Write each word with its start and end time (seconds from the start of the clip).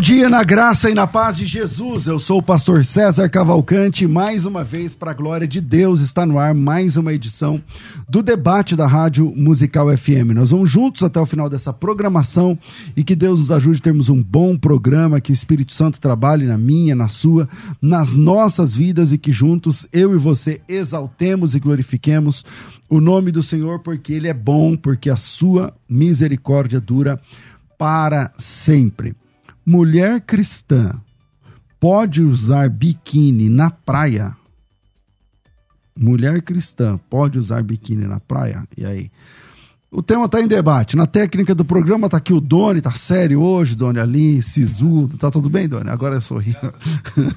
Bom 0.00 0.02
dia 0.02 0.30
na 0.30 0.42
graça 0.42 0.88
e 0.88 0.94
na 0.94 1.06
paz 1.06 1.36
de 1.36 1.44
Jesus. 1.44 2.06
Eu 2.06 2.18
sou 2.18 2.38
o 2.38 2.42
pastor 2.42 2.82
César 2.86 3.28
Cavalcante. 3.28 4.06
Mais 4.06 4.46
uma 4.46 4.64
vez, 4.64 4.94
para 4.94 5.10
a 5.10 5.14
glória 5.14 5.46
de 5.46 5.60
Deus, 5.60 6.00
está 6.00 6.24
no 6.24 6.38
ar 6.38 6.54
mais 6.54 6.96
uma 6.96 7.12
edição 7.12 7.62
do 8.08 8.22
debate 8.22 8.74
da 8.74 8.86
Rádio 8.86 9.30
Musical 9.36 9.94
FM. 9.94 10.32
Nós 10.34 10.52
vamos 10.52 10.70
juntos 10.70 11.02
até 11.02 11.20
o 11.20 11.26
final 11.26 11.50
dessa 11.50 11.70
programação 11.70 12.58
e 12.96 13.04
que 13.04 13.14
Deus 13.14 13.40
nos 13.40 13.52
ajude 13.52 13.78
a 13.80 13.82
termos 13.82 14.08
um 14.08 14.22
bom 14.22 14.56
programa, 14.56 15.20
que 15.20 15.32
o 15.32 15.34
Espírito 15.34 15.74
Santo 15.74 16.00
trabalhe 16.00 16.46
na 16.46 16.56
minha, 16.56 16.94
na 16.94 17.08
sua, 17.08 17.46
nas 17.82 18.14
nossas 18.14 18.74
vidas 18.74 19.12
e 19.12 19.18
que 19.18 19.30
juntos 19.30 19.86
eu 19.92 20.14
e 20.14 20.16
você 20.16 20.62
exaltemos 20.66 21.54
e 21.54 21.60
glorifiquemos 21.60 22.42
o 22.88 23.02
nome 23.02 23.30
do 23.30 23.42
Senhor, 23.42 23.80
porque 23.80 24.14
Ele 24.14 24.28
é 24.28 24.34
bom, 24.34 24.78
porque 24.78 25.10
a 25.10 25.16
sua 25.16 25.74
misericórdia 25.86 26.80
dura 26.80 27.20
para 27.76 28.32
sempre. 28.38 29.14
Mulher 29.70 30.20
cristã 30.22 31.00
pode 31.78 32.24
usar 32.24 32.68
biquíni 32.68 33.48
na 33.48 33.70
praia? 33.70 34.36
Mulher 35.96 36.42
cristã 36.42 36.98
pode 37.08 37.38
usar 37.38 37.62
biquíni 37.62 38.04
na 38.04 38.18
praia? 38.18 38.66
E 38.76 38.84
aí? 38.84 39.12
O 39.88 40.02
tema 40.02 40.24
está 40.24 40.40
em 40.40 40.48
debate. 40.48 40.96
Na 40.96 41.06
técnica 41.06 41.54
do 41.54 41.64
programa 41.64 42.08
está 42.08 42.16
aqui 42.16 42.32
o 42.32 42.40
Doni, 42.40 42.80
tá 42.80 42.90
sério 42.94 43.40
hoje, 43.40 43.76
Doni 43.76 44.00
ali, 44.00 44.42
sisudo. 44.42 45.16
Tá 45.16 45.30
tudo 45.30 45.48
bem, 45.48 45.68
Doni? 45.68 45.88
Agora 45.88 46.16
é 46.16 46.20
sorrir. 46.20 46.58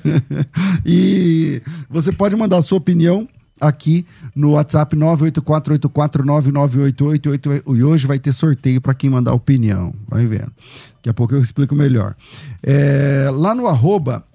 e 0.84 1.62
você 1.88 2.12
pode 2.12 2.36
mandar 2.36 2.58
a 2.58 2.64
sua 2.64 2.80
opinião 2.80 3.30
aqui 3.67 4.06
no 4.36 4.52
WhatsApp 4.52 4.95
984849988 4.95 7.64
e 7.75 7.83
hoje 7.83 8.06
vai 8.06 8.19
ter 8.19 8.33
sorteio 8.33 8.81
para 8.81 8.94
quem 8.94 9.09
mandar 9.09 9.33
opinião. 9.33 9.94
Vai 10.08 10.25
vendo. 10.25 10.52
Daqui 10.95 11.09
a 11.09 11.14
pouco 11.14 11.33
eu 11.33 11.42
explico 11.42 11.75
melhor. 11.75 12.16
É, 12.61 13.30
lá 13.31 13.56
no 13.56 13.67
arroba 13.67 14.25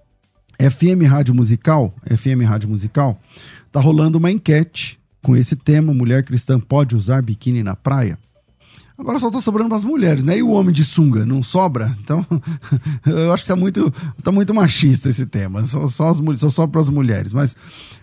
FM 0.59 1.05
Rádio 1.09 1.35
Musical, 1.35 1.95
FM 2.05 2.43
Rádio 2.45 2.69
Musical, 2.69 3.21
tá 3.71 3.81
rolando 3.81 4.19
uma 4.19 4.31
enquete 4.31 4.99
com 5.23 5.37
esse 5.37 5.55
tema: 5.55 5.95
mulher 5.95 6.25
cristã 6.25 6.59
pode 6.59 6.97
usar 6.97 7.23
biquíni 7.23 7.63
na 7.63 7.77
praia? 7.77 8.19
Agora 8.99 9.21
só 9.21 9.31
tô 9.31 9.41
sobrando 9.41 9.73
as 9.77 9.85
mulheres, 9.85 10.25
né? 10.25 10.39
E 10.39 10.43
o 10.43 10.51
homem 10.51 10.75
de 10.75 10.85
sunga 10.85 11.25
não 11.25 11.41
sobra? 11.41 11.97
Então, 12.03 12.27
eu 13.07 13.33
acho 13.33 13.45
que 13.45 13.49
tá 13.49 13.55
muito, 13.55 13.95
tá 14.25 14.33
muito 14.33 14.53
machista 14.53 15.09
esse 15.09 15.25
tema. 15.25 15.65
Só, 15.65 15.87
só, 15.87 16.09
as, 16.09 16.21
só 16.41 16.51
sobra 16.51 16.81
as 16.81 16.89
mulheres. 16.89 17.33
Mas 17.33 17.55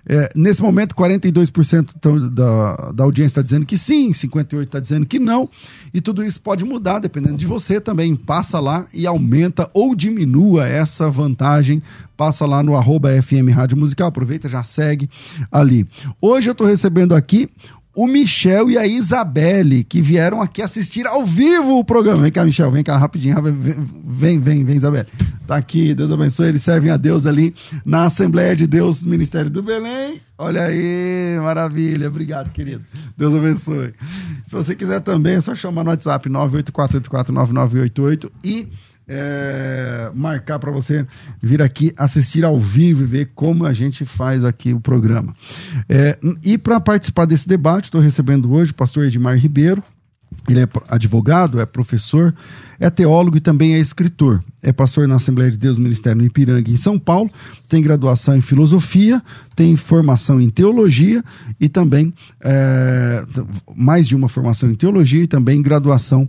é, 0.07 0.31
nesse 0.33 0.61
momento, 0.61 0.95
42% 0.95 1.89
tão, 1.99 2.29
da, 2.29 2.91
da 2.93 3.03
audiência 3.03 3.31
está 3.31 3.41
dizendo 3.41 3.65
que 3.65 3.77
sim, 3.77 4.11
58% 4.11 4.61
está 4.61 4.79
dizendo 4.79 5.05
que 5.05 5.19
não. 5.19 5.49
E 5.93 5.99
tudo 5.99 6.23
isso 6.23 6.39
pode 6.39 6.63
mudar, 6.63 6.99
dependendo 6.99 7.35
de 7.35 7.45
você 7.45 7.81
também. 7.81 8.15
Passa 8.15 8.61
lá 8.61 8.85
e 8.93 9.05
aumenta 9.05 9.69
ou 9.73 9.95
diminua 9.95 10.65
essa 10.65 11.09
vantagem. 11.09 11.83
Passa 12.15 12.45
lá 12.45 12.63
no 12.63 12.73
arroba 12.73 13.09
FM 13.21 13.49
Rádio 13.53 13.75
Musical. 13.75 14.07
Aproveita, 14.07 14.47
já 14.47 14.63
segue 14.63 15.09
ali. 15.51 15.85
Hoje 16.21 16.49
eu 16.49 16.53
estou 16.53 16.65
recebendo 16.65 17.13
aqui 17.13 17.49
o 17.95 18.05
Michel 18.05 18.69
e 18.69 18.77
a 18.77 18.85
Isabelle, 18.85 19.83
que 19.83 19.99
vieram 20.01 20.41
aqui 20.41 20.61
assistir 20.61 21.07
ao 21.07 21.25
vivo 21.25 21.79
o 21.79 21.85
programa. 21.85 22.23
Vem 22.23 22.31
cá, 22.31 22.43
Michel, 22.43 22.69
vem 22.69 22.83
cá 22.83 22.97
rapidinho. 22.97 23.41
Vem, 23.41 24.37
vem, 24.39 24.65
vem, 24.65 24.75
Isabelle. 24.75 25.07
Tá 25.47 25.55
aqui, 25.55 25.95
Deus 25.95 26.11
abençoe. 26.11 26.49
Eles 26.49 26.61
servem 26.61 26.91
a 26.91 26.97
Deus 26.97 27.25
ali 27.25 27.55
na 27.85 28.03
Assembleia 28.05 28.53
de 28.55 28.67
Deus, 28.67 29.03
Ministério 29.03 29.49
do 29.49 29.63
Belém. 29.63 30.21
Olha 30.37 30.65
aí, 30.65 31.39
maravilha. 31.41 32.09
Obrigado, 32.09 32.51
queridos. 32.51 32.89
Deus 33.17 33.33
abençoe. 33.33 33.93
Se 34.45 34.53
você 34.53 34.75
quiser 34.75 34.99
também, 34.99 35.35
é 35.35 35.41
só 35.41 35.55
chamar 35.55 35.85
no 35.85 35.91
WhatsApp 35.91 36.29
984849988 36.29 38.29
e 38.43 38.67
é, 39.07 40.11
marcar 40.13 40.59
para 40.59 40.71
você 40.71 41.05
vir 41.41 41.61
aqui 41.61 41.93
assistir 41.97 42.43
ao 42.43 42.59
vivo 42.59 43.03
e 43.03 43.05
ver 43.05 43.31
como 43.35 43.65
a 43.65 43.73
gente 43.73 44.05
faz 44.05 44.43
aqui 44.43 44.73
o 44.73 44.79
programa. 44.79 45.35
É, 45.87 46.17
e 46.43 46.57
para 46.57 46.79
participar 46.79 47.25
desse 47.25 47.47
debate, 47.47 47.85
estou 47.85 48.01
recebendo 48.01 48.51
hoje 48.53 48.71
o 48.71 48.75
pastor 48.75 49.05
Edmar 49.05 49.37
Ribeiro. 49.37 49.83
Ele 50.47 50.61
é 50.61 50.67
advogado, 50.89 51.59
é 51.59 51.65
professor, 51.65 52.33
é 52.79 52.89
teólogo 52.89 53.37
e 53.37 53.41
também 53.41 53.73
é 53.73 53.79
escritor. 53.79 54.43
É 54.61 54.73
pastor 54.73 55.07
na 55.07 55.15
Assembleia 55.15 55.51
de 55.51 55.57
Deus 55.57 55.79
Ministério 55.79 56.21
no 56.21 56.27
Ipiranga, 56.27 56.69
em 56.69 56.75
São 56.75 56.99
Paulo. 56.99 57.29
Tem 57.69 57.81
graduação 57.81 58.35
em 58.35 58.41
filosofia, 58.41 59.21
tem 59.55 59.75
formação 59.75 60.41
em 60.41 60.49
teologia 60.49 61.23
e 61.59 61.69
também 61.69 62.13
é, 62.43 63.23
mais 63.75 64.07
de 64.07 64.15
uma 64.15 64.27
formação 64.27 64.69
em 64.69 64.75
teologia 64.75 65.23
e 65.23 65.27
também 65.27 65.61
graduação 65.61 66.27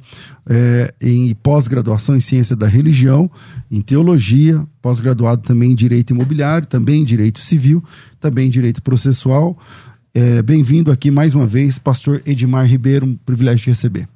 é, 0.48 0.94
em 1.00 1.34
pós-graduação 1.34 2.16
em 2.16 2.20
ciência 2.20 2.54
da 2.54 2.68
religião, 2.68 3.30
em 3.70 3.80
teologia, 3.80 4.64
pós-graduado 4.80 5.42
também 5.42 5.72
em 5.72 5.74
direito 5.74 6.10
imobiliário, 6.10 6.66
também 6.66 7.02
em 7.02 7.04
direito 7.04 7.40
civil, 7.40 7.82
também 8.20 8.46
em 8.46 8.50
direito 8.50 8.82
processual. 8.82 9.58
É, 10.18 10.40
Bem-vindo 10.40 10.90
aqui 10.90 11.10
mais 11.10 11.34
uma 11.34 11.46
vez, 11.46 11.78
pastor 11.78 12.22
Edmar 12.24 12.64
Ribeiro, 12.64 13.04
um 13.04 13.14
privilégio 13.14 13.64
de 13.64 13.70
receber. 13.72 14.08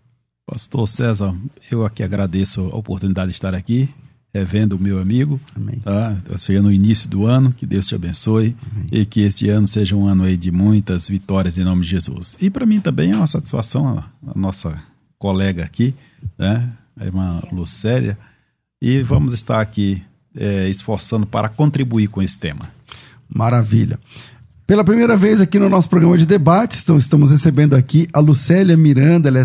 Pastor 0.47 0.89
César, 0.89 1.37
eu 1.71 1.85
aqui 1.85 2.03
agradeço 2.03 2.63
a 2.73 2.75
oportunidade 2.75 3.33
de 3.33 3.37
estar 3.37 3.55
aqui, 3.55 3.87
revendo 4.35 4.77
o 4.77 4.79
meu 4.79 4.99
amigo. 4.99 5.39
Amém. 5.55 5.77
Tá? 5.81 6.17
Seja 6.39 6.63
no 6.63 6.73
início 6.73 7.07
do 7.11 7.27
ano, 7.27 7.53
que 7.53 7.67
Deus 7.67 7.87
te 7.87 7.95
abençoe 7.95 8.57
Amém. 8.73 8.87
e 8.91 9.05
que 9.05 9.21
este 9.21 9.51
ano 9.51 9.69
seja 9.69 9.95
um 9.95 10.09
ano 10.09 10.25
aí 10.25 10.39
de 10.39 10.51
muitas 10.51 11.07
vitórias 11.07 11.59
em 11.59 11.65
nome 11.65 11.83
de 11.83 11.91
Jesus. 11.91 12.35
E 12.41 12.49
para 12.49 12.65
mim 12.65 12.81
também 12.81 13.11
é 13.11 13.17
uma 13.17 13.27
satisfação 13.27 13.87
a, 13.87 14.11
a 14.27 14.39
nossa 14.39 14.83
colega 15.19 15.65
aqui, 15.65 15.95
né, 16.39 16.73
a 16.99 17.05
irmã 17.05 17.43
Lucélia, 17.53 18.17
e 18.81 19.03
vamos 19.03 19.35
estar 19.35 19.61
aqui 19.61 20.03
é, 20.35 20.67
esforçando 20.71 21.27
para 21.27 21.51
contribuir 21.51 22.09
com 22.09 22.23
esse 22.23 22.39
tema. 22.39 22.71
Maravilha. 23.29 23.99
Pela 24.71 24.85
primeira 24.85 25.17
vez 25.17 25.41
aqui 25.41 25.59
no 25.59 25.69
nosso 25.69 25.89
programa 25.89 26.17
de 26.17 26.25
debates, 26.25 26.81
então 26.81 26.97
estamos 26.97 27.33
recebendo 27.33 27.75
aqui 27.75 28.07
a 28.13 28.21
Lucélia 28.21 28.77
Miranda, 28.77 29.29
ela 29.29 29.41
é, 29.41 29.43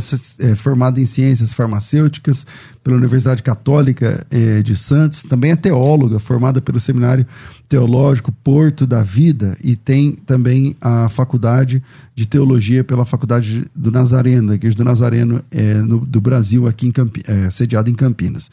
é 0.52 0.54
formada 0.54 1.02
em 1.02 1.08
ciências 1.08 1.52
farmacêuticas 1.52 2.46
pela 2.84 2.96
Universidade 2.96 3.42
Católica 3.42 4.24
é, 4.30 4.62
de 4.62 4.78
Santos, 4.78 5.24
também 5.24 5.50
é 5.50 5.56
teóloga, 5.56 6.20
formada 6.20 6.62
pelo 6.62 6.80
Seminário 6.80 7.26
Teológico 7.68 8.32
Porto 8.32 8.86
da 8.86 9.02
Vida 9.02 9.58
e 9.64 9.76
tem 9.76 10.12
também 10.12 10.76
a 10.80 11.10
faculdade 11.10 11.82
de 12.14 12.28
teologia 12.28 12.84
pela 12.84 13.04
Faculdade 13.04 13.66
do 13.76 13.90
Nazareno, 13.90 14.50
da 14.50 14.54
Igreja 14.54 14.78
do 14.78 14.84
Nazareno 14.84 15.42
é, 15.50 15.74
no, 15.74 16.06
do 16.06 16.22
Brasil, 16.22 16.68
aqui 16.68 16.86
em 16.86 16.92
Campi, 16.92 17.24
é, 17.28 17.50
sediada 17.50 17.90
em 17.90 17.96
Campinas 17.96 18.52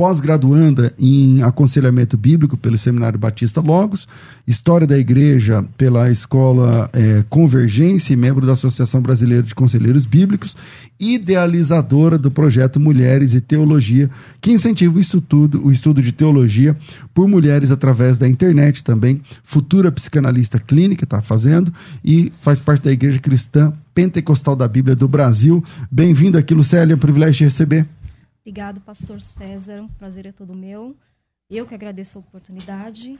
pós-graduanda 0.00 0.94
em 0.98 1.42
aconselhamento 1.42 2.16
bíblico 2.16 2.56
pelo 2.56 2.78
Seminário 2.78 3.18
Batista 3.18 3.60
Logos, 3.60 4.08
História 4.46 4.86
da 4.86 4.98
Igreja 4.98 5.62
pela 5.76 6.10
Escola 6.10 6.88
é, 6.94 7.22
Convergência 7.28 8.14
e 8.14 8.16
membro 8.16 8.46
da 8.46 8.54
Associação 8.54 9.02
Brasileira 9.02 9.42
de 9.42 9.54
Conselheiros 9.54 10.06
Bíblicos, 10.06 10.56
idealizadora 10.98 12.16
do 12.16 12.30
projeto 12.30 12.80
Mulheres 12.80 13.34
e 13.34 13.42
Teologia, 13.42 14.08
que 14.40 14.50
incentiva 14.50 14.96
o 14.96 15.00
estudo, 15.00 15.66
o 15.66 15.70
estudo 15.70 16.00
de 16.00 16.12
teologia 16.12 16.74
por 17.12 17.28
mulheres 17.28 17.70
através 17.70 18.16
da 18.16 18.26
internet 18.26 18.82
também, 18.82 19.20
futura 19.44 19.92
psicanalista 19.92 20.58
clínica 20.58 21.04
está 21.04 21.20
fazendo 21.20 21.70
e 22.02 22.32
faz 22.40 22.58
parte 22.58 22.84
da 22.84 22.90
Igreja 22.90 23.18
Cristã 23.18 23.70
Pentecostal 23.94 24.56
da 24.56 24.66
Bíblia 24.66 24.96
do 24.96 25.06
Brasil. 25.06 25.62
Bem-vindo 25.90 26.38
aqui, 26.38 26.54
Lucélia, 26.54 26.94
é 26.94 26.96
um 26.96 26.98
privilégio 26.98 27.34
de 27.34 27.44
receber. 27.44 27.86
Obrigado, 28.40 28.80
pastor 28.80 29.20
César. 29.20 29.82
Um 29.82 29.88
prazer 29.88 30.26
é 30.26 30.32
todo 30.32 30.54
meu. 30.54 30.96
Eu 31.48 31.66
que 31.66 31.74
agradeço 31.74 32.18
a 32.18 32.20
oportunidade 32.20 33.18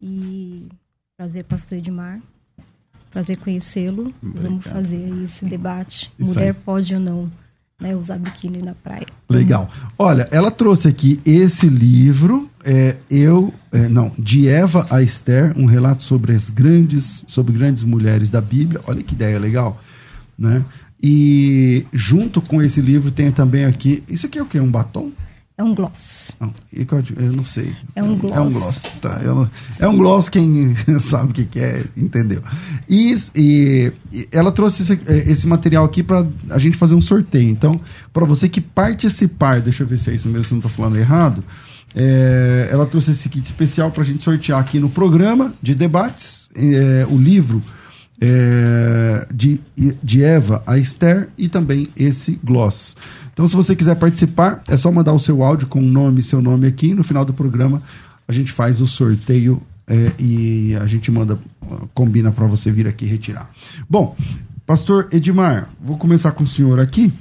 E 0.00 0.68
prazer, 1.16 1.44
pastor 1.44 1.78
Edmar. 1.78 2.20
Prazer 3.10 3.36
conhecê-lo. 3.38 4.12
Vamos 4.22 4.64
fazer 4.64 5.24
esse 5.24 5.44
debate. 5.44 6.12
Isso 6.18 6.34
Mulher 6.34 6.48
aí. 6.48 6.62
pode 6.64 6.94
ou 6.94 7.00
não 7.00 7.30
né, 7.80 7.94
usar 7.94 8.18
biquíni 8.18 8.58
na 8.62 8.74
praia. 8.74 9.06
Legal. 9.28 9.70
Olha, 9.98 10.28
ela 10.30 10.50
trouxe 10.50 10.88
aqui 10.88 11.20
esse 11.24 11.68
livro, 11.68 12.50
é, 12.64 12.96
eu, 13.10 13.52
é, 13.72 13.88
não, 13.88 14.12
de 14.18 14.48
Eva 14.48 14.86
a 14.90 15.02
Esther, 15.02 15.52
um 15.56 15.66
relato 15.66 16.02
sobre 16.02 16.32
as 16.32 16.50
grandes, 16.50 17.24
sobre 17.26 17.52
grandes 17.52 17.82
mulheres 17.82 18.30
da 18.30 18.40
Bíblia. 18.40 18.80
Olha 18.86 19.02
que 19.02 19.14
ideia 19.14 19.38
legal, 19.38 19.80
né? 20.38 20.64
E 21.02 21.86
junto 21.92 22.40
com 22.40 22.62
esse 22.62 22.80
livro 22.80 23.10
tem 23.10 23.30
também 23.30 23.64
aqui, 23.64 24.02
isso 24.08 24.26
aqui 24.26 24.38
é 24.38 24.42
o 24.42 24.46
quê? 24.46 24.58
Um 24.58 24.70
batom? 24.70 25.12
É 25.56 25.62
um 25.62 25.72
gloss. 25.72 26.32
Não, 26.40 26.52
eu 26.72 27.32
não 27.32 27.44
sei. 27.44 27.72
É 27.94 28.02
um 28.02 28.18
gloss. 28.18 28.36
É 28.36 28.40
um 28.40 28.50
gloss, 28.50 28.82
tá. 29.00 29.20
Eu, 29.22 29.48
é 29.78 29.86
um 29.86 29.96
gloss, 29.96 30.28
quem 30.28 30.74
sabe 30.98 31.30
o 31.30 31.34
que, 31.34 31.44
que 31.44 31.60
é, 31.60 31.84
entendeu. 31.96 32.42
E, 32.88 33.14
e, 33.36 33.92
e 34.12 34.28
ela 34.32 34.50
trouxe 34.50 34.82
esse, 34.82 35.00
esse 35.30 35.46
material 35.46 35.84
aqui 35.84 36.02
para 36.02 36.26
a 36.50 36.58
gente 36.58 36.76
fazer 36.76 36.96
um 36.96 37.00
sorteio. 37.00 37.48
Então, 37.48 37.80
para 38.12 38.24
você 38.24 38.48
que 38.48 38.60
participar, 38.60 39.60
deixa 39.60 39.84
eu 39.84 39.86
ver 39.86 39.98
se 39.98 40.10
é 40.10 40.14
isso 40.14 40.28
mesmo, 40.28 40.44
se 40.44 40.50
não 40.50 40.58
estou 40.58 40.72
falando 40.72 40.98
errado. 40.98 41.44
É, 41.94 42.68
ela 42.72 42.84
trouxe 42.84 43.12
esse 43.12 43.28
kit 43.28 43.44
especial 43.44 43.92
para 43.92 44.02
a 44.02 44.06
gente 44.06 44.24
sortear 44.24 44.58
aqui 44.58 44.80
no 44.80 44.88
programa 44.88 45.54
de 45.62 45.72
debates. 45.72 46.48
É, 46.56 47.06
o 47.08 47.16
livro 47.16 47.62
é, 48.20 49.26
de, 49.32 49.60
de 50.02 50.22
Eva 50.22 50.62
a 50.66 50.78
Esther 50.78 51.28
e 51.36 51.48
também 51.48 51.88
esse 51.96 52.38
gloss. 52.42 52.96
Então, 53.32 53.48
se 53.48 53.56
você 53.56 53.74
quiser 53.74 53.96
participar, 53.96 54.62
é 54.68 54.76
só 54.76 54.90
mandar 54.92 55.12
o 55.12 55.18
seu 55.18 55.42
áudio 55.42 55.66
com 55.66 55.80
o 55.80 55.82
nome 55.82 56.20
e 56.20 56.22
seu 56.22 56.40
nome 56.40 56.66
aqui. 56.66 56.94
No 56.94 57.02
final 57.02 57.24
do 57.24 57.34
programa, 57.34 57.82
a 58.28 58.32
gente 58.32 58.52
faz 58.52 58.80
o 58.80 58.86
sorteio 58.86 59.60
é, 59.86 60.12
e 60.18 60.74
a 60.76 60.86
gente 60.86 61.10
manda, 61.10 61.38
combina 61.92 62.30
para 62.30 62.46
você 62.46 62.70
vir 62.70 62.86
aqui 62.86 63.06
retirar. 63.06 63.50
Bom, 63.90 64.16
Pastor 64.64 65.08
Edmar, 65.12 65.68
vou 65.80 65.98
começar 65.98 66.32
com 66.32 66.44
o 66.44 66.46
senhor 66.46 66.80
aqui. 66.80 67.12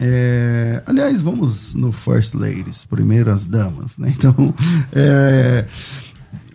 É, 0.00 0.80
aliás, 0.86 1.20
vamos 1.20 1.74
no 1.74 1.90
First 1.90 2.34
Ladies, 2.34 2.84
primeiras 2.84 3.46
damas, 3.46 3.98
né? 3.98 4.14
Então, 4.16 4.54
é, 4.92 5.66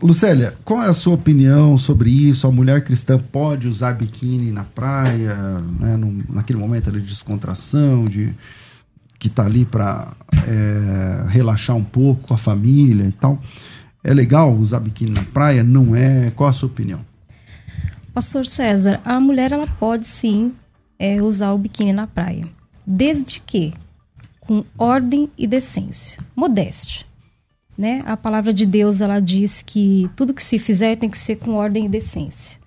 Lucélia, 0.04 0.54
qual 0.66 0.84
é 0.84 0.90
a 0.90 0.94
sua 0.94 1.14
opinião 1.14 1.78
sobre 1.78 2.10
isso? 2.10 2.46
A 2.46 2.52
mulher 2.52 2.84
cristã 2.84 3.18
pode 3.18 3.70
usar 3.70 3.94
biquíni 3.94 4.52
na 4.52 4.66
praia, 4.66 5.34
né, 5.80 5.98
naquele 6.28 6.60
momento 6.60 6.92
de 6.92 7.00
descontração, 7.00 8.04
de 8.04 8.36
que 9.18 9.30
está 9.30 9.46
ali 9.46 9.64
para 9.64 10.12
é, 10.46 11.24
relaxar 11.30 11.78
um 11.78 11.84
pouco 11.86 12.28
com 12.28 12.34
a 12.34 12.38
família 12.38 13.06
e 13.06 13.14
tal. 13.14 13.42
É 14.04 14.14
legal 14.14 14.54
usar 14.54 14.82
biquíni 14.82 15.12
na 15.12 15.24
praia? 15.24 15.64
Não 15.64 15.96
é? 15.96 16.32
Qual 16.32 16.50
a 16.50 16.54
sua 16.54 16.68
opinião? 16.68 17.00
Pastor 18.14 18.46
César, 18.46 19.00
a 19.06 19.22
mulher 19.22 19.54
ela 19.54 19.68
pode 19.68 20.06
sim 20.06 20.52
é, 21.00 21.22
usar 21.22 21.54
o 21.54 21.58
biquíni 21.58 21.94
na 21.94 22.08
praia, 22.08 22.46
desde 22.86 23.40
que 23.40 23.74
com 24.42 24.66
ordem 24.78 25.32
e 25.38 25.48
decência, 25.48 26.18
modéstia 26.36 27.13
né? 27.78 28.02
A 28.06 28.16
palavra 28.16 28.54
de 28.54 28.66
Deus 28.66 29.02
ela 29.02 29.20
diz 29.20 29.62
que 29.62 30.10
tudo 30.16 30.34
que 30.34 30.44
se 30.44 30.60
fizer 30.60 30.96
tem 30.96 31.10
que 31.10 31.18
ser 31.18 31.38
com 31.38 31.54
ordem 31.54 31.86
e 31.86 31.90
decência. 31.90 32.58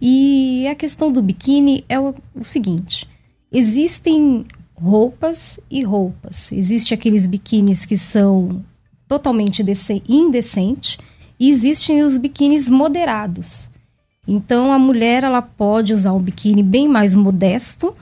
E 0.00 0.66
a 0.66 0.74
questão 0.74 1.12
do 1.12 1.22
biquíni 1.22 1.84
é 1.88 1.98
o, 1.98 2.14
o 2.34 2.44
seguinte: 2.44 3.08
existem 3.50 4.44
roupas 4.74 5.60
e 5.70 5.82
roupas. 5.82 6.50
Existem 6.50 6.96
aqueles 6.96 7.26
biquínis 7.26 7.84
que 7.84 7.96
são 7.96 8.64
totalmente 9.06 9.64
indecentes 10.08 10.98
e 11.38 11.48
existem 11.48 12.02
os 12.02 12.16
biquínis 12.16 12.68
moderados. 12.68 13.68
Então 14.26 14.72
a 14.72 14.78
mulher 14.78 15.24
ela 15.24 15.42
pode 15.42 15.92
usar 15.92 16.12
um 16.12 16.20
biquíni 16.20 16.62
bem 16.62 16.88
mais 16.88 17.14
modesto 17.14 17.94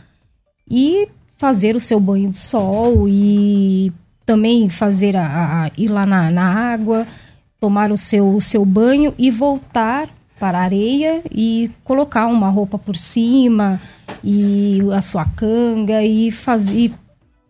e 0.71 1.09
fazer 1.37 1.75
o 1.75 1.81
seu 1.81 1.99
banho 1.99 2.31
de 2.31 2.37
sol 2.37 3.09
e 3.09 3.93
também 4.25 4.69
fazer 4.69 5.17
a, 5.17 5.65
a 5.65 5.71
ir 5.77 5.89
lá 5.89 6.07
na, 6.07 6.31
na, 6.31 6.73
água, 6.73 7.07
tomar 7.59 7.91
o 7.91 7.97
seu, 7.97 8.35
o 8.35 8.41
seu 8.41 8.65
banho 8.65 9.15
e 9.19 9.31
voltar 9.31 10.09
para 10.39 10.59
a 10.59 10.63
areia 10.63 11.23
e 11.31 11.71
colocar 11.85 12.27
uma 12.27 12.49
roupa 12.49 12.79
por 12.79 12.97
cima 12.97 13.81
e 14.25 14.81
a 14.93 15.03
sua 15.03 15.25
canga 15.25 16.03
e 16.03 16.31
fazer 16.31 16.93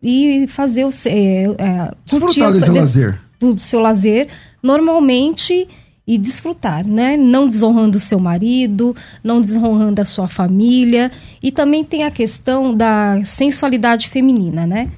e 0.03 0.47
fazer 0.49 0.87
o 0.87 0.91
é, 1.07 1.45
é, 1.45 1.95
desfrutar 2.07 2.53
desse 2.53 2.71
lazer 2.71 3.21
do 3.39 3.59
seu 3.59 3.81
lazer 3.81 4.29
normalmente 4.63 5.67
e 6.07 6.19
desfrutar, 6.19 6.87
né? 6.87 7.17
Não 7.17 7.47
desonrando 7.47 7.97
o 7.97 8.01
seu 8.01 8.19
marido, 8.19 8.95
não 9.23 9.41
desonrando 9.41 10.01
a 10.01 10.05
sua 10.05 10.27
família. 10.27 11.11
E 11.43 11.53
também 11.53 11.85
tem 11.85 12.03
a 12.03 12.11
questão 12.11 12.77
da 12.77 13.23
sensualidade 13.25 14.09
feminina, 14.09 14.67
né? 14.67 14.91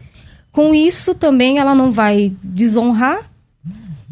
Com 0.53 0.75
isso 0.75 1.15
também 1.15 1.59
ela 1.59 1.75
não 1.75 1.91
vai 1.91 2.33
desonrar. 2.43 3.31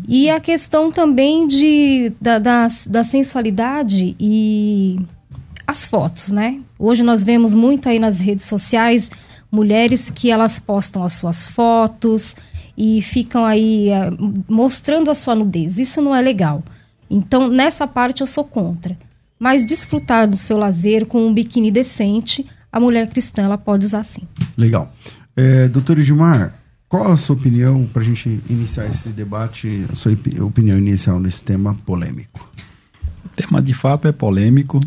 E 0.08 0.28
a 0.28 0.40
questão 0.40 0.90
também 0.90 1.46
de, 1.46 2.12
da, 2.20 2.38
da, 2.38 2.68
da 2.86 3.04
sensualidade 3.04 4.16
e 4.18 4.98
as 5.66 5.86
fotos, 5.86 6.32
né? 6.32 6.60
Hoje 6.78 7.04
nós 7.04 7.22
vemos 7.22 7.54
muito 7.54 7.88
aí 7.88 8.00
nas 8.00 8.18
redes 8.18 8.46
sociais 8.46 9.08
mulheres 9.52 10.10
que 10.10 10.30
elas 10.30 10.58
postam 10.58 11.04
as 11.04 11.12
suas 11.12 11.48
fotos 11.48 12.34
e 12.76 13.02
ficam 13.02 13.44
aí 13.44 13.88
uh, 13.90 14.44
mostrando 14.48 15.10
a 15.10 15.14
sua 15.14 15.34
nudez. 15.34 15.78
Isso 15.78 16.00
não 16.00 16.16
é 16.16 16.22
legal. 16.22 16.62
Então, 17.08 17.48
nessa 17.48 17.86
parte 17.86 18.20
eu 18.20 18.26
sou 18.26 18.44
contra. 18.44 18.96
Mas 19.38 19.66
desfrutar 19.66 20.28
do 20.28 20.36
seu 20.36 20.56
lazer 20.56 21.06
com 21.06 21.26
um 21.26 21.32
biquíni 21.32 21.70
decente, 21.70 22.46
a 22.70 22.78
mulher 22.78 23.08
cristã 23.08 23.42
ela 23.42 23.58
pode 23.58 23.86
usar 23.86 24.04
sim. 24.04 24.22
Legal. 24.56 24.92
É, 25.36 25.68
doutor 25.68 25.98
Edmar, 25.98 26.54
qual 26.88 27.12
a 27.12 27.16
sua 27.16 27.36
opinião 27.36 27.86
para 27.92 28.02
a 28.02 28.04
gente 28.04 28.40
iniciar 28.50 28.86
esse 28.88 29.10
debate, 29.10 29.86
a 29.92 29.94
sua 29.94 30.12
opinião 30.40 30.76
inicial 30.76 31.20
nesse 31.20 31.44
tema 31.44 31.74
polêmico? 31.86 32.50
O 33.24 33.28
tema 33.28 33.62
de 33.62 33.72
fato 33.72 34.08
é 34.08 34.12
polêmico. 34.12 34.80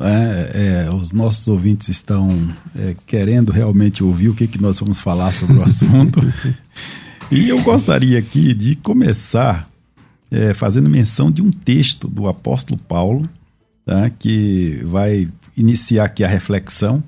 É, 0.00 0.86
é, 0.86 0.90
os 0.90 1.12
nossos 1.12 1.46
ouvintes 1.46 1.88
estão 1.88 2.28
é, 2.74 2.96
querendo 3.06 3.52
realmente 3.52 4.02
ouvir 4.02 4.30
o 4.30 4.34
que, 4.34 4.48
que 4.48 4.60
nós 4.60 4.78
vamos 4.78 4.98
falar 4.98 5.30
sobre 5.32 5.58
o 5.58 5.62
assunto. 5.62 6.20
e 7.30 7.48
eu 7.48 7.62
gostaria 7.62 8.18
aqui 8.18 8.54
de 8.54 8.74
começar 8.76 9.70
é, 10.30 10.54
fazendo 10.54 10.88
menção 10.88 11.30
de 11.30 11.42
um 11.42 11.50
texto 11.50 12.08
do 12.08 12.26
apóstolo 12.26 12.80
Paulo, 12.88 13.28
tá, 13.84 14.08
que 14.08 14.80
vai 14.86 15.28
iniciar 15.54 16.06
aqui 16.06 16.24
a 16.24 16.28
reflexão 16.28 17.04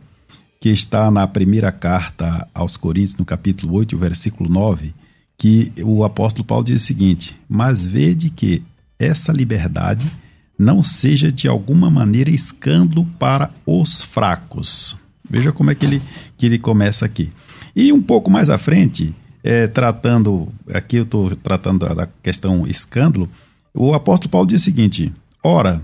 que 0.65 0.71
está 0.71 1.11
na 1.11 1.29
primeira 1.29 1.71
carta 1.71 2.49
aos 2.55 2.75
Coríntios, 2.75 3.19
no 3.19 3.25
capítulo 3.27 3.75
8, 3.75 3.99
versículo 3.99 4.49
9, 4.49 4.95
que 5.37 5.71
o 5.83 6.03
apóstolo 6.05 6.43
Paulo 6.43 6.65
diz 6.65 6.83
o 6.83 6.87
seguinte: 6.87 7.39
Mas 7.47 7.85
vede 7.85 8.31
que 8.31 8.63
essa 8.99 9.31
liberdade 9.31 10.11
não 10.59 10.83
seja 10.83 11.31
de 11.31 11.47
alguma 11.47 11.91
maneira 11.91 12.31
escândalo 12.31 13.05
para 13.19 13.51
os 13.67 14.03
fracos. 14.03 14.99
Veja 15.29 15.53
como 15.53 15.71
é 15.71 15.75
que 15.75 15.85
ele, 15.85 16.03
que 16.39 16.47
ele 16.47 16.59
começa 16.59 17.05
aqui. 17.05 17.31
E 17.77 17.93
um 17.93 18.01
pouco 18.01 18.31
mais 18.31 18.49
à 18.49 18.57
frente, 18.57 19.15
é, 19.43 19.67
tratando, 19.67 20.49
aqui 20.73 20.97
eu 20.97 21.03
estou 21.03 21.37
tratando 21.37 21.95
da, 21.95 22.09
questão 22.23 22.67
escândalo, 22.67 23.29
o 23.75 23.93
apóstolo 23.93 24.31
Paulo 24.31 24.47
diz 24.47 24.63
o 24.63 24.65
seguinte: 24.65 25.13
Ora, 25.43 25.83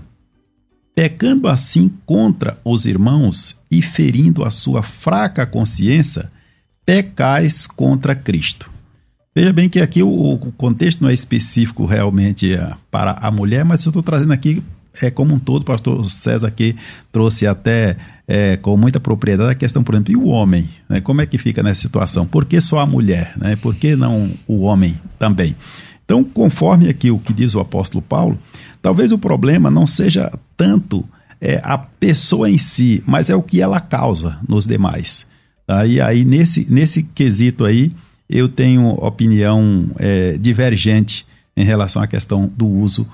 pecando 0.95 1.47
assim 1.47 1.91
contra 2.05 2.57
os 2.63 2.85
irmãos 2.85 3.55
e 3.69 3.81
ferindo 3.81 4.43
a 4.43 4.51
sua 4.51 4.83
fraca 4.83 5.45
consciência, 5.45 6.31
pecais 6.85 7.65
contra 7.65 8.15
Cristo. 8.15 8.69
Veja 9.33 9.53
bem 9.53 9.69
que 9.69 9.79
aqui 9.79 10.03
o, 10.03 10.37
contexto 10.57 11.01
não 11.01 11.09
é 11.09 11.13
específico 11.13 11.85
realmente 11.85 12.53
é, 12.53 12.73
para 12.89 13.11
a 13.11 13.31
mulher, 13.31 13.63
mas 13.63 13.85
eu 13.85 13.89
estou 13.89 14.03
trazendo 14.03 14.33
aqui 14.33 14.61
é 15.01 15.09
como 15.09 15.33
um 15.33 15.39
todo, 15.39 15.61
o 15.61 15.65
pastor 15.65 16.03
César 16.09 16.51
que 16.51 16.75
trouxe 17.11 17.47
até 17.47 17.95
é, 18.27 18.57
com 18.57 18.75
muita 18.75 18.99
propriedade 18.99 19.51
a 19.51 19.55
questão, 19.55 19.83
por 19.83 19.95
exemplo, 19.95 20.13
e 20.13 20.17
o 20.17 20.25
homem? 20.25 20.67
Né? 20.89 20.99
Como 20.99 21.21
é 21.21 21.25
que 21.25 21.37
fica 21.37 21.63
nessa 21.63 21.81
situação? 21.81 22.25
Por 22.25 22.45
que 22.45 22.59
só 22.59 22.79
a 22.79 22.85
mulher? 22.85 23.33
Né? 23.37 23.55
Por 23.55 23.73
que 23.75 23.95
não 23.95 24.31
o 24.47 24.61
homem 24.61 24.99
também? 25.17 25.55
Então, 26.03 26.23
conforme 26.23 26.89
aqui 26.89 27.09
o 27.09 27.19
que 27.19 27.31
diz 27.31 27.55
o 27.55 27.59
apóstolo 27.61 28.01
Paulo, 28.01 28.37
talvez 28.81 29.13
o 29.13 29.17
problema 29.17 29.71
não 29.71 29.87
seja 29.87 30.31
tanto 30.61 31.03
é, 31.41 31.59
a 31.63 31.75
pessoa 31.75 32.47
em 32.47 32.59
si, 32.59 33.01
mas 33.07 33.31
é 33.31 33.35
o 33.35 33.41
que 33.41 33.59
ela 33.59 33.79
causa 33.79 34.37
nos 34.47 34.67
demais. 34.67 35.25
Aí, 35.67 35.99
aí 35.99 36.23
nesse, 36.23 36.67
nesse 36.69 37.01
quesito 37.01 37.65
aí, 37.65 37.91
eu 38.29 38.47
tenho 38.47 38.89
opinião 38.89 39.89
é, 39.97 40.37
divergente 40.37 41.25
em 41.57 41.63
relação 41.63 41.99
à 41.99 42.05
questão 42.05 42.47
do 42.55 42.67
uso 42.67 43.07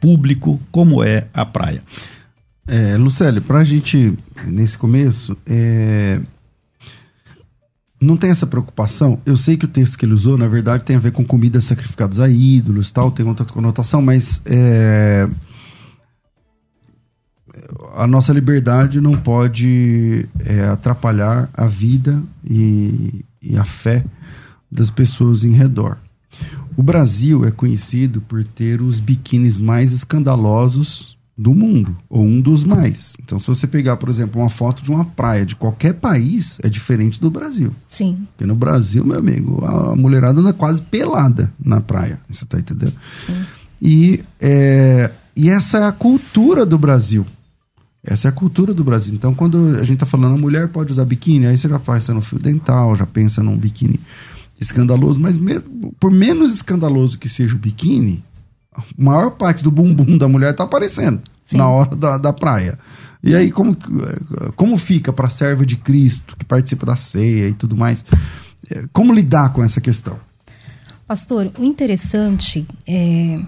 público, 0.00 0.58
como 0.72 1.04
é 1.04 1.26
a 1.34 1.44
praia. 1.44 1.82
É, 2.66 2.96
Lucélio, 2.96 3.42
para 3.42 3.58
a 3.58 3.64
gente, 3.64 4.14
nesse 4.46 4.78
começo, 4.78 5.36
é, 5.44 6.22
não 8.00 8.16
tem 8.16 8.30
essa 8.30 8.46
preocupação. 8.46 9.20
Eu 9.26 9.36
sei 9.36 9.58
que 9.58 9.66
o 9.66 9.68
texto 9.68 9.98
que 9.98 10.06
ele 10.06 10.14
usou, 10.14 10.38
na 10.38 10.48
verdade, 10.48 10.84
tem 10.84 10.96
a 10.96 11.00
ver 11.00 11.12
com 11.12 11.22
comidas 11.22 11.64
sacrificadas 11.64 12.18
a 12.18 12.30
ídolos, 12.30 12.90
tal, 12.90 13.10
tem 13.10 13.26
outra 13.26 13.44
conotação, 13.44 14.00
mas 14.00 14.40
é, 14.46 15.28
a 17.94 18.06
nossa 18.06 18.32
liberdade 18.32 19.00
não 19.00 19.12
pode 19.12 20.28
é, 20.40 20.64
atrapalhar 20.66 21.48
a 21.54 21.66
vida 21.66 22.22
e, 22.44 23.24
e 23.42 23.56
a 23.56 23.64
fé 23.64 24.04
das 24.70 24.90
pessoas 24.90 25.44
em 25.44 25.52
redor. 25.52 25.98
O 26.76 26.82
Brasil 26.82 27.44
é 27.44 27.50
conhecido 27.50 28.20
por 28.20 28.42
ter 28.42 28.82
os 28.82 28.98
biquínis 28.98 29.58
mais 29.58 29.92
escandalosos 29.92 31.14
do 31.36 31.52
mundo, 31.52 31.96
ou 32.08 32.24
um 32.24 32.40
dos 32.40 32.62
mais. 32.62 33.14
Então, 33.20 33.38
se 33.40 33.48
você 33.48 33.66
pegar, 33.66 33.96
por 33.96 34.08
exemplo, 34.08 34.40
uma 34.40 34.48
foto 34.48 34.82
de 34.82 34.90
uma 34.90 35.04
praia 35.04 35.44
de 35.44 35.56
qualquer 35.56 35.94
país, 35.94 36.58
é 36.62 36.68
diferente 36.68 37.20
do 37.20 37.28
Brasil. 37.28 37.72
Sim. 37.88 38.26
Porque 38.30 38.46
no 38.46 38.54
Brasil, 38.54 39.04
meu 39.04 39.18
amigo, 39.18 39.64
a 39.64 39.96
mulherada 39.96 40.40
anda 40.40 40.52
quase 40.52 40.80
pelada 40.80 41.52
na 41.58 41.80
praia. 41.80 42.20
Você 42.28 42.44
tá 42.44 42.58
entendendo? 42.58 42.94
Sim. 43.26 43.44
E, 43.82 44.24
é, 44.40 45.10
e 45.34 45.48
essa 45.48 45.78
é 45.78 45.84
a 45.84 45.92
cultura 45.92 46.64
do 46.64 46.78
Brasil. 46.78 47.26
Essa 48.04 48.28
é 48.28 48.30
a 48.30 48.32
cultura 48.32 48.74
do 48.74 48.84
Brasil. 48.84 49.14
Então, 49.14 49.34
quando 49.34 49.78
a 49.80 49.84
gente 49.84 49.98
tá 49.98 50.06
falando 50.06 50.34
a 50.34 50.38
mulher 50.38 50.68
pode 50.68 50.92
usar 50.92 51.06
biquíni, 51.06 51.46
aí 51.46 51.56
você 51.56 51.68
já 51.68 51.78
pensa 51.78 52.12
no 52.12 52.20
fio 52.20 52.38
dental, 52.38 52.94
já 52.94 53.06
pensa 53.06 53.42
num 53.42 53.56
biquíni 53.56 53.98
escandaloso, 54.60 55.18
mas 55.18 55.38
mesmo, 55.38 55.94
por 55.98 56.10
menos 56.10 56.52
escandaloso 56.52 57.18
que 57.18 57.28
seja 57.28 57.54
o 57.54 57.58
biquíni, 57.58 58.22
a 58.74 58.82
maior 58.96 59.30
parte 59.30 59.64
do 59.64 59.70
bumbum 59.70 60.18
da 60.18 60.28
mulher 60.28 60.54
tá 60.54 60.64
aparecendo 60.64 61.22
Sim. 61.44 61.56
na 61.56 61.68
hora 61.68 61.96
da, 61.96 62.18
da 62.18 62.32
praia. 62.32 62.78
E 63.22 63.34
aí, 63.34 63.50
como, 63.50 63.74
como 64.54 64.76
fica 64.76 65.10
para 65.10 65.28
a 65.28 65.30
serva 65.30 65.64
de 65.64 65.76
Cristo, 65.76 66.36
que 66.36 66.44
participa 66.44 66.84
da 66.84 66.96
ceia 66.96 67.48
e 67.48 67.54
tudo 67.54 67.74
mais? 67.74 68.04
É, 68.70 68.84
como 68.92 69.14
lidar 69.14 69.50
com 69.52 69.64
essa 69.64 69.80
questão? 69.80 70.18
Pastor, 71.06 71.50
o 71.58 71.64
interessante 71.64 72.66
é, 72.86 73.40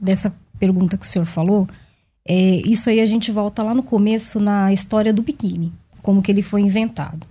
dessa 0.00 0.32
pergunta 0.60 0.96
que 0.96 1.04
o 1.04 1.08
senhor 1.08 1.24
falou, 1.24 1.68
é, 2.28 2.62
isso 2.64 2.90
aí 2.90 3.00
a 3.00 3.06
gente 3.06 3.30
volta 3.30 3.62
lá 3.62 3.72
no 3.72 3.82
começo 3.82 4.40
na 4.40 4.72
história 4.72 5.12
do 5.12 5.22
biquíni, 5.22 5.72
como 6.02 6.20
que 6.20 6.30
ele 6.30 6.42
foi 6.42 6.60
inventado. 6.60 7.26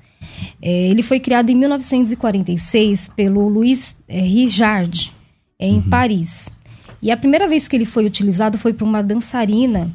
É, 0.62 0.88
ele 0.88 1.04
foi 1.04 1.20
criado 1.20 1.50
em 1.50 1.56
1946 1.56 3.10
pelo 3.10 3.48
Louis 3.48 3.96
é, 4.08 4.20
Richard, 4.22 5.14
em 5.60 5.76
uhum. 5.76 5.90
Paris. 5.90 6.50
E 7.02 7.12
a 7.12 7.18
primeira 7.18 7.48
vez 7.48 7.68
que 7.68 7.76
ele 7.76 7.86
foi 7.86 8.06
utilizado 8.06 8.58
foi 8.58 8.74
para 8.74 8.86
uma 8.86 9.04
dançarina 9.04 9.92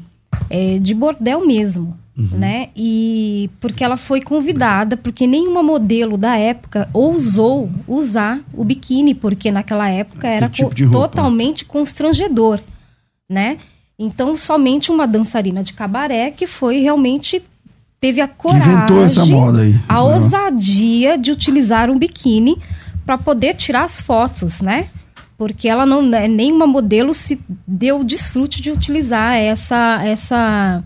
é, 0.49 0.77
de 0.79 0.93
bordel 0.93 1.45
mesmo. 1.45 1.99
Uhum. 2.17 2.37
Né? 2.37 2.69
E 2.75 3.49
porque 3.59 3.83
ela 3.83 3.97
foi 3.97 4.21
convidada, 4.21 4.97
porque 4.97 5.25
nenhuma 5.25 5.63
modelo 5.63 6.17
da 6.17 6.37
época 6.37 6.89
ousou 6.93 7.71
usar 7.87 8.41
o 8.53 8.65
biquíni, 8.65 9.15
porque 9.15 9.49
naquela 9.49 9.89
época 9.89 10.27
era 10.27 10.49
tipo 10.49 10.69
totalmente 10.91 11.63
constrangedor, 11.63 12.59
né? 13.29 13.57
Então, 14.03 14.35
somente 14.35 14.89
uma 14.89 15.05
dançarina 15.05 15.63
de 15.63 15.73
cabaré 15.73 16.31
que 16.31 16.47
foi 16.47 16.79
realmente 16.79 17.43
teve 17.99 18.19
a 18.19 18.27
coragem, 18.27 18.73
inventou 18.73 19.03
essa 19.03 19.23
moda 19.27 19.61
aí, 19.61 19.75
a 19.87 20.01
ousadia 20.01 21.19
de 21.19 21.29
utilizar 21.29 21.87
um 21.87 21.99
biquíni 21.99 22.57
para 23.05 23.15
poder 23.15 23.53
tirar 23.53 23.83
as 23.83 24.01
fotos, 24.01 24.59
né? 24.59 24.87
Porque 25.37 25.69
ela 25.69 25.85
não, 25.85 26.01
né, 26.01 26.27
nenhuma 26.27 26.65
modelo 26.65 27.13
se 27.13 27.39
deu 27.67 27.99
o 27.99 28.03
desfrute 28.03 28.59
de 28.59 28.71
utilizar 28.71 29.35
essa 29.35 30.01
essa 30.03 30.83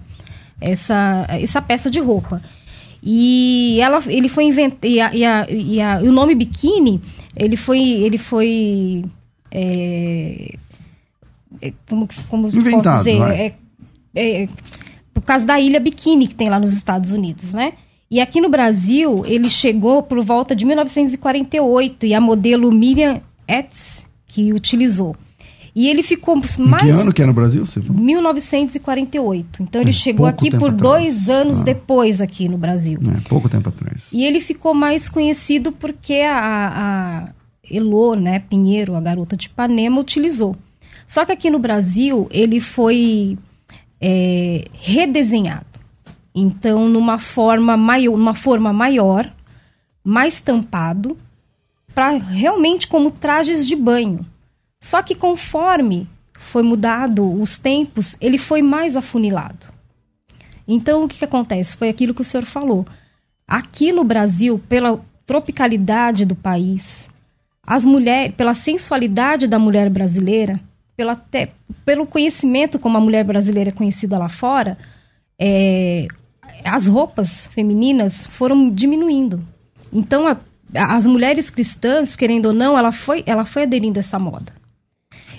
essa 0.60 1.26
essa 1.30 1.62
peça 1.62 1.90
de 1.90 2.02
roupa. 2.02 2.42
E 3.02 3.80
ela, 3.80 4.04
ele 4.08 4.28
foi 4.28 4.46
inventado 4.46 4.86
e, 4.86 5.00
a, 5.00 5.16
e, 5.16 5.24
a, 5.24 5.48
e, 5.50 5.80
a, 5.80 6.02
e 6.02 6.08
o 6.10 6.12
nome 6.12 6.36
biquíni 6.36 7.02
ele 7.38 7.56
foi 7.56 7.80
ele 7.80 8.18
foi 8.18 9.06
é, 9.52 10.56
é 10.65 10.65
como 11.90 12.08
como 12.30 12.48
Inventado, 12.48 13.04
dizer 13.04 13.22
é, 13.22 13.56
é, 14.16 14.50
por 15.14 15.22
causa 15.22 15.46
da 15.46 15.60
ilha 15.60 15.80
Bikini 15.80 16.28
que 16.28 16.36
tem 16.36 16.50
lá 16.50 16.60
nos 16.60 16.74
Estados 16.74 17.12
Unidos, 17.12 17.52
né? 17.52 17.74
E 18.10 18.22
aqui 18.22 18.40
no 18.40 18.50
Brasil, 18.50 19.24
ele 19.26 19.50
chegou 19.50 20.04
por 20.04 20.24
volta 20.24 20.56
de 20.56 20.64
1948 20.64 22.06
e 22.06 22.14
a 22.14 22.22
modelo 22.22 22.72
Miriam 22.72 23.22
Etz 23.48 24.06
que 24.28 24.54
utilizou. 24.54 25.16
E 25.76 25.90
ele 25.90 26.02
ficou 26.02 26.40
mais. 26.58 26.84
Em 26.84 26.92
que 26.92 27.02
ano 27.02 27.14
que 27.14 27.22
é 27.22 27.26
no 27.26 27.34
Brasil? 27.34 27.66
Você 27.66 27.82
1948. 27.82 29.64
Então 29.64 29.82
ele 29.82 29.90
é, 29.90 29.94
chegou 29.94 30.26
aqui 30.26 30.50
por 30.50 30.72
atrás. 30.72 30.82
dois 30.82 31.30
anos 31.30 31.60
ah. 31.60 31.64
depois 31.66 32.22
aqui 32.22 32.48
no 32.48 32.58
Brasil. 32.58 32.98
É, 33.06 33.28
pouco 33.28 33.50
tempo 33.50 33.68
atrás. 33.68 34.08
E 34.14 34.24
ele 34.24 34.40
ficou 34.40 34.74
mais 34.74 35.10
conhecido 35.10 35.74
porque 35.74 36.22
a, 36.22 37.26
a 37.28 37.30
Elô, 37.70 38.16
né, 38.16 38.40
Pinheiro, 38.40 38.96
a 38.96 39.02
garota 39.02 39.36
de 39.36 39.48
Ipanema, 39.48 40.00
utilizou. 40.00 40.56
Só 41.08 41.26
que 41.26 41.32
aqui 41.32 41.50
no 41.50 41.60
Brasil 41.60 42.28
ele 42.32 42.60
foi 42.60 43.38
é, 44.02 44.66
redesenhado. 44.74 45.66
Então, 46.34 46.90
numa 46.90 47.18
forma 47.18 47.78
maior, 47.78 48.36
forma 48.36 48.74
maior, 48.74 49.32
mais 50.04 50.42
tampado, 50.42 51.18
para 51.94 52.12
realmente 52.12 52.88
como 52.88 53.10
trajes 53.10 53.66
de 53.66 53.76
banho. 53.76 54.26
Só 54.80 55.02
que 55.02 55.16
conforme 55.16 56.08
foi 56.34 56.62
mudado 56.62 57.32
os 57.42 57.58
tempos, 57.58 58.18
ele 58.20 58.38
foi 58.38 58.62
mais 58.62 58.96
afunilado. 58.96 59.74
Então, 60.68 61.04
o 61.04 61.08
que, 61.08 61.20
que 61.20 61.26
acontece? 61.26 61.78
Foi 61.78 61.90
aquilo 61.90 62.14
que 62.14 62.22
o 62.22 62.26
senhor 62.26 62.46
falou. 62.46 62.86
Aqui 63.48 63.92
no 63.92 64.04
Brasil, 64.04 64.62
pela 64.68 65.00
tropicalidade 65.26 66.26
do 66.26 66.36
país, 66.36 67.08
as 67.66 67.86
mulheres, 67.86 68.36
pela 68.36 68.54
sensualidade 68.54 69.48
da 69.48 69.58
mulher 69.58 69.90
brasileira, 69.90 70.60
pela 70.96 71.16
te, 71.16 71.50
pelo 71.86 72.06
conhecimento 72.06 72.80
como 72.80 72.98
a 72.98 73.02
mulher 73.02 73.24
brasileira 73.24 73.70
é 73.70 73.74
conhecida 73.74 74.18
lá 74.18 74.30
fora, 74.30 74.78
é, 75.40 76.08
as 76.64 76.88
roupas 76.88 77.48
femininas 77.48 78.26
foram 78.28 78.70
diminuindo. 78.70 79.44
Então, 79.92 80.28
a, 80.28 80.38
as 80.74 81.06
mulheres 81.06 81.50
cristãs, 81.50 82.16
querendo 82.16 82.48
ou 82.48 82.54
não, 82.54 82.78
ela 82.78 82.92
foi, 82.92 83.24
ela 83.26 83.46
foi 83.46 83.64
aderindo 83.64 84.00
a 84.00 84.02
essa 84.02 84.20
moda. 84.20 84.54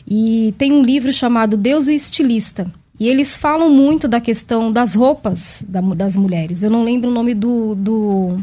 E 0.07 0.55
tem 0.57 0.73
um 0.73 0.83
livro 0.83 1.13
chamado 1.13 1.57
Deus 1.57 1.89
o 1.89 1.91
Estilista. 1.91 2.71
E 2.99 3.09
eles 3.09 3.37
falam 3.37 3.69
muito 3.69 4.09
da 4.09 4.21
questão 4.21 4.73
das 4.73 4.95
roupas 4.95 5.63
da, 5.69 5.81
das 5.81 6.17
mulheres. 6.17 6.63
Eu 6.63 6.71
não 6.71 6.83
lembro 6.83 7.11
o 7.11 7.13
nome 7.13 7.35
do, 7.35 7.75
do, 7.75 8.39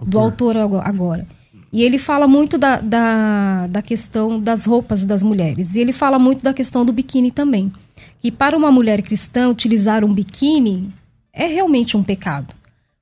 do 0.00 0.18
autor 0.18 0.56
agora. 0.56 1.26
E 1.74 1.82
ele 1.82 1.98
fala 1.98 2.28
muito 2.28 2.56
da, 2.56 2.80
da, 2.80 3.66
da 3.66 3.82
questão 3.82 4.38
das 4.38 4.64
roupas 4.64 5.04
das 5.04 5.24
mulheres. 5.24 5.74
E 5.74 5.80
ele 5.80 5.92
fala 5.92 6.20
muito 6.20 6.40
da 6.40 6.54
questão 6.54 6.84
do 6.84 6.92
biquíni 6.92 7.32
também. 7.32 7.72
Que 8.20 8.30
para 8.30 8.56
uma 8.56 8.70
mulher 8.70 9.02
cristã 9.02 9.48
utilizar 9.48 10.04
um 10.04 10.14
biquíni 10.14 10.88
é 11.32 11.48
realmente 11.48 11.96
um 11.96 12.02
pecado. 12.04 12.54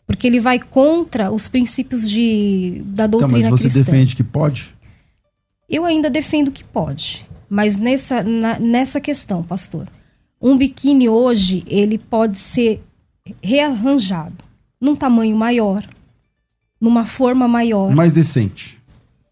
Porque 0.06 0.26
ele 0.26 0.40
vai 0.40 0.58
contra 0.58 1.30
os 1.30 1.48
princípios 1.48 2.08
de, 2.08 2.82
da 2.86 3.06
doutrina 3.06 3.34
cristã. 3.34 3.46
Então, 3.46 3.50
mas 3.50 3.60
você 3.60 3.68
cristã. 3.68 3.92
defende 3.92 4.16
que 4.16 4.24
pode? 4.24 4.74
Eu 5.68 5.84
ainda 5.84 6.08
defendo 6.08 6.50
que 6.50 6.64
pode. 6.64 7.26
Mas 7.50 7.76
nessa, 7.76 8.22
na, 8.22 8.58
nessa 8.58 9.02
questão, 9.02 9.42
pastor, 9.42 9.86
um 10.40 10.56
biquíni 10.56 11.10
hoje, 11.10 11.62
ele 11.66 11.98
pode 11.98 12.38
ser 12.38 12.82
rearranjado 13.42 14.42
num 14.80 14.96
tamanho 14.96 15.36
maior, 15.36 15.86
numa 16.82 17.06
forma 17.06 17.46
maior. 17.46 17.94
Mais 17.94 18.12
decente. 18.12 18.76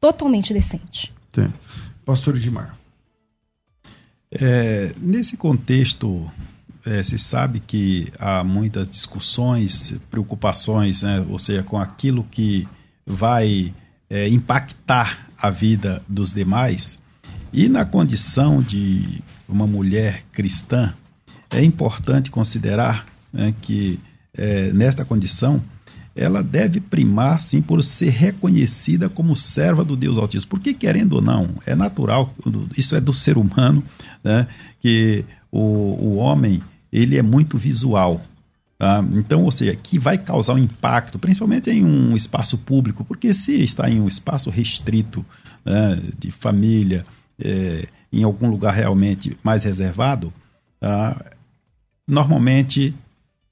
Totalmente 0.00 0.54
decente. 0.54 1.12
Tem. 1.32 1.52
Pastor 2.06 2.36
Edmar. 2.36 2.78
É, 4.30 4.94
nesse 4.96 5.36
contexto, 5.36 6.30
é, 6.86 7.02
se 7.02 7.18
sabe 7.18 7.58
que 7.58 8.12
há 8.20 8.44
muitas 8.44 8.88
discussões, 8.88 9.92
preocupações, 10.08 11.02
né, 11.02 11.26
ou 11.28 11.40
seja, 11.40 11.64
com 11.64 11.76
aquilo 11.76 12.22
que 12.30 12.68
vai 13.04 13.74
é, 14.08 14.28
impactar 14.28 15.26
a 15.36 15.50
vida 15.50 16.00
dos 16.06 16.32
demais. 16.32 17.00
E 17.52 17.68
na 17.68 17.84
condição 17.84 18.62
de 18.62 19.24
uma 19.48 19.66
mulher 19.66 20.24
cristã, 20.30 20.94
é 21.50 21.64
importante 21.64 22.30
considerar 22.30 23.06
né, 23.32 23.52
que 23.60 23.98
é, 24.34 24.72
nesta 24.72 25.04
condição 25.04 25.60
ela 26.14 26.42
deve 26.42 26.80
primar, 26.80 27.40
sim, 27.40 27.62
por 27.62 27.82
ser 27.82 28.10
reconhecida 28.10 29.08
como 29.08 29.36
serva 29.36 29.84
do 29.84 29.96
Deus 29.96 30.18
Altíssimo. 30.18 30.50
Porque, 30.50 30.74
querendo 30.74 31.14
ou 31.14 31.22
não, 31.22 31.48
é 31.64 31.74
natural, 31.74 32.34
isso 32.76 32.96
é 32.96 33.00
do 33.00 33.14
ser 33.14 33.38
humano, 33.38 33.82
né, 34.22 34.46
que 34.80 35.24
o, 35.50 35.60
o 35.60 36.16
homem 36.16 36.62
ele 36.92 37.16
é 37.16 37.22
muito 37.22 37.56
visual. 37.56 38.20
Tá? 38.78 39.04
Então, 39.12 39.44
ou 39.44 39.52
seja, 39.52 39.76
que 39.76 39.98
vai 39.98 40.18
causar 40.18 40.54
um 40.54 40.58
impacto, 40.58 41.18
principalmente 41.18 41.70
em 41.70 41.84
um 41.84 42.16
espaço 42.16 42.58
público, 42.58 43.04
porque 43.04 43.32
se 43.32 43.62
está 43.62 43.88
em 43.88 44.00
um 44.00 44.08
espaço 44.08 44.50
restrito 44.50 45.24
né, 45.64 46.00
de 46.18 46.30
família, 46.30 47.04
é, 47.38 47.86
em 48.12 48.24
algum 48.24 48.48
lugar 48.48 48.74
realmente 48.74 49.36
mais 49.42 49.64
reservado, 49.64 50.32
tá? 50.80 51.16
normalmente 52.06 52.94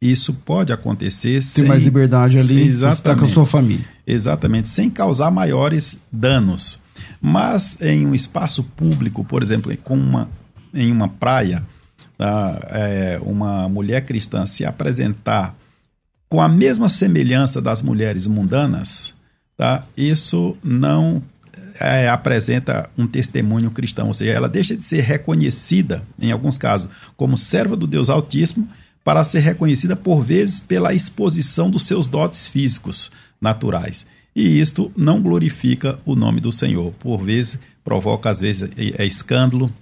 isso 0.00 0.32
pode 0.32 0.72
acontecer 0.72 1.42
Tem 1.54 1.64
mais 1.64 1.82
liberdade 1.82 2.38
ali, 2.38 2.68
está 2.68 3.16
com 3.16 3.24
a 3.24 3.28
sua 3.28 3.44
família. 3.44 3.84
exatamente, 4.06 4.68
sem 4.68 4.88
causar 4.88 5.30
maiores 5.30 5.98
danos. 6.10 6.80
Mas 7.20 7.80
em 7.80 8.06
um 8.06 8.14
espaço 8.14 8.62
público, 8.62 9.24
por 9.24 9.42
exemplo, 9.42 9.76
com 9.78 9.96
uma, 9.96 10.28
em 10.72 10.92
uma 10.92 11.08
praia, 11.08 11.66
tá, 12.16 12.60
é, 12.70 13.20
uma 13.22 13.68
mulher 13.68 14.04
cristã 14.04 14.46
se 14.46 14.64
apresentar 14.64 15.56
com 16.28 16.40
a 16.40 16.48
mesma 16.48 16.88
semelhança 16.88 17.60
das 17.60 17.82
mulheres 17.82 18.26
mundanas, 18.26 19.14
tá, 19.56 19.84
isso 19.96 20.56
não 20.62 21.22
é, 21.80 22.08
apresenta 22.08 22.88
um 22.96 23.06
testemunho 23.06 23.70
cristão, 23.70 24.08
ou 24.08 24.14
seja, 24.14 24.32
ela 24.32 24.48
deixa 24.48 24.76
de 24.76 24.82
ser 24.82 25.00
reconhecida, 25.00 26.04
em 26.20 26.30
alguns 26.30 26.58
casos, 26.58 26.90
como 27.16 27.36
serva 27.36 27.76
do 27.76 27.86
Deus 27.86 28.10
Altíssimo, 28.10 28.68
para 29.04 29.24
ser 29.24 29.40
reconhecida 29.40 29.96
por 29.96 30.22
vezes 30.22 30.60
pela 30.60 30.94
exposição 30.94 31.70
dos 31.70 31.84
seus 31.84 32.06
dotes 32.06 32.46
físicos 32.46 33.10
naturais. 33.40 34.04
E 34.34 34.60
isto 34.60 34.92
não 34.96 35.20
glorifica 35.20 35.98
o 36.04 36.14
nome 36.14 36.40
do 36.40 36.52
Senhor. 36.52 36.92
Por 37.00 37.18
vezes 37.24 37.58
provoca, 37.82 38.28
às 38.28 38.38
vezes, 38.38 38.70
é, 38.76 39.02
é 39.02 39.06
escândalo, 39.06 39.72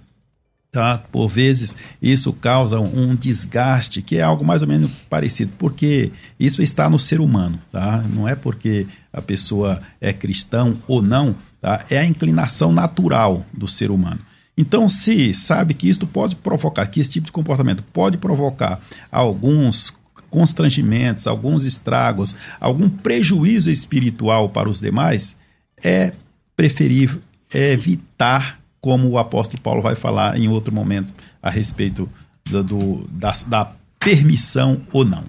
tá? 0.71 0.97
Por 1.11 1.27
vezes 1.27 1.75
isso 2.01 2.31
causa 2.31 2.79
um 2.79 3.15
desgaste, 3.15 4.01
que 4.01 4.17
é 4.17 4.21
algo 4.21 4.45
mais 4.45 4.61
ou 4.61 4.67
menos 4.67 4.91
parecido, 5.09 5.51
porque 5.57 6.11
isso 6.39 6.61
está 6.61 6.89
no 6.89 6.99
ser 6.99 7.19
humano, 7.19 7.59
tá? 7.71 8.03
Não 8.03 8.27
é 8.27 8.35
porque 8.35 8.87
a 9.11 9.21
pessoa 9.21 9.81
é 9.99 10.13
cristão 10.13 10.81
ou 10.87 11.01
não, 11.01 11.35
tá? 11.61 11.85
É 11.89 11.97
a 11.97 12.05
inclinação 12.05 12.71
natural 12.71 13.45
do 13.53 13.67
ser 13.67 13.91
humano. 13.91 14.19
Então, 14.57 14.89
se 14.89 15.33
sabe 15.33 15.73
que 15.73 15.87
isto 15.87 16.07
pode 16.07 16.35
provocar, 16.35 16.87
que 16.87 16.99
esse 16.99 17.11
tipo 17.11 17.27
de 17.27 17.31
comportamento 17.31 17.83
pode 17.93 18.17
provocar 18.17 18.81
alguns 19.11 19.95
constrangimentos, 20.29 21.27
alguns 21.27 21.65
estragos, 21.65 22.35
algum 22.59 22.89
prejuízo 22.89 23.69
espiritual 23.69 24.49
para 24.49 24.67
os 24.67 24.81
demais, 24.81 25.35
é 25.83 26.11
preferível 26.55 27.21
evitar, 27.53 28.59
como 28.81 29.09
o 29.09 29.17
apóstolo 29.17 29.61
Paulo 29.61 29.81
vai 29.81 29.95
falar 29.95 30.37
em 30.37 30.47
outro 30.47 30.73
momento 30.73 31.11
a 31.41 31.49
respeito 31.49 32.09
do, 32.45 32.63
do 32.63 33.05
da, 33.11 33.33
da 33.47 33.71
permissão 33.99 34.81
ou 34.91 35.05
não. 35.05 35.23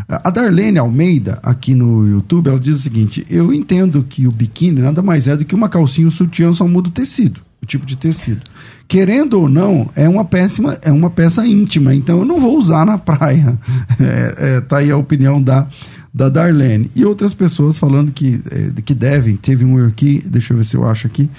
A 0.07 0.29
Darlene 0.29 0.79
Almeida, 0.79 1.39
aqui 1.43 1.75
no 1.75 2.07
YouTube, 2.07 2.47
ela 2.47 2.59
diz 2.59 2.79
o 2.79 2.81
seguinte, 2.81 3.25
eu 3.29 3.53
entendo 3.53 4.05
que 4.07 4.25
o 4.25 4.31
biquíni 4.31 4.81
nada 4.81 5.01
mais 5.01 5.27
é 5.27 5.35
do 5.35 5.43
que 5.43 5.53
uma 5.53 5.67
calcinha 5.67 6.07
um 6.07 6.11
sutiã, 6.11 6.53
só 6.53 6.65
muda 6.65 6.87
o 6.87 6.91
tecido, 6.91 7.41
o 7.61 7.65
tipo 7.65 7.85
de 7.85 7.97
tecido. 7.97 8.41
Querendo 8.87 9.41
ou 9.41 9.49
não, 9.49 9.89
é 9.95 10.07
uma 10.07 10.23
péssima, 10.23 10.77
é 10.81 10.91
uma 10.91 11.09
peça 11.09 11.45
íntima, 11.45 11.93
então 11.93 12.19
eu 12.19 12.25
não 12.25 12.39
vou 12.39 12.57
usar 12.57 12.85
na 12.85 12.97
praia. 12.97 13.57
É, 13.97 14.57
é, 14.57 14.61
tá 14.61 14.79
aí 14.79 14.91
a 14.91 14.97
opinião 14.97 15.41
da, 15.41 15.67
da 16.15 16.29
Darlene. 16.29 16.89
E 16.95 17.03
outras 17.03 17.33
pessoas 17.33 17.77
falando 17.77 18.13
que, 18.13 18.41
é, 18.49 18.81
que 18.81 18.95
devem, 18.95 19.35
teve 19.35 19.65
um 19.65 19.85
aqui, 19.85 20.23
deixa 20.25 20.53
eu 20.53 20.57
ver 20.57 20.63
se 20.63 20.77
eu 20.77 20.87
acho 20.87 21.07
aqui, 21.07 21.29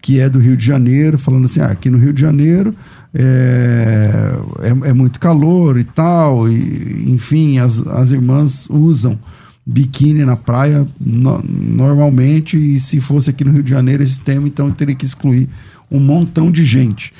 que 0.00 0.18
é 0.18 0.26
do 0.26 0.38
Rio 0.38 0.56
de 0.56 0.64
Janeiro, 0.64 1.18
falando 1.18 1.44
assim, 1.44 1.60
ah, 1.60 1.66
aqui 1.66 1.90
no 1.90 1.98
Rio 1.98 2.14
de 2.14 2.22
Janeiro 2.22 2.74
é, 3.12 4.32
é, 4.62 4.88
é 4.88 4.92
muito 4.94 5.20
calor 5.20 5.78
e 5.78 5.84
tal, 5.84 6.48
e, 6.48 7.10
enfim, 7.12 7.58
as, 7.58 7.86
as 7.86 8.10
irmãs 8.10 8.70
usam 8.70 9.18
biquíni 9.66 10.24
na 10.24 10.34
praia 10.34 10.88
no, 10.98 11.42
normalmente, 11.42 12.56
e 12.56 12.80
se 12.80 13.02
fosse 13.02 13.28
aqui 13.28 13.44
no 13.44 13.52
Rio 13.52 13.62
de 13.62 13.68
Janeiro 13.68 14.02
esse 14.02 14.18
tema, 14.18 14.48
então 14.48 14.68
eu 14.68 14.72
teria 14.72 14.94
que 14.94 15.04
excluir 15.04 15.46
um 15.90 16.00
montão 16.00 16.50
de 16.50 16.64
gente. 16.64 17.12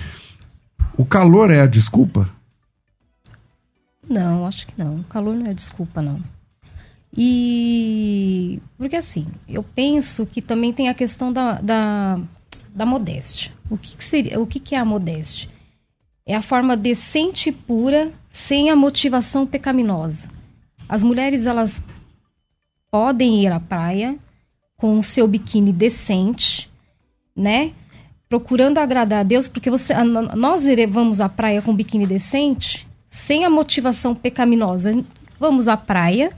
O 0.97 1.05
calor 1.05 1.51
é 1.51 1.61
a 1.61 1.67
desculpa? 1.67 2.27
Não, 4.09 4.47
acho 4.47 4.67
que 4.67 4.73
não. 4.79 5.01
O 5.01 5.05
calor 5.05 5.37
não 5.37 5.47
é 5.47 5.53
desculpa, 5.53 6.01
não. 6.01 6.19
E 7.17 8.61
porque 8.79 8.97
assim, 8.97 9.27
eu 9.49 9.63
penso 9.63 10.25
que 10.27 10.41
também 10.41 10.73
tem 10.73 10.89
a 10.89 10.95
questão 10.95 11.33
da, 11.33 11.61
da 11.61 12.19
da 12.75 12.87
modéstia. 12.87 13.53
O 13.71 13.77
que, 13.77 13.97
que 13.97 14.05
seria? 14.05 14.41
O 14.41 14.47
que, 14.47 14.59
que 14.59 14.75
é 14.75 14.79
a 14.79 14.85
modéstia? 14.85 15.49
É 16.25 16.35
a 16.35 16.43
forma 16.43 16.77
decente 16.77 17.51
e 17.51 17.53
pura, 17.53 18.11
sem 18.31 18.71
a 18.71 18.77
motivação 18.77 19.47
pecaminosa. 19.47 20.29
As 20.89 21.03
mulheres 21.03 21.47
elas 21.47 21.83
podem 22.91 23.43
ir 23.43 23.53
à 23.53 23.61
praia 23.61 24.17
com 24.77 24.99
o 24.99 25.03
seu 25.03 25.27
biquíni 25.29 25.73
decente, 25.73 26.71
né? 27.37 27.73
Procurando 28.29 28.79
agradar 28.79 29.21
a 29.21 29.25
Deus, 29.25 29.49
porque 29.49 29.71
você, 29.71 29.95
nós 30.05 30.65
vamos 30.89 31.21
à 31.21 31.29
praia 31.29 31.61
com 31.61 31.75
biquíni 31.75 32.07
decente, 32.07 32.87
sem 33.07 33.45
a 33.45 33.51
motivação 33.51 34.15
pecaminosa. 34.15 34.93
Vamos 35.39 35.69
à 35.69 35.77
praia, 35.77 36.33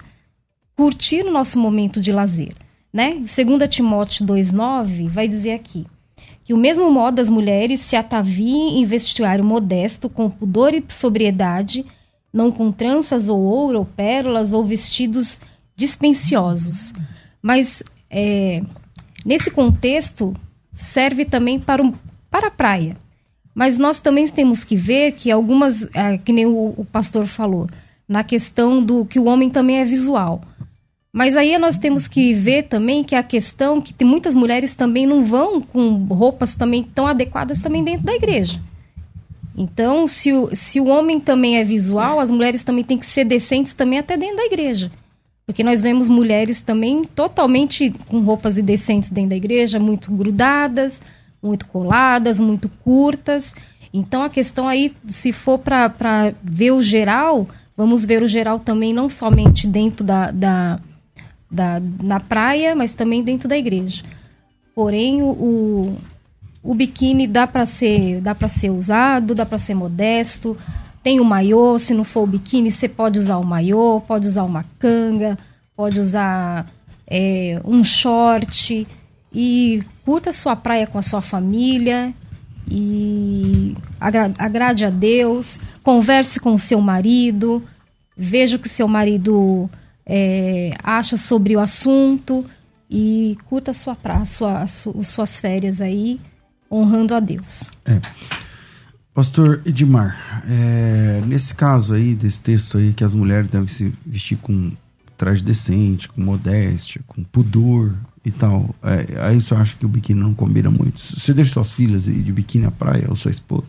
curtir 0.76 1.22
o 1.22 1.32
nosso 1.32 1.58
momento 1.58 2.00
de 2.00 2.12
lazer, 2.12 2.52
né? 2.92 3.14
2 3.14 3.68
Timóteo 3.68 4.26
2:9 4.26 5.08
vai 5.08 5.28
dizer 5.28 5.52
aqui: 5.52 5.86
que 6.44 6.52
o 6.52 6.58
mesmo 6.58 6.90
modo 6.90 7.20
as 7.20 7.28
mulheres 7.28 7.80
se 7.80 7.96
ataviem 7.96 8.80
em 8.80 8.84
vestuário 8.84 9.42
modesto, 9.42 10.10
com 10.10 10.28
pudor 10.28 10.74
e 10.74 10.84
sobriedade, 10.88 11.84
não 12.32 12.52
com 12.52 12.70
tranças 12.70 13.28
ou 13.28 13.40
ouro 13.40 13.78
ou 13.78 13.86
pérolas 13.86 14.52
ou 14.52 14.64
vestidos 14.64 15.40
dispensiosos. 15.74 16.92
Mas 17.40 17.82
é, 18.10 18.62
nesse 19.24 19.50
contexto 19.50 20.34
serve 20.74 21.24
também 21.24 21.58
para, 21.58 21.82
um, 21.82 21.94
para 22.30 22.48
a 22.48 22.50
praia. 22.50 22.96
Mas 23.54 23.78
nós 23.78 24.00
também 24.00 24.26
temos 24.28 24.64
que 24.64 24.76
ver 24.76 25.12
que 25.12 25.30
algumas, 25.30 25.88
é, 25.94 26.18
que 26.18 26.32
nem 26.32 26.44
o, 26.44 26.74
o 26.76 26.84
pastor 26.84 27.26
falou, 27.26 27.68
na 28.06 28.22
questão 28.22 28.82
do 28.82 29.06
que 29.06 29.18
o 29.18 29.24
homem 29.24 29.48
também 29.48 29.78
é 29.78 29.84
visual. 29.84 30.42
Mas 31.14 31.36
aí 31.36 31.56
nós 31.58 31.78
temos 31.78 32.08
que 32.08 32.34
ver 32.34 32.64
também 32.64 33.04
que 33.04 33.14
a 33.14 33.22
questão 33.22 33.80
que 33.80 33.94
tem 33.94 34.06
muitas 34.06 34.34
mulheres 34.34 34.74
também 34.74 35.06
não 35.06 35.22
vão 35.22 35.60
com 35.60 35.94
roupas 36.06 36.56
também 36.56 36.82
tão 36.82 37.06
adequadas 37.06 37.60
também 37.60 37.84
dentro 37.84 38.02
da 38.02 38.16
igreja. 38.16 38.60
Então, 39.56 40.08
se 40.08 40.32
o, 40.32 40.50
se 40.52 40.80
o 40.80 40.86
homem 40.86 41.20
também 41.20 41.56
é 41.56 41.62
visual, 41.62 42.18
as 42.18 42.32
mulheres 42.32 42.64
também 42.64 42.82
têm 42.82 42.98
que 42.98 43.06
ser 43.06 43.24
decentes 43.24 43.74
também 43.74 44.00
até 44.00 44.16
dentro 44.16 44.38
da 44.38 44.44
igreja. 44.44 44.90
Porque 45.46 45.62
nós 45.62 45.80
vemos 45.80 46.08
mulheres 46.08 46.60
também 46.60 47.04
totalmente 47.04 47.94
com 48.08 48.18
roupas 48.18 48.58
indecentes 48.58 49.08
dentro 49.08 49.30
da 49.30 49.36
igreja, 49.36 49.78
muito 49.78 50.10
grudadas, 50.10 51.00
muito 51.40 51.68
coladas, 51.68 52.40
muito 52.40 52.68
curtas. 52.82 53.54
Então 53.92 54.20
a 54.20 54.28
questão 54.28 54.66
aí, 54.66 54.92
se 55.06 55.32
for 55.32 55.60
para 55.60 56.34
ver 56.42 56.72
o 56.72 56.82
geral, 56.82 57.48
vamos 57.76 58.04
ver 58.04 58.20
o 58.20 58.26
geral 58.26 58.58
também, 58.58 58.92
não 58.92 59.08
somente 59.08 59.68
dentro 59.68 60.04
da, 60.04 60.32
da 60.32 60.80
da, 61.54 61.80
na 62.02 62.18
praia, 62.18 62.74
mas 62.74 62.92
também 62.92 63.22
dentro 63.22 63.48
da 63.48 63.56
igreja. 63.56 64.04
Porém, 64.74 65.22
o, 65.22 65.28
o, 65.28 65.96
o 66.62 66.74
biquíni 66.74 67.26
dá 67.26 67.46
para 67.46 67.64
ser, 67.64 68.20
dá 68.20 68.34
para 68.34 68.48
ser 68.48 68.70
usado, 68.70 69.34
dá 69.34 69.46
para 69.46 69.58
ser 69.58 69.74
modesto. 69.74 70.56
Tem 71.02 71.20
o 71.20 71.24
maiô, 71.24 71.78
se 71.78 71.94
não 71.94 72.02
for 72.02 72.22
o 72.22 72.26
biquíni, 72.26 72.72
você 72.72 72.88
pode 72.88 73.18
usar 73.18 73.38
o 73.38 73.44
maiô, 73.44 74.00
pode 74.00 74.26
usar 74.26 74.42
uma 74.42 74.64
canga, 74.78 75.38
pode 75.76 76.00
usar 76.00 76.66
é, 77.06 77.60
um 77.64 77.84
short 77.84 78.86
e 79.32 79.82
curta 80.04 80.32
sua 80.32 80.56
praia 80.56 80.86
com 80.86 80.98
a 80.98 81.02
sua 81.02 81.22
família 81.22 82.12
e 82.68 83.76
agrade 84.38 84.84
a 84.84 84.90
Deus, 84.90 85.60
converse 85.82 86.40
com 86.40 86.54
o 86.54 86.58
seu 86.58 86.80
marido, 86.80 87.62
veja 88.16 88.56
o 88.56 88.58
que 88.58 88.68
seu 88.68 88.88
marido 88.88 89.68
é, 90.06 90.76
acha 90.82 91.16
sobre 91.16 91.56
o 91.56 91.60
assunto 91.60 92.44
e 92.90 93.36
curta 93.46 93.70
a 93.70 93.74
sua 93.74 93.96
praça, 93.96 94.58
as 94.58 94.86
suas 95.02 95.40
férias 95.40 95.80
aí, 95.80 96.20
honrando 96.70 97.14
a 97.14 97.20
Deus. 97.20 97.70
É. 97.84 98.00
Pastor 99.14 99.62
Edmar, 99.64 100.42
é, 100.48 101.22
nesse 101.24 101.54
caso 101.54 101.94
aí, 101.94 102.14
desse 102.14 102.40
texto 102.40 102.76
aí, 102.76 102.92
que 102.92 103.04
as 103.04 103.14
mulheres 103.14 103.48
devem 103.48 103.68
se 103.68 103.92
vestir 104.04 104.36
com 104.38 104.72
traje 105.16 105.42
decente, 105.42 106.08
com 106.08 106.20
modéstia, 106.20 107.00
com 107.06 107.22
pudor 107.22 107.94
e 108.24 108.30
tal, 108.32 108.74
é, 108.82 109.20
aí 109.20 109.40
você 109.40 109.54
acha 109.54 109.76
que 109.76 109.86
o 109.86 109.88
biquíni 109.88 110.18
não 110.18 110.34
combina 110.34 110.68
muito? 110.68 111.00
Você 111.00 111.32
deixa 111.32 111.52
suas 111.52 111.72
filhas 111.72 112.02
de 112.02 112.32
biquíni 112.32 112.66
à 112.66 112.72
praia 112.72 113.06
ou 113.08 113.14
sua 113.14 113.30
esposa? 113.30 113.66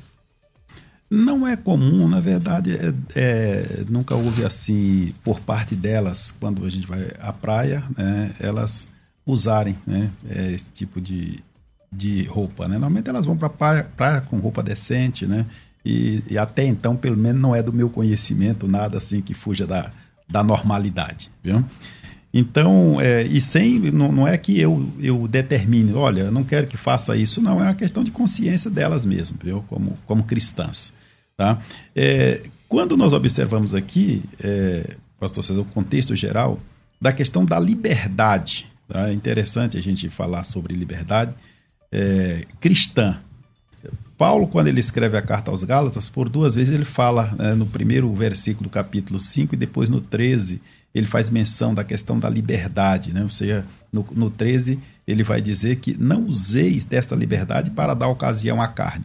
Não 1.09 1.47
é 1.47 1.55
comum, 1.55 2.07
na 2.07 2.19
verdade, 2.19 2.75
é, 2.75 2.93
é, 3.15 3.85
nunca 3.87 4.15
houve 4.15 4.43
assim 4.43 5.13
por 5.23 5.39
parte 5.39 5.75
delas, 5.75 6.31
quando 6.31 6.65
a 6.65 6.69
gente 6.69 6.87
vai 6.87 7.07
à 7.19 7.31
praia, 7.31 7.83
né, 7.95 8.33
elas 8.39 8.87
usarem 9.25 9.77
né, 9.85 10.11
é, 10.27 10.51
esse 10.51 10.71
tipo 10.71 10.99
de, 10.99 11.39
de 11.91 12.23
roupa. 12.23 12.67
Né? 12.67 12.73
Normalmente 12.73 13.09
elas 13.09 13.25
vão 13.25 13.37
para 13.37 13.47
a 13.47 13.51
praia, 13.51 13.83
praia, 13.95 14.21
com 14.21 14.39
roupa 14.39 14.63
decente, 14.63 15.27
né? 15.27 15.45
e, 15.85 16.23
e, 16.29 16.37
até 16.37 16.65
então, 16.65 16.95
pelo 16.95 17.17
menos, 17.17 17.41
não 17.41 17.55
é 17.55 17.61
do 17.61 17.71
meu 17.71 17.89
conhecimento 17.89 18.67
nada 18.67 18.97
assim 18.97 19.21
que 19.21 19.35
fuja 19.35 19.67
da, 19.67 19.91
da 20.27 20.43
normalidade, 20.43 21.31
viu? 21.43 21.63
Então, 22.37 22.99
é, 22.99 23.23
e 23.23 23.39
sem, 23.39 23.79
não, 23.91 24.11
não, 24.11 24.27
é 24.27 24.37
que 24.37 24.59
eu, 24.59 24.91
eu 24.99 25.25
determine, 25.25 25.93
olha, 25.93 26.23
eu 26.23 26.31
não 26.33 26.43
quero 26.43 26.67
que 26.67 26.75
faça 26.75 27.15
isso, 27.15 27.41
não, 27.41 27.61
é 27.61 27.63
uma 27.63 27.73
questão 27.73 28.03
de 28.03 28.11
consciência 28.11 28.69
delas 28.69 29.05
mesmo, 29.05 29.37
viu? 29.41 29.63
Como, 29.69 29.97
como 30.05 30.21
cristãs, 30.21 30.91
tá? 31.37 31.61
É, 31.95 32.43
quando 32.67 32.97
nós 32.97 33.13
observamos 33.13 33.73
aqui, 33.73 34.21
é, 34.43 34.97
pastor 35.17 35.45
César, 35.45 35.61
o 35.61 35.65
contexto 35.65 36.13
geral 36.13 36.59
da 36.99 37.13
questão 37.13 37.45
da 37.45 37.57
liberdade, 37.57 38.69
tá? 38.85 39.07
é 39.07 39.13
interessante 39.13 39.77
a 39.77 39.81
gente 39.81 40.09
falar 40.09 40.43
sobre 40.43 40.73
liberdade 40.73 41.33
é, 41.89 42.43
cristã, 42.59 43.17
Paulo, 44.17 44.47
quando 44.47 44.67
ele 44.67 44.79
escreve 44.79 45.17
a 45.17 45.21
carta 45.21 45.51
aos 45.51 45.63
Gálatas, 45.63 46.09
por 46.09 46.27
duas 46.27 46.55
vezes 46.55 46.73
ele 46.73 46.85
fala, 46.85 47.33
né, 47.37 47.53
no 47.53 47.65
primeiro 47.65 48.13
versículo 48.13 48.69
do 48.69 48.71
capítulo 48.71 49.19
5 49.19 49.55
e 49.55 49.57
depois 49.57 49.89
no 49.89 49.99
13, 50.01 50.61
ele 50.95 51.05
faz 51.05 51.29
menção 51.29 51.73
da 51.73 51.83
questão 51.83 52.17
da 52.17 52.29
liberdade. 52.29 53.13
Né? 53.13 53.21
Ou 53.21 53.29
seja, 53.29 53.65
no, 53.91 54.07
no 54.13 54.29
13 54.29 54.79
ele 55.05 55.23
vai 55.23 55.41
dizer 55.41 55.75
que 55.75 55.95
não 56.01 56.25
useis 56.25 56.85
desta 56.85 57.13
liberdade 57.13 57.69
para 57.69 57.93
dar 57.93 58.07
ocasião 58.07 58.61
à 58.61 58.67
carne. 58.67 59.03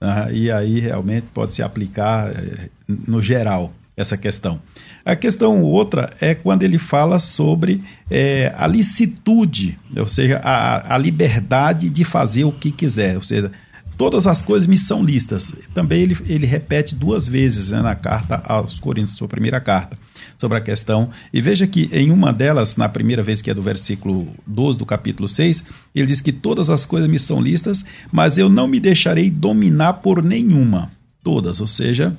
Uh, 0.00 0.32
e 0.32 0.50
aí 0.50 0.80
realmente 0.80 1.26
pode 1.32 1.54
se 1.54 1.62
aplicar 1.62 2.28
eh, 2.30 2.68
no 2.86 3.22
geral 3.22 3.72
essa 3.96 4.16
questão. 4.16 4.60
A 5.04 5.16
questão 5.16 5.62
outra 5.62 6.10
é 6.20 6.34
quando 6.34 6.64
ele 6.64 6.78
fala 6.78 7.18
sobre 7.18 7.82
é, 8.10 8.52
a 8.58 8.66
licitude, 8.66 9.78
ou 9.96 10.06
seja, 10.06 10.38
a, 10.44 10.94
a 10.94 10.98
liberdade 10.98 11.88
de 11.88 12.04
fazer 12.04 12.44
o 12.44 12.52
que 12.52 12.70
quiser, 12.70 13.16
ou 13.16 13.22
seja, 13.22 13.50
Todas 13.96 14.26
as 14.26 14.42
coisas 14.42 14.66
me 14.66 14.76
são 14.76 15.02
listas. 15.02 15.50
Também 15.74 16.02
ele, 16.02 16.16
ele 16.26 16.46
repete 16.46 16.94
duas 16.94 17.26
vezes 17.26 17.70
né, 17.70 17.80
na 17.80 17.94
carta 17.94 18.42
aos 18.44 18.78
Coríntios, 18.78 19.16
sua 19.16 19.26
primeira 19.26 19.58
carta, 19.58 19.96
sobre 20.38 20.58
a 20.58 20.60
questão. 20.60 21.10
E 21.32 21.40
veja 21.40 21.66
que 21.66 21.88
em 21.92 22.10
uma 22.10 22.32
delas, 22.32 22.76
na 22.76 22.88
primeira 22.88 23.22
vez, 23.22 23.40
que 23.40 23.50
é 23.50 23.54
do 23.54 23.62
versículo 23.62 24.28
12 24.46 24.78
do 24.78 24.86
capítulo 24.86 25.28
6, 25.28 25.64
ele 25.94 26.06
diz 26.06 26.20
que 26.20 26.32
todas 26.32 26.70
as 26.70 26.86
coisas 26.86 27.08
me 27.08 27.18
são 27.18 27.40
listas, 27.40 27.84
mas 28.12 28.38
eu 28.38 28.48
não 28.48 28.66
me 28.66 28.80
deixarei 28.80 29.30
dominar 29.30 29.94
por 29.94 30.22
nenhuma. 30.22 30.90
Todas, 31.22 31.60
ou 31.60 31.66
seja, 31.66 32.16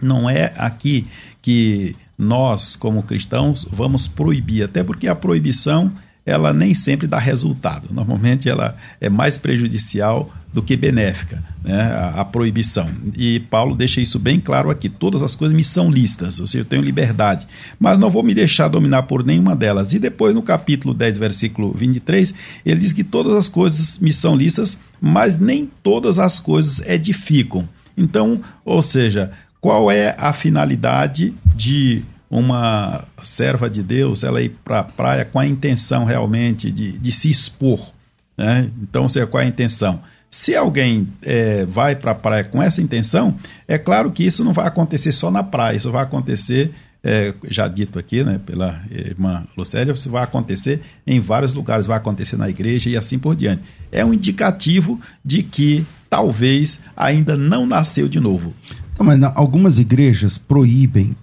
não 0.00 0.28
é 0.28 0.52
aqui 0.56 1.06
que 1.40 1.96
nós, 2.18 2.76
como 2.76 3.02
cristãos, 3.02 3.66
vamos 3.70 4.08
proibir, 4.08 4.62
até 4.62 4.82
porque 4.82 5.08
a 5.08 5.14
proibição 5.14 5.92
ela 6.26 6.52
nem 6.52 6.74
sempre 6.74 7.06
dá 7.06 7.18
resultado. 7.18 7.86
Normalmente 7.92 8.48
ela 8.48 8.76
é 9.00 9.08
mais 9.08 9.38
prejudicial 9.38 10.30
do 10.52 10.60
que 10.60 10.76
benéfica, 10.76 11.42
né? 11.62 11.82
a, 11.82 12.22
a, 12.22 12.24
proibição. 12.24 12.90
E 13.16 13.38
Paulo 13.38 13.76
deixa 13.76 14.00
isso 14.00 14.18
bem 14.18 14.40
claro 14.40 14.68
aqui. 14.68 14.88
Todas 14.88 15.22
as 15.22 15.36
coisas 15.36 15.56
me 15.56 15.62
são 15.62 15.88
listas, 15.88 16.40
ou 16.40 16.46
seja, 16.46 16.62
eu 16.62 16.64
tenho 16.64 16.82
liberdade, 16.82 17.46
mas 17.78 17.98
não 17.98 18.10
vou 18.10 18.22
me 18.22 18.34
deixar 18.34 18.66
dominar 18.66 19.04
por 19.04 19.24
nenhuma 19.24 19.54
delas. 19.54 19.92
E 19.92 19.98
depois, 19.98 20.34
no 20.34 20.42
capítulo 20.42 20.92
10, 20.94 21.18
versículo 21.18 21.72
23, 21.72 22.34
ele 22.64 22.80
diz 22.80 22.92
que 22.92 23.04
todas 23.04 23.34
as 23.34 23.48
coisas 23.48 23.98
me 23.98 24.12
são 24.12 24.34
listas, 24.34 24.78
mas 25.00 25.38
nem 25.38 25.70
todas 25.82 26.18
as 26.18 26.40
coisas 26.40 26.80
edificam. 26.88 27.68
Então, 27.96 28.40
ou 28.64 28.82
seja, 28.82 29.30
qual 29.60 29.90
é 29.90 30.14
a 30.18 30.32
finalidade 30.32 31.34
de 31.54 32.02
uma 32.30 33.04
serva 33.22 33.70
de 33.70 33.82
Deus 33.82 34.24
ela 34.24 34.42
ir 34.42 34.50
para 34.64 34.80
a 34.80 34.84
praia 34.84 35.24
com 35.24 35.38
a 35.38 35.46
intenção 35.46 36.04
realmente 36.04 36.70
de, 36.72 36.98
de 36.98 37.12
se 37.12 37.30
expor. 37.30 37.92
Né? 38.36 38.70
Então, 38.82 39.08
seja, 39.08 39.26
qual 39.26 39.42
é 39.42 39.46
a 39.46 39.48
intenção? 39.48 40.00
Se 40.30 40.54
alguém 40.54 41.08
é, 41.22 41.64
vai 41.64 41.94
para 41.94 42.10
a 42.10 42.14
praia 42.14 42.44
com 42.44 42.62
essa 42.62 42.82
intenção, 42.82 43.36
é 43.66 43.78
claro 43.78 44.10
que 44.10 44.24
isso 44.24 44.44
não 44.44 44.52
vai 44.52 44.66
acontecer 44.66 45.12
só 45.12 45.30
na 45.30 45.42
praia, 45.42 45.76
isso 45.76 45.90
vai 45.90 46.02
acontecer, 46.02 46.74
é, 47.02 47.32
já 47.48 47.68
dito 47.68 47.98
aqui 47.98 48.24
né, 48.24 48.40
pela 48.44 48.82
irmã 48.90 49.46
Lucélia, 49.56 49.92
isso 49.92 50.10
vai 50.10 50.24
acontecer 50.24 50.82
em 51.06 51.20
vários 51.20 51.54
lugares, 51.54 51.86
vai 51.86 51.96
acontecer 51.96 52.36
na 52.36 52.50
igreja 52.50 52.90
e 52.90 52.96
assim 52.96 53.18
por 53.18 53.36
diante. 53.36 53.62
É 53.90 54.04
um 54.04 54.12
indicativo 54.12 55.00
de 55.24 55.42
que 55.42 55.86
talvez 56.10 56.80
ainda 56.96 57.36
não 57.36 57.64
nasceu 57.64 58.08
de 58.08 58.18
novo. 58.18 58.52
Não, 58.98 59.06
mas 59.06 59.22
algumas 59.34 59.78
igrejas 59.78 60.36
proíbem 60.38 61.14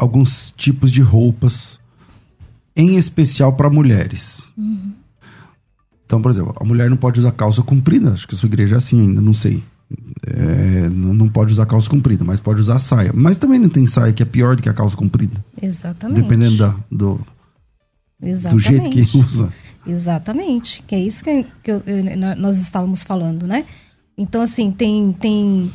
alguns 0.00 0.50
tipos 0.56 0.90
de 0.90 1.02
roupas, 1.02 1.78
em 2.74 2.96
especial 2.96 3.52
para 3.52 3.68
mulheres. 3.68 4.50
Uhum. 4.56 4.92
Então, 6.06 6.22
por 6.22 6.30
exemplo, 6.30 6.54
a 6.58 6.64
mulher 6.64 6.88
não 6.88 6.96
pode 6.96 7.20
usar 7.20 7.32
calça 7.32 7.62
comprida, 7.62 8.12
acho 8.12 8.26
que 8.26 8.34
a 8.34 8.38
sua 8.38 8.46
igreja 8.46 8.76
é 8.76 8.78
assim 8.78 9.00
ainda, 9.00 9.20
não 9.20 9.34
sei. 9.34 9.62
É, 10.26 10.88
não 10.88 11.28
pode 11.28 11.52
usar 11.52 11.66
calça 11.66 11.90
comprida, 11.90 12.24
mas 12.24 12.40
pode 12.40 12.60
usar 12.60 12.78
saia. 12.78 13.12
Mas 13.14 13.36
também 13.36 13.58
não 13.58 13.68
tem 13.68 13.86
saia 13.86 14.12
que 14.12 14.22
é 14.22 14.26
pior 14.26 14.56
do 14.56 14.62
que 14.62 14.68
a 14.68 14.72
calça 14.72 14.96
comprida. 14.96 15.44
Exatamente. 15.60 16.22
Dependendo 16.22 16.56
da, 16.56 16.76
do, 16.90 17.20
do 18.50 18.58
jeito 18.58 18.88
que 18.88 19.02
usa. 19.18 19.52
Exatamente. 19.86 20.82
Que 20.86 20.94
é 20.94 21.00
isso 21.00 21.22
que, 21.22 21.44
que 21.62 21.70
eu, 21.70 21.82
eu, 21.86 22.02
nós 22.36 22.58
estávamos 22.58 23.02
falando, 23.02 23.46
né? 23.46 23.66
Então, 24.16 24.40
assim, 24.40 24.70
tem, 24.70 25.12
tem 25.12 25.70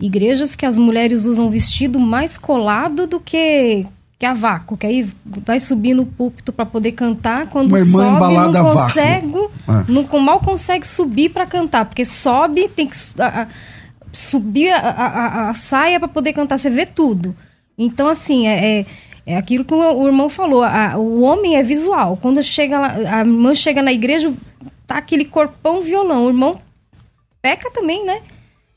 igrejas 0.00 0.54
que 0.54 0.66
as 0.66 0.76
mulheres 0.76 1.24
usam 1.24 1.48
vestido 1.48 1.98
mais 1.98 2.36
colado 2.36 3.06
do 3.06 3.20
que 3.20 3.86
que 4.18 4.24
a 4.24 4.32
vácuo, 4.32 4.78
que 4.78 4.86
aí 4.86 5.06
vai 5.44 5.60
subir 5.60 5.92
no 5.92 6.06
púlpito 6.06 6.50
para 6.50 6.64
poder 6.64 6.92
cantar, 6.92 7.50
quando 7.50 7.72
Uma 7.72 7.78
irmã 7.78 8.18
sobe 8.18 8.34
não 8.34 8.72
consegue, 8.72 9.36
é. 9.36 9.92
não, 9.92 10.20
mal 10.20 10.40
consegue 10.40 10.88
subir 10.88 11.28
para 11.28 11.44
cantar, 11.44 11.84
porque 11.84 12.02
sobe, 12.02 12.66
tem 12.68 12.86
que 12.86 12.96
a, 13.18 13.42
a, 13.42 13.48
subir 14.10 14.70
a, 14.70 14.78
a, 14.78 15.50
a 15.50 15.54
saia 15.54 15.98
para 15.98 16.08
poder 16.08 16.32
cantar, 16.32 16.58
você 16.58 16.70
vê 16.70 16.86
tudo. 16.86 17.36
Então, 17.76 18.08
assim, 18.08 18.48
é, 18.48 18.78
é, 18.80 18.86
é 19.26 19.36
aquilo 19.36 19.66
que 19.66 19.74
o, 19.74 19.78
o 19.78 20.06
irmão 20.06 20.30
falou, 20.30 20.64
o 20.96 21.20
homem 21.20 21.56
é 21.56 21.62
visual. 21.62 22.16
Quando 22.16 22.42
chega 22.42 22.78
lá, 22.78 22.94
a 22.94 23.18
irmã 23.20 23.54
chega 23.54 23.82
na 23.82 23.92
igreja, 23.92 24.32
tá 24.86 24.96
aquele 24.96 25.26
corpão 25.26 25.82
violão, 25.82 26.24
o 26.24 26.28
irmão 26.28 26.58
peca 27.42 27.70
também, 27.70 28.02
né? 28.06 28.22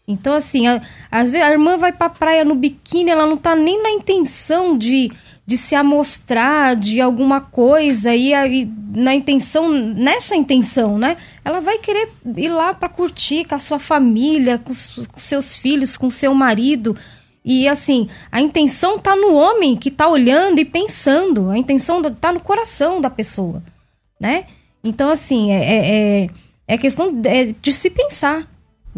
Então, 0.09 0.33
assim, 0.33 0.67
a, 0.67 0.81
às 1.11 1.31
vezes 1.31 1.45
a 1.45 1.51
irmã 1.51 1.77
vai 1.77 1.93
pra 1.93 2.09
praia 2.09 2.43
no 2.43 2.55
biquíni, 2.55 3.11
ela 3.11 3.27
não 3.27 3.37
tá 3.37 3.55
nem 3.55 3.81
na 3.83 3.91
intenção 3.91 4.75
de, 4.75 5.11
de 5.45 5.55
se 5.55 5.75
amostrar 5.75 6.75
de 6.75 6.99
alguma 6.99 7.39
coisa 7.39 8.15
e, 8.15 8.33
aí 8.33 8.67
na 8.91 9.13
intenção, 9.13 9.69
nessa 9.69 10.35
intenção, 10.35 10.97
né? 10.97 11.15
Ela 11.45 11.61
vai 11.61 11.77
querer 11.77 12.09
ir 12.35 12.49
lá 12.49 12.73
para 12.73 12.89
curtir 12.89 13.45
com 13.45 13.53
a 13.53 13.59
sua 13.59 13.77
família, 13.77 14.57
com, 14.57 14.73
com 14.73 15.19
seus 15.19 15.55
filhos, 15.55 15.95
com 15.95 16.09
seu 16.09 16.33
marido. 16.33 16.97
E 17.45 17.67
assim, 17.67 18.09
a 18.31 18.41
intenção 18.41 18.97
tá 18.97 19.15
no 19.15 19.35
homem 19.35 19.75
que 19.75 19.91
tá 19.91 20.07
olhando 20.07 20.57
e 20.57 20.65
pensando. 20.65 21.51
A 21.51 21.57
intenção 21.57 22.01
do, 22.01 22.09
tá 22.09 22.33
no 22.33 22.39
coração 22.39 22.99
da 22.99 23.11
pessoa, 23.11 23.61
né? 24.19 24.45
Então, 24.83 25.11
assim, 25.11 25.51
é, 25.51 25.61
é, 25.61 26.23
é, 26.23 26.29
é 26.67 26.77
questão 26.79 27.13
de, 27.13 27.29
é 27.29 27.53
de 27.61 27.71
se 27.71 27.91
pensar 27.91 28.47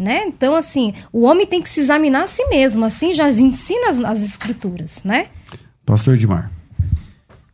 né? 0.02 0.24
Então, 0.26 0.54
assim, 0.54 0.92
o 1.12 1.22
homem 1.22 1.46
tem 1.46 1.62
que 1.62 1.68
se 1.68 1.80
examinar 1.80 2.24
a 2.24 2.28
si 2.28 2.44
mesmo, 2.46 2.84
assim 2.84 3.12
já 3.12 3.28
ensina 3.30 3.88
as, 3.88 4.00
as 4.00 4.22
escrituras, 4.22 5.04
né? 5.04 5.28
Pastor 5.86 6.14
Edmar. 6.14 6.50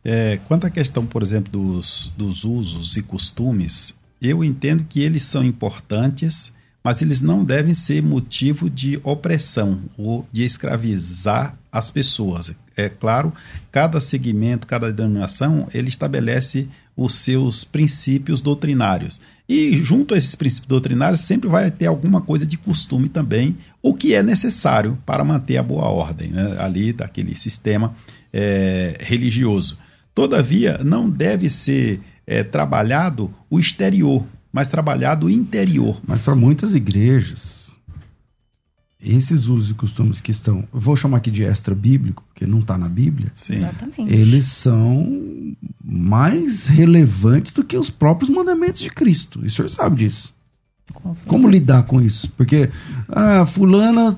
É, 0.03 0.39
quanto 0.47 0.65
à 0.65 0.69
questão, 0.69 1.05
por 1.05 1.21
exemplo, 1.21 1.51
dos, 1.51 2.11
dos 2.17 2.43
usos 2.43 2.97
e 2.97 3.03
costumes, 3.03 3.93
eu 4.21 4.43
entendo 4.43 4.85
que 4.87 5.01
eles 5.01 5.23
são 5.23 5.43
importantes, 5.43 6.51
mas 6.83 7.01
eles 7.01 7.21
não 7.21 7.43
devem 7.43 7.73
ser 7.73 8.01
motivo 8.01 8.69
de 8.69 8.99
opressão 9.03 9.81
ou 9.97 10.27
de 10.31 10.43
escravizar 10.43 11.57
as 11.71 11.91
pessoas. 11.91 12.55
É 12.75 12.89
claro, 12.89 13.33
cada 13.71 13.99
segmento, 13.99 14.65
cada 14.65 14.91
denominação, 14.91 15.67
ele 15.73 15.89
estabelece 15.89 16.67
os 16.95 17.15
seus 17.15 17.63
princípios 17.63 18.41
doutrinários. 18.41 19.19
E 19.49 19.81
junto 19.83 20.13
a 20.13 20.17
esses 20.17 20.35
princípios 20.35 20.67
doutrinários 20.67 21.21
sempre 21.21 21.49
vai 21.49 21.71
ter 21.71 21.87
alguma 21.87 22.21
coisa 22.21 22.45
de 22.45 22.55
costume 22.55 23.09
também, 23.09 23.57
o 23.81 23.95
que 23.95 24.13
é 24.13 24.21
necessário 24.21 24.95
para 25.07 25.23
manter 25.23 25.57
a 25.57 25.63
boa 25.63 25.89
ordem 25.89 26.29
né, 26.29 26.55
ali 26.59 26.93
daquele 26.93 27.35
sistema 27.35 27.95
é, 28.31 28.95
religioso. 28.99 29.79
Todavia, 30.13 30.79
não 30.83 31.09
deve 31.09 31.49
ser 31.49 31.99
é, 32.27 32.43
trabalhado 32.43 33.33
o 33.49 33.59
exterior, 33.59 34.23
mas 34.53 34.67
trabalhado 34.67 35.25
o 35.25 35.29
interior. 35.31 35.99
Mas 36.05 36.21
para 36.21 36.35
muitas 36.35 36.75
igrejas, 36.75 37.58
esses 39.01 39.47
usos 39.47 39.71
e 39.71 39.73
costumes 39.73 40.19
que 40.19 40.31
estão, 40.31 40.63
vou 40.71 40.95
chamar 40.95 41.17
aqui 41.17 41.31
de 41.31 41.43
extra 41.43 41.73
bíblico, 41.73 42.23
porque 42.27 42.45
não 42.45 42.59
está 42.59 42.77
na 42.77 42.89
Bíblia, 42.89 43.29
Sim. 43.33 43.55
Exatamente. 43.55 44.13
eles 44.13 44.45
são 44.47 45.55
mais 45.83 46.67
relevantes 46.67 47.53
do 47.53 47.63
que 47.63 47.77
os 47.77 47.89
próprios 47.89 48.29
mandamentos 48.29 48.81
de 48.81 48.89
Cristo. 48.89 49.39
E 49.43 49.47
o 49.47 49.49
senhor 49.49 49.69
sabe 49.69 49.97
disso. 49.97 50.33
Como 51.27 51.47
lidar 51.47 51.83
com 51.83 52.01
isso? 52.01 52.29
Porque 52.31 52.69
ah, 53.07 53.45
fulana 53.45 54.17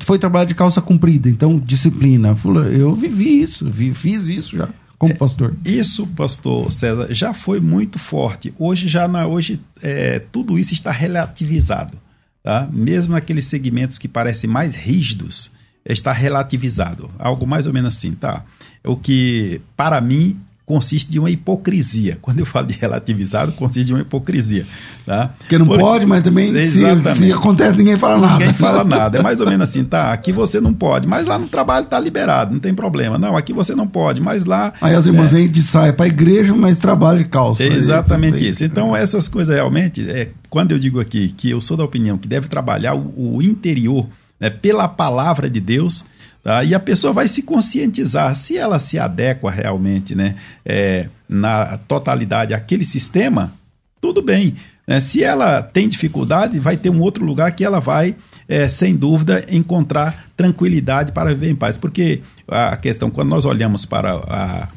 foi 0.00 0.18
trabalhar 0.18 0.44
de 0.44 0.54
calça 0.54 0.80
comprida, 0.80 1.30
então 1.30 1.58
disciplina. 1.58 2.36
Fulana, 2.36 2.68
eu 2.68 2.94
vivi 2.94 3.40
isso, 3.40 3.68
vi, 3.70 3.94
fiz 3.94 4.26
isso 4.28 4.56
já 4.56 4.68
como 5.00 5.14
é, 5.14 5.16
pastor. 5.16 5.56
É, 5.64 5.70
isso, 5.70 6.06
pastor 6.08 6.70
César, 6.70 7.06
já 7.10 7.32
foi 7.32 7.58
muito 7.58 7.98
forte. 7.98 8.52
Hoje 8.58 8.86
já 8.86 9.08
na, 9.08 9.26
hoje 9.26 9.58
é, 9.82 10.18
tudo 10.18 10.58
isso 10.58 10.74
está 10.74 10.90
relativizado. 10.90 11.96
Tá? 12.42 12.68
mesmo 12.72 13.14
naqueles 13.14 13.44
segmentos 13.44 13.98
que 13.98 14.08
parecem 14.08 14.48
mais 14.48 14.74
rígidos, 14.74 15.50
está 15.84 16.12
relativizado. 16.12 17.10
Algo 17.18 17.46
mais 17.46 17.66
ou 17.66 17.72
menos 17.72 17.96
assim, 17.96 18.12
tá? 18.12 18.44
O 18.84 18.96
que, 18.96 19.60
para 19.76 20.00
mim, 20.00 20.40
consiste 20.70 21.10
de 21.10 21.18
uma 21.18 21.28
hipocrisia. 21.28 22.16
Quando 22.22 22.38
eu 22.38 22.46
falo 22.46 22.68
de 22.68 22.74
relativizado, 22.74 23.50
consiste 23.50 23.86
de 23.86 23.92
uma 23.92 24.02
hipocrisia. 24.02 24.64
Tá? 25.04 25.34
Porque 25.36 25.58
não 25.58 25.66
Por... 25.66 25.80
pode, 25.80 26.06
mas 26.06 26.22
também 26.22 26.54
se, 26.54 26.70
se, 27.16 27.32
acontece, 27.32 27.76
ninguém 27.76 27.96
fala 27.96 28.20
nada. 28.20 28.38
Ninguém 28.38 28.52
fala 28.52 28.84
nada. 28.84 29.18
É 29.18 29.22
mais 29.22 29.40
ou 29.40 29.46
menos 29.48 29.68
assim, 29.68 29.82
tá? 29.82 30.12
Aqui 30.12 30.30
você 30.30 30.60
não 30.60 30.72
pode, 30.72 31.08
mas 31.08 31.26
lá 31.26 31.36
no 31.40 31.48
trabalho 31.48 31.86
está 31.86 31.98
liberado, 31.98 32.52
não 32.52 32.60
tem 32.60 32.72
problema. 32.72 33.18
Não, 33.18 33.36
aqui 33.36 33.52
você 33.52 33.74
não 33.74 33.88
pode, 33.88 34.20
mas 34.20 34.44
lá. 34.44 34.72
Aí 34.80 34.94
as 34.94 35.06
irmãs 35.06 35.32
é... 35.32 35.38
vêm 35.38 35.48
de 35.48 35.60
saia 35.60 35.92
para 35.92 36.04
a 36.04 36.08
igreja, 36.08 36.54
mas 36.54 36.78
trabalham 36.78 37.20
de 37.20 37.28
calça. 37.28 37.64
Exatamente 37.64 38.48
isso. 38.48 38.62
Então, 38.62 38.94
essas 38.94 39.26
coisas 39.26 39.52
realmente, 39.52 40.08
é, 40.08 40.28
quando 40.48 40.70
eu 40.70 40.78
digo 40.78 41.00
aqui 41.00 41.34
que 41.36 41.50
eu 41.50 41.60
sou 41.60 41.76
da 41.76 41.82
opinião 41.82 42.16
que 42.16 42.28
deve 42.28 42.46
trabalhar 42.46 42.94
o, 42.94 43.36
o 43.36 43.42
interior 43.42 44.06
né, 44.38 44.50
pela 44.50 44.86
palavra 44.86 45.50
de 45.50 45.58
Deus 45.58 46.04
Tá? 46.42 46.64
E 46.64 46.74
a 46.74 46.80
pessoa 46.80 47.12
vai 47.12 47.28
se 47.28 47.42
conscientizar 47.42 48.34
se 48.34 48.56
ela 48.56 48.78
se 48.78 48.98
adequa 48.98 49.50
realmente 49.50 50.14
né, 50.14 50.36
é, 50.64 51.08
na 51.28 51.78
totalidade 51.78 52.54
àquele 52.54 52.84
sistema, 52.84 53.52
tudo 54.00 54.22
bem. 54.22 54.56
Né? 54.86 55.00
Se 55.00 55.22
ela 55.22 55.62
tem 55.62 55.88
dificuldade, 55.88 56.58
vai 56.58 56.76
ter 56.76 56.90
um 56.90 57.00
outro 57.00 57.24
lugar 57.24 57.52
que 57.52 57.64
ela 57.64 57.78
vai, 57.78 58.16
é, 58.48 58.68
sem 58.68 58.96
dúvida, 58.96 59.44
encontrar 59.50 60.30
tranquilidade 60.36 61.12
para 61.12 61.30
viver 61.34 61.50
em 61.50 61.56
paz. 61.56 61.76
Porque 61.76 62.22
a 62.48 62.76
questão, 62.76 63.10
quando 63.10 63.28
nós 63.28 63.44
olhamos 63.44 63.84
para 63.84 64.14
a, 64.14 64.68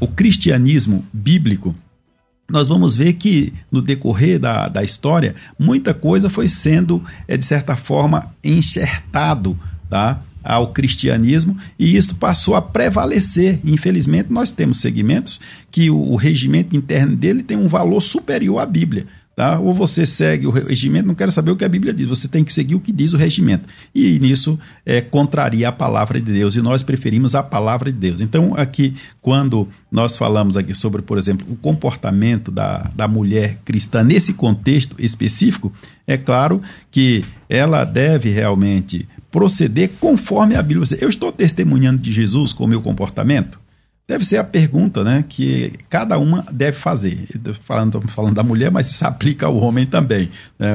o 0.00 0.08
cristianismo 0.08 1.04
bíblico, 1.12 1.74
nós 2.50 2.68
vamos 2.68 2.94
ver 2.94 3.14
que 3.14 3.52
no 3.70 3.80
decorrer 3.80 4.38
da, 4.38 4.68
da 4.68 4.82
história, 4.82 5.34
muita 5.58 5.92
coisa 5.94 6.28
foi 6.30 6.48
sendo, 6.48 7.02
é, 7.28 7.36
de 7.36 7.44
certa 7.44 7.76
forma, 7.76 8.34
enxertado 8.42 9.58
tá? 9.92 10.22
Ao 10.42 10.72
cristianismo 10.72 11.56
e 11.78 11.96
isso 11.96 12.14
passou 12.14 12.54
a 12.54 12.62
prevalecer. 12.62 13.60
Infelizmente, 13.64 14.32
nós 14.32 14.50
temos 14.50 14.78
segmentos 14.78 15.40
que 15.70 15.90
o, 15.90 15.96
o 15.96 16.16
regimento 16.16 16.76
interno 16.76 17.16
dele 17.16 17.42
tem 17.42 17.56
um 17.56 17.68
valor 17.68 18.00
superior 18.00 18.58
à 18.58 18.66
Bíblia. 18.66 19.06
Tá? 19.34 19.58
Ou 19.58 19.72
você 19.72 20.04
segue 20.04 20.46
o 20.46 20.50
regimento, 20.50 21.08
não 21.08 21.14
quero 21.14 21.32
saber 21.32 21.50
o 21.50 21.56
que 21.56 21.64
a 21.64 21.68
Bíblia 21.68 21.94
diz, 21.94 22.06
você 22.06 22.28
tem 22.28 22.44
que 22.44 22.52
seguir 22.52 22.74
o 22.74 22.80
que 22.80 22.92
diz 22.92 23.14
o 23.14 23.16
regimento. 23.16 23.64
E 23.94 24.18
nisso 24.18 24.58
é, 24.84 25.00
contraria 25.00 25.70
a 25.70 25.72
palavra 25.72 26.20
de 26.20 26.30
Deus, 26.30 26.54
e 26.54 26.60
nós 26.60 26.82
preferimos 26.82 27.34
a 27.34 27.42
palavra 27.42 27.90
de 27.90 27.98
Deus. 27.98 28.20
Então, 28.20 28.52
aqui, 28.54 28.92
quando 29.22 29.66
nós 29.90 30.18
falamos 30.18 30.54
aqui 30.54 30.74
sobre, 30.74 31.00
por 31.00 31.16
exemplo, 31.16 31.46
o 31.50 31.56
comportamento 31.56 32.50
da, 32.50 32.90
da 32.94 33.08
mulher 33.08 33.58
cristã 33.64 34.04
nesse 34.04 34.34
contexto 34.34 34.96
específico, 34.98 35.72
é 36.06 36.18
claro 36.18 36.60
que 36.90 37.24
ela 37.48 37.84
deve 37.84 38.28
realmente 38.28 39.08
proceder 39.32 39.90
conforme 39.98 40.54
a 40.54 40.62
Bíblia. 40.62 40.86
Eu 41.00 41.08
estou 41.08 41.32
testemunhando 41.32 41.98
de 41.98 42.12
Jesus 42.12 42.52
com 42.52 42.64
o 42.64 42.68
meu 42.68 42.82
comportamento? 42.82 43.58
Deve 44.06 44.24
ser 44.26 44.36
a 44.36 44.44
pergunta 44.44 45.02
né, 45.02 45.24
que 45.26 45.72
cada 45.88 46.18
uma 46.18 46.44
deve 46.52 46.76
fazer. 46.76 47.26
Falando, 47.62 48.00
falando 48.08 48.34
da 48.34 48.42
mulher, 48.42 48.70
mas 48.70 48.90
isso 48.90 49.04
aplica 49.08 49.46
ao 49.46 49.56
homem 49.56 49.86
também. 49.86 50.28
Né? 50.58 50.74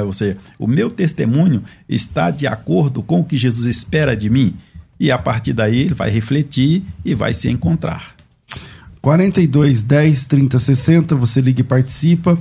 O 0.58 0.66
meu 0.66 0.90
testemunho 0.90 1.64
está 1.88 2.32
de 2.32 2.48
acordo 2.48 3.04
com 3.04 3.20
o 3.20 3.24
que 3.24 3.38
Jesus 3.38 3.68
espera 3.68 4.16
de 4.16 4.30
mim? 4.30 4.56
E 5.00 5.12
a 5.12 5.18
partir 5.20 5.54
daí 5.54 5.82
ele 5.82 5.94
vai 5.94 6.10
refletir 6.10 6.84
e 7.06 7.14
vai 7.14 7.34
se 7.34 7.48
encontrar. 7.48 8.16
42 9.02 9.84
10 9.84 10.26
30 10.26 10.58
60, 10.58 11.16
você 11.16 11.40
liga 11.40 11.62
e 11.62 11.64
participa. 11.64 12.40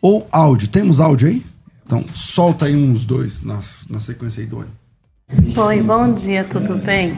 Ou 0.00 0.26
áudio. 0.32 0.68
Temos 0.68 0.98
áudio 0.98 1.28
aí? 1.28 1.44
Então 1.84 2.02
solta 2.14 2.66
aí 2.66 2.74
uns 2.74 3.04
dois 3.04 3.42
na, 3.42 3.60
na 3.90 4.00
sequência 4.00 4.40
aí 4.40 4.46
do 4.46 4.60
ano. 4.60 4.70
Oi, 5.30 5.82
bom 5.82 6.14
dia, 6.14 6.42
tudo 6.42 6.76
bem? 6.76 7.14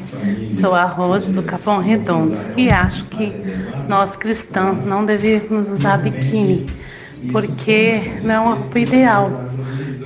Sou 0.51 0.75
a 0.75 0.85
Rose 0.85 1.33
do 1.33 1.45
Capão 1.45 1.79
Redondo 1.79 2.37
e 2.57 2.69
acho 2.69 3.05
que 3.05 3.33
nós 3.89 4.17
cristãos 4.17 4.85
não 4.85 5.07
devíamos 5.07 5.69
usar 5.69 5.99
biquíni 5.99 6.67
porque 7.31 8.01
não 8.25 8.55
é 8.55 8.59
o 8.75 8.79
ideal 8.79 9.31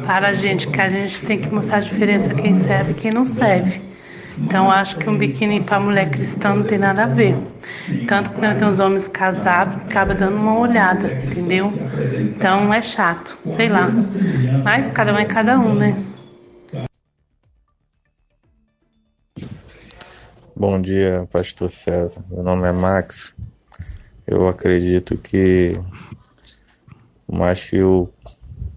para 0.04 0.28
a 0.28 0.32
gente, 0.34 0.68
que 0.68 0.78
a 0.82 0.90
gente 0.90 1.22
tem 1.22 1.38
que 1.38 1.48
mostrar 1.48 1.78
a 1.78 1.80
diferença 1.80 2.34
quem 2.34 2.54
serve 2.54 2.90
e 2.90 2.94
quem 2.94 3.10
não 3.10 3.24
serve. 3.24 3.80
Então 4.36 4.70
acho 4.70 4.98
que 4.98 5.08
um 5.08 5.16
biquíni 5.16 5.62
para 5.62 5.80
mulher 5.80 6.10
cristã 6.10 6.56
não 6.56 6.64
tem 6.64 6.76
nada 6.76 7.04
a 7.04 7.06
ver. 7.06 7.34
Tanto 8.06 8.30
que 8.30 8.40
tem 8.40 8.68
os 8.68 8.80
homens 8.80 9.08
casados 9.08 9.76
acaba 9.76 10.12
dando 10.12 10.36
uma 10.36 10.58
olhada, 10.58 11.10
entendeu? 11.24 11.72
Então 12.20 12.74
é 12.74 12.82
chato, 12.82 13.38
sei 13.48 13.70
lá. 13.70 13.88
Mas 14.62 14.88
cada 14.88 15.10
um 15.10 15.18
é 15.18 15.24
cada 15.24 15.58
um, 15.58 15.74
né? 15.74 15.96
Bom 20.56 20.80
dia, 20.80 21.28
Pastor 21.32 21.68
César. 21.68 22.24
Meu 22.30 22.44
nome 22.44 22.68
é 22.68 22.70
Max. 22.70 23.34
Eu 24.24 24.46
acredito 24.46 25.18
que, 25.18 25.76
por 27.26 27.36
mais 27.36 27.64
que 27.64 27.82
o, 27.82 28.08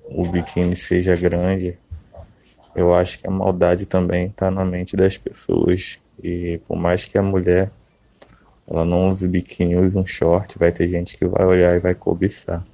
o 0.06 0.28
biquíni 0.28 0.76
seja 0.76 1.16
grande, 1.16 1.78
eu 2.76 2.96
acho 2.96 3.20
que 3.20 3.28
a 3.28 3.30
maldade 3.30 3.86
também 3.86 4.26
está 4.26 4.50
na 4.50 4.66
mente 4.66 4.98
das 4.98 5.20
pessoas. 5.20 6.00
E 6.24 6.60
por 6.68 6.76
mais 6.76 7.06
que 7.06 7.16
a 7.16 7.22
mulher 7.22 7.70
ela 8.68 8.84
não 8.84 9.10
use 9.10 9.28
biquíni, 9.28 9.76
use 9.76 9.96
um 9.96 10.06
short, 10.06 10.58
vai 10.58 10.72
ter 10.72 10.90
gente 10.90 11.16
que 11.16 11.28
vai 11.28 11.46
olhar 11.46 11.76
e 11.76 11.80
vai 11.80 11.94
cobiçar. 11.94 12.66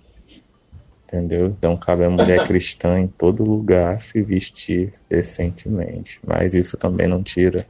Entendeu? 1.04 1.48
Então 1.48 1.76
cabe 1.76 2.06
à 2.06 2.10
mulher 2.10 2.42
cristã 2.48 2.98
em 2.98 3.08
todo 3.08 3.44
lugar 3.44 4.02
se 4.02 4.22
vestir 4.22 4.94
decentemente. 5.10 6.22
Mas 6.26 6.54
isso 6.54 6.78
também 6.78 7.06
não 7.06 7.22
tira 7.22 7.66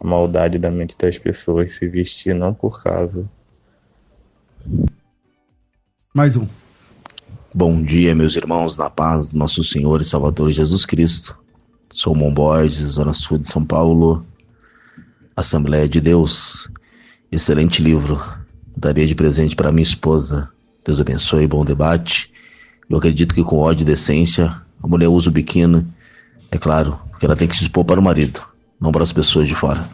a 0.00 0.06
maldade 0.06 0.58
da 0.58 0.70
mente 0.70 0.96
das 0.96 1.18
pessoas 1.18 1.72
se 1.72 1.86
vestir 1.86 2.34
não 2.34 2.54
por 2.54 2.82
causa. 2.82 3.28
Mais 6.14 6.36
um. 6.36 6.46
Bom 7.52 7.82
dia, 7.82 8.14
meus 8.14 8.34
irmãos, 8.34 8.78
na 8.78 8.88
paz 8.88 9.28
do 9.28 9.38
nosso 9.38 9.62
Senhor 9.62 10.00
e 10.00 10.04
Salvador 10.04 10.50
Jesus 10.50 10.86
Cristo. 10.86 11.38
Sou 11.92 12.14
Mon 12.14 12.32
Borges, 12.32 12.86
Zona 12.86 13.12
Sul 13.12 13.38
de 13.38 13.48
São 13.48 13.64
Paulo, 13.64 14.24
Assembleia 15.36 15.88
de 15.88 16.00
Deus. 16.00 16.70
Excelente 17.30 17.82
livro. 17.82 18.22
Daria 18.76 19.06
de 19.06 19.14
presente 19.14 19.54
para 19.54 19.72
minha 19.72 19.82
esposa. 19.82 20.48
Deus 20.84 20.98
abençoe, 20.98 21.46
bom 21.46 21.64
debate. 21.64 22.32
Eu 22.88 22.96
acredito 22.96 23.34
que 23.34 23.44
com 23.44 23.58
ódio 23.58 23.82
e 23.82 23.86
decência, 23.86 24.62
a 24.82 24.86
mulher 24.86 25.08
usa 25.08 25.28
o 25.28 25.32
biquíni, 25.32 25.86
é 26.50 26.58
claro, 26.58 26.98
porque 27.10 27.26
ela 27.26 27.36
tem 27.36 27.46
que 27.46 27.56
se 27.56 27.62
expor 27.62 27.84
para 27.84 28.00
o 28.00 28.02
marido 28.02 28.49
não 28.80 28.90
para 28.90 29.04
as 29.04 29.12
pessoas 29.12 29.46
de 29.46 29.54
fora. 29.54 29.88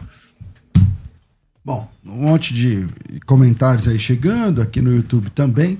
Bom, 1.63 1.87
um 2.05 2.27
monte 2.27 2.53
de 2.53 2.87
comentários 3.25 3.87
aí 3.87 3.99
chegando, 3.99 4.61
aqui 4.61 4.81
no 4.81 4.95
YouTube 4.95 5.29
também. 5.31 5.79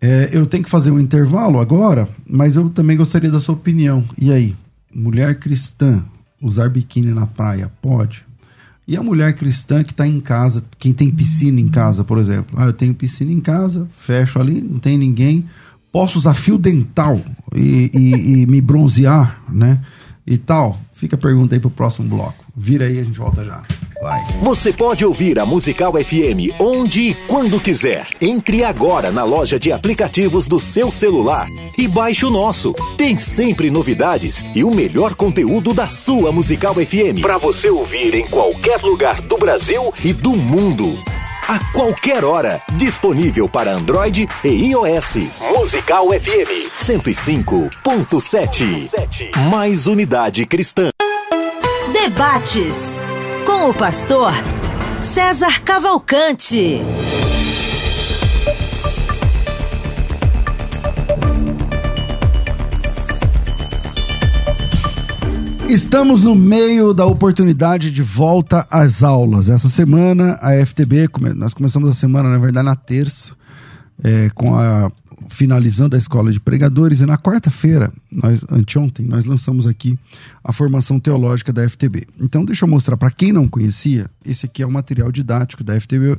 É, 0.00 0.28
eu 0.32 0.46
tenho 0.46 0.62
que 0.62 0.68
fazer 0.68 0.90
um 0.90 1.00
intervalo 1.00 1.58
agora, 1.58 2.08
mas 2.28 2.56
eu 2.56 2.68
também 2.68 2.96
gostaria 2.96 3.30
da 3.30 3.40
sua 3.40 3.54
opinião. 3.54 4.06
E 4.18 4.30
aí, 4.30 4.54
mulher 4.94 5.38
cristã 5.38 6.04
usar 6.42 6.68
biquíni 6.68 7.12
na 7.12 7.26
praia 7.26 7.72
pode? 7.80 8.24
E 8.86 8.96
a 8.96 9.02
mulher 9.02 9.32
cristã 9.34 9.82
que 9.82 9.90
está 9.90 10.06
em 10.06 10.20
casa, 10.20 10.62
quem 10.78 10.92
tem 10.92 11.10
piscina 11.10 11.60
em 11.60 11.68
casa, 11.68 12.04
por 12.04 12.18
exemplo. 12.18 12.56
Ah, 12.56 12.66
eu 12.66 12.72
tenho 12.72 12.94
piscina 12.94 13.32
em 13.32 13.40
casa, 13.40 13.88
fecho 13.96 14.38
ali, 14.38 14.60
não 14.60 14.78
tem 14.78 14.96
ninguém. 14.96 15.44
Posso 15.90 16.18
usar 16.18 16.34
fio 16.34 16.56
dental 16.56 17.20
e, 17.54 17.90
e, 17.92 18.42
e 18.42 18.46
me 18.46 18.60
bronzear, 18.60 19.42
né? 19.50 19.82
E 20.24 20.38
tal. 20.38 20.80
Fica 20.96 21.14
a 21.14 21.18
pergunta 21.18 21.54
aí 21.54 21.60
pro 21.60 21.68
próximo 21.68 22.08
bloco. 22.08 22.42
Vira 22.56 22.86
aí, 22.86 22.98
a 22.98 23.04
gente 23.04 23.18
volta 23.18 23.44
já. 23.44 23.62
Vai. 24.00 24.24
Você 24.42 24.72
pode 24.72 25.04
ouvir 25.04 25.38
a 25.38 25.44
Musical 25.44 25.92
FM 25.92 26.58
onde 26.58 27.10
e 27.10 27.14
quando 27.26 27.60
quiser. 27.60 28.06
Entre 28.18 28.64
agora 28.64 29.12
na 29.12 29.22
loja 29.22 29.58
de 29.58 29.70
aplicativos 29.70 30.48
do 30.48 30.58
seu 30.58 30.90
celular 30.90 31.46
e 31.76 31.86
baixe 31.86 32.24
o 32.24 32.30
nosso. 32.30 32.72
Tem 32.96 33.18
sempre 33.18 33.70
novidades 33.70 34.44
e 34.54 34.64
o 34.64 34.74
melhor 34.74 35.14
conteúdo 35.14 35.74
da 35.74 35.86
sua 35.86 36.32
Musical 36.32 36.74
FM 36.74 37.20
para 37.20 37.36
você 37.36 37.68
ouvir 37.68 38.14
em 38.14 38.26
qualquer 38.26 38.80
lugar 38.82 39.20
do 39.20 39.36
Brasil 39.36 39.92
e 40.02 40.14
do 40.14 40.34
mundo 40.34 40.94
a 41.48 41.58
qualquer 41.72 42.24
hora. 42.24 42.60
Disponível 42.72 43.48
para 43.48 43.70
Android 43.72 44.28
e 44.44 44.48
iOS. 44.48 45.16
Musical 45.56 46.08
FM 46.08 46.68
105.7. 46.76 48.90
Mais 49.50 49.86
unidade 49.86 50.44
cristã. 50.44 50.90
Debates 51.92 53.04
com 53.44 53.70
o 53.70 53.74
pastor 53.74 54.32
César 55.00 55.62
Cavalcante. 55.62 56.82
Estamos 65.68 66.22
no 66.22 66.36
meio 66.36 66.94
da 66.94 67.04
oportunidade 67.06 67.90
de 67.90 68.00
volta 68.00 68.64
às 68.70 69.02
aulas. 69.02 69.50
Essa 69.50 69.68
semana, 69.68 70.38
a 70.40 70.64
FTB, 70.64 71.08
nós 71.34 71.54
começamos 71.54 71.90
a 71.90 71.92
semana, 71.92 72.30
na 72.30 72.38
verdade, 72.38 72.64
na 72.64 72.76
terça, 72.76 73.32
é, 74.02 74.30
com 74.30 74.54
a 74.54 74.90
finalizando 75.28 75.96
a 75.96 75.98
escola 75.98 76.30
de 76.30 76.38
pregadores 76.38 77.00
e 77.00 77.06
na 77.06 77.18
quarta-feira, 77.18 77.92
nós 78.12 78.44
anteontem, 78.50 79.06
nós 79.06 79.24
lançamos 79.24 79.66
aqui 79.66 79.98
a 80.44 80.52
formação 80.52 81.00
teológica 81.00 81.52
da 81.52 81.68
FTB. 81.68 82.06
Então 82.20 82.44
deixa 82.44 82.64
eu 82.64 82.68
mostrar 82.68 82.96
para 82.96 83.10
quem 83.10 83.32
não 83.32 83.48
conhecia, 83.48 84.08
esse 84.24 84.46
aqui 84.46 84.62
é 84.62 84.66
o 84.66 84.70
material 84.70 85.10
didático 85.10 85.64
da 85.64 85.78
FTB, 85.80 86.18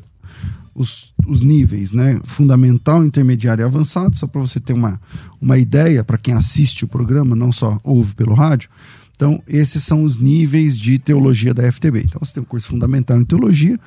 os, 0.76 1.14
os 1.26 1.42
níveis, 1.42 1.92
né? 1.92 2.20
Fundamental, 2.24 3.06
intermediário 3.06 3.64
e 3.64 3.66
avançado, 3.66 4.18
só 4.18 4.28
para 4.28 4.42
você 4.42 4.60
ter 4.60 4.74
uma, 4.74 5.00
uma 5.42 5.58
ideia, 5.58 6.04
para 6.04 6.18
quem 6.18 6.34
assiste 6.34 6.84
o 6.84 6.88
programa, 6.88 7.36
não 7.36 7.52
só 7.52 7.80
ouve 7.84 8.14
pelo 8.14 8.34
rádio. 8.34 8.70
Então, 9.18 9.42
esses 9.48 9.84
são 9.84 10.04
os 10.04 10.20
níveis 10.20 10.78
de 10.78 11.00
teologia 11.00 11.52
da 11.52 11.70
FTB. 11.70 12.04
Então, 12.06 12.22
você 12.24 12.36
tem 12.36 12.44
o 12.44 12.46
curso 12.46 12.68
fundamental 12.68 13.20
em 13.20 13.26
teologia, 13.26 13.80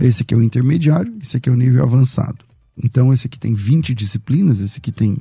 esse 0.00 0.22
aqui 0.22 0.32
é 0.32 0.36
o 0.36 0.42
intermediário, 0.42 1.14
esse 1.22 1.36
aqui 1.36 1.50
é 1.50 1.52
o 1.52 1.56
nível 1.56 1.82
avançado. 1.82 2.38
Então, 2.82 3.12
esse 3.12 3.26
aqui 3.26 3.38
tem 3.38 3.52
20 3.52 3.94
disciplinas, 3.94 4.60
esse 4.60 4.78
aqui 4.78 4.90
tem, 4.90 5.18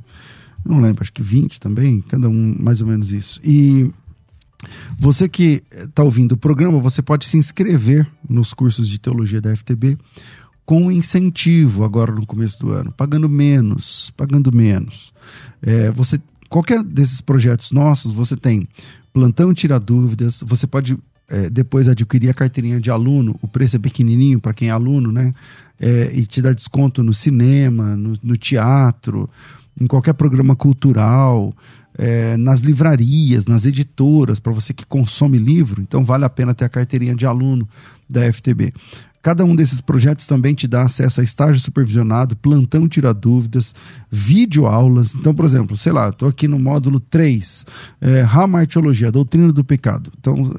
não 0.66 0.80
lembro, 0.80 1.04
acho 1.04 1.12
que 1.12 1.22
20 1.22 1.60
também, 1.60 2.00
cada 2.02 2.30
um 2.30 2.56
mais 2.58 2.80
ou 2.80 2.88
menos 2.88 3.12
isso. 3.12 3.42
E 3.44 3.92
você 4.98 5.28
que 5.28 5.62
está 5.72 6.04
ouvindo 6.04 6.32
o 6.32 6.38
programa, 6.38 6.80
você 6.80 7.02
pode 7.02 7.26
se 7.26 7.38
inscrever 7.38 8.08
nos 8.28 8.54
cursos 8.54 8.88
de 8.88 8.98
teologia 8.98 9.42
da 9.42 9.54
FTB 9.54 9.98
com 10.66 10.90
incentivo 10.90 11.84
agora 11.84 12.14
no 12.14 12.26
começo 12.26 12.58
do 12.60 12.72
ano, 12.72 12.94
pagando 12.94 13.28
menos, 13.28 14.10
pagando 14.16 14.56
menos. 14.56 15.14
É, 15.62 15.92
você, 15.92 16.20
qualquer 16.48 16.82
desses 16.82 17.20
projetos 17.20 17.72
nossos, 17.72 18.14
você 18.14 18.38
tem 18.38 18.68
plantão 19.14 19.54
tira 19.54 19.80
dúvidas, 19.80 20.44
você 20.46 20.68
pode 20.68 20.98
é, 21.30 21.50
depois 21.50 21.88
adquirir 21.88 22.30
a 22.30 22.34
carteirinha 22.34 22.82
de 22.82 22.92
aluno, 22.92 23.38
o 23.42 23.48
preço 23.48 23.76
é 23.76 23.80
pequenininho 23.80 24.40
para 24.40 24.54
quem 24.54 24.68
é 24.68 24.72
aluno, 24.72 25.12
né? 25.12 25.34
é, 25.80 26.10
e 26.14 26.26
te 26.26 26.42
dá 26.42 26.54
desconto 26.54 27.04
no 27.04 27.14
cinema, 27.14 27.96
no, 27.96 28.14
no 28.24 28.38
teatro, 28.38 29.30
em 29.80 29.86
qualquer 29.86 30.14
programa 30.14 30.56
cultural, 30.56 31.54
é, 31.98 32.38
nas 32.38 32.62
livrarias, 32.62 33.46
nas 33.46 33.66
editoras, 33.66 34.40
para 34.40 34.54
você 34.54 34.74
que 34.74 34.86
consome 34.86 35.38
livro, 35.38 35.82
então 35.82 36.04
vale 36.04 36.24
a 36.24 36.30
pena 36.30 36.54
ter 36.54 36.66
a 36.66 36.70
carteirinha 36.70 37.14
de 37.14 37.26
aluno 37.26 37.68
da 38.10 38.32
FTB. 38.32 38.74
Cada 39.24 39.46
um 39.46 39.56
desses 39.56 39.80
projetos 39.80 40.26
também 40.26 40.54
te 40.54 40.68
dá 40.68 40.84
acesso 40.84 41.22
a 41.22 41.24
estágio 41.24 41.58
supervisionado, 41.58 42.36
plantão 42.36 42.90
tira 42.90 43.14
dúvidas, 43.14 43.74
vídeo 44.12 44.66
aulas. 44.66 45.16
Então, 45.16 45.34
por 45.34 45.46
exemplo, 45.46 45.78
sei 45.78 45.94
lá, 45.94 46.10
estou 46.10 46.28
aqui 46.28 46.46
no 46.46 46.60
módulo 46.60 47.00
3, 47.00 47.66
é, 48.02 48.22
Ramartiologia, 48.22 49.10
Doutrina 49.14 49.54
do 49.54 49.64
Pecado. 49.64 50.12
Então, 50.20 50.52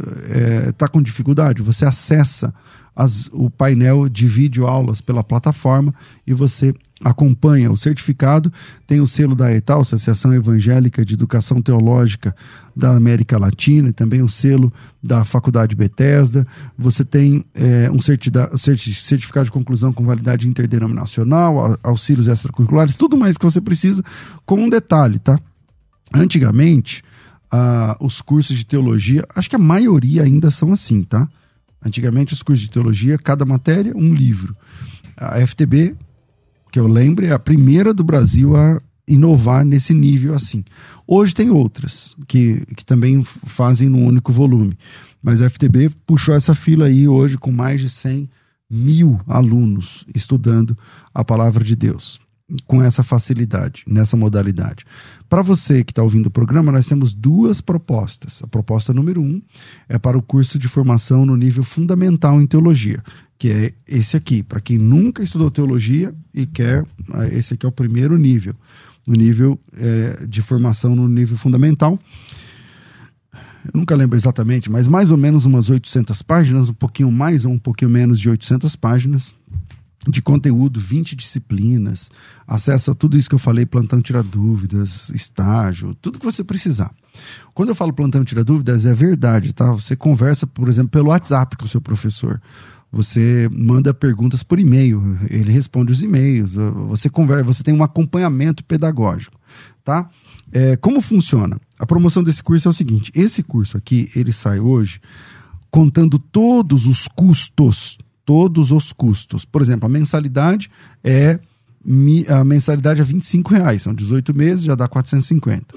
está 0.66 0.87
é, 0.87 0.88
com 0.88 1.03
dificuldade? 1.03 1.61
Você 1.61 1.85
acessa 1.85 2.55
as, 2.96 3.28
o 3.33 3.50
painel 3.50 4.09
de 4.09 4.26
vídeo 4.26 4.66
aulas 4.66 5.00
pela 5.00 5.24
plataforma 5.24 5.94
e 6.26 6.33
você 6.33 6.74
acompanha 7.02 7.70
o 7.70 7.76
certificado. 7.76 8.52
Tem 8.87 9.00
o 9.00 9.07
selo 9.07 9.35
da 9.35 9.52
ETAL, 9.52 9.80
Associação 9.80 10.33
Evangélica 10.33 11.04
de 11.04 11.14
Educação 11.14 11.61
Teológica 11.61 12.35
da 12.74 12.96
América 12.96 13.38
Latina, 13.38 13.88
e 13.88 13.92
também 13.92 14.22
o 14.22 14.28
selo 14.28 14.72
da 15.02 15.24
Faculdade 15.24 15.74
Bethesda. 15.76 16.46
Você 16.78 17.04
tem 17.04 17.44
é, 17.54 17.90
um 17.90 18.00
certificado 18.00 19.44
de 19.44 19.52
conclusão 19.52 19.92
com 19.92 20.04
validade 20.04 20.48
interdenominacional, 20.48 21.78
auxílios 21.83 22.26
extracurriculares, 22.26 22.96
tudo 22.96 23.16
mais 23.16 23.37
que 23.37 23.44
você 23.44 23.61
precisa, 23.61 24.02
com 24.46 24.57
um 24.57 24.68
detalhe, 24.68 25.18
tá? 25.18 25.38
Antigamente, 26.12 27.02
ah, 27.50 27.96
os 28.00 28.20
cursos 28.20 28.57
de 28.57 28.64
teologia, 28.64 29.24
acho 29.35 29.48
que 29.48 29.57
a 29.57 29.61
maioria 29.61 30.22
ainda 30.22 30.50
são 30.50 30.72
assim, 30.72 31.02
tá? 31.02 31.28
Antigamente, 31.85 32.33
os 32.33 32.42
cursos 32.42 32.64
de 32.64 32.70
teologia, 32.70 33.18
cada 33.18 33.44
matéria, 33.44 33.97
um 33.97 34.14
livro. 34.14 34.57
A 35.16 35.44
FTB, 35.47 35.94
que 36.73 36.79
eu 36.79 36.87
lembro, 36.87 37.27
é 37.27 37.33
a 37.33 37.38
primeira 37.38 37.92
do 37.92 38.03
Brasil 38.03 38.57
a 38.57 38.81
inovar 39.07 39.64
nesse 39.64 39.92
nível 39.92 40.35
assim. 40.35 40.64
Hoje 41.07 41.35
tem 41.35 41.51
outras 41.51 42.16
que, 42.27 42.64
que 42.75 42.85
também 42.85 43.23
fazem 43.23 43.88
num 43.88 44.07
único 44.07 44.33
volume. 44.33 44.79
Mas 45.23 45.42
a 45.42 45.51
FTB 45.51 45.90
puxou 46.07 46.35
essa 46.35 46.55
fila 46.55 46.87
aí 46.87 47.07
hoje 47.07 47.37
com 47.37 47.53
mais 47.53 47.81
de 47.81 47.88
100 47.88 48.29
mil 48.70 49.20
alunos 49.27 50.07
estudando 50.14 50.77
a 51.12 51.25
palavra 51.25 51.62
de 51.62 51.77
Deus 51.77 52.23
com 52.66 52.83
essa 52.83 53.02
facilidade, 53.02 53.85
nessa 53.87 54.16
modalidade. 54.16 54.85
Para 55.28 55.42
você 55.42 55.83
que 55.83 55.92
está 55.92 56.02
ouvindo 56.02 56.26
o 56.26 56.30
programa, 56.30 56.70
nós 56.70 56.87
temos 56.87 57.12
duas 57.12 57.61
propostas. 57.61 58.42
A 58.42 58.46
proposta 58.46 58.92
número 58.92 59.20
um 59.20 59.40
é 59.88 59.98
para 59.98 60.18
o 60.18 60.22
curso 60.22 60.59
de 60.59 60.68
formação 60.68 61.24
no 61.24 61.37
nível 61.37 61.64
fundamental 61.64 62.40
em 62.40 62.46
teologia, 62.46 63.02
que 63.38 63.50
é 63.50 63.72
esse 63.88 64.16
aqui. 64.16 64.42
Para 64.42 64.61
quem 64.61 64.76
nunca 64.76 65.22
estudou 65.22 65.50
teologia 65.50 66.14
e 66.35 66.44
quer, 66.44 66.85
eh, 67.14 67.38
esse 67.38 67.54
aqui 67.54 67.64
é 67.64 67.68
o 67.68 67.72
primeiro 67.72 68.16
nível, 68.18 68.54
no 69.07 69.14
nível 69.14 69.59
é, 69.76 70.26
de 70.26 70.42
formação 70.42 70.94
no 70.94 71.09
nível 71.09 71.37
fundamental. 71.37 71.98
Eu 73.64 73.80
nunca 73.80 73.94
lembro 73.96 74.16
exatamente, 74.16 74.70
mas 74.70 74.87
mais 74.87 75.11
ou 75.11 75.16
menos 75.16 75.46
umas 75.46 75.70
800 75.70 76.20
páginas, 76.20 76.68
um 76.68 76.74
pouquinho 76.74 77.11
mais 77.11 77.46
ou 77.46 77.52
um 77.52 77.59
pouquinho 77.59 77.90
menos 77.90 78.20
de 78.20 78.28
800 78.28 78.76
páginas 78.76 79.35
de 80.11 80.23
conteúdo, 80.23 80.81
20 80.81 81.17
disciplinas, 81.17 82.11
acesso 82.47 82.90
a 82.90 82.95
tudo 82.95 83.17
isso 83.17 83.29
que 83.29 83.35
eu 83.35 83.38
falei, 83.38 83.67
plantão 83.67 84.01
tira 84.01 84.23
dúvidas, 84.23 85.09
estágio, 85.11 85.95
tudo 86.01 86.19
que 86.19 86.25
você 86.25 86.43
precisar. 86.43 86.93
Quando 87.53 87.71
eu 87.71 87.75
falo 87.75 87.93
plantão 87.93 88.25
tira 88.25 88.45
dúvidas, 88.45 88.85
é 88.85 88.95
verdade, 88.95 89.53
tá? 89.53 89.73
Você 89.73 89.95
conversa, 89.95 90.47
por 90.47 90.69
exemplo, 90.69 90.90
pelo 90.90 91.09
WhatsApp 91.09 91.57
com 91.57 91.64
o 91.64 91.69
seu 91.69 91.81
professor. 91.81 92.40
Você 92.90 93.49
manda 93.53 93.93
perguntas 93.93 94.43
por 94.43 94.59
e-mail, 94.59 95.19
ele 95.29 95.51
responde 95.51 95.90
os 95.90 96.03
e-mails, 96.03 96.55
você 96.88 97.11
conversa, 97.11 97.45
você 97.45 97.62
tem 97.62 97.75
um 97.75 97.83
acompanhamento 97.83 98.62
pedagógico, 98.62 99.37
tá? 99.85 100.09
É, 100.53 100.77
como 100.77 101.01
funciona? 101.01 101.61
A 101.77 101.85
promoção 101.85 102.23
desse 102.23 102.40
curso 102.40 102.69
é 102.69 102.71
o 102.71 102.75
seguinte: 102.75 103.11
esse 103.12 103.43
curso 103.43 103.77
aqui, 103.77 104.09
ele 104.14 104.33
sai 104.33 104.61
hoje 104.61 105.01
contando 105.75 106.21
todos 106.21 106.87
os 106.87 107.09
custos 107.09 107.99
todos 108.24 108.72
os 108.72 108.92
custos. 108.92 109.44
Por 109.44 109.60
exemplo, 109.60 109.87
a 109.87 109.88
mensalidade 109.88 110.70
é 111.02 111.38
a 112.28 112.42
mensalidade 112.42 113.02
é 113.02 113.04
25 113.04 113.52
reais, 113.52 113.82
são 113.82 113.94
18 113.94 114.34
meses, 114.34 114.64
já 114.64 114.74
dá 114.74 114.88
450. 114.88 115.74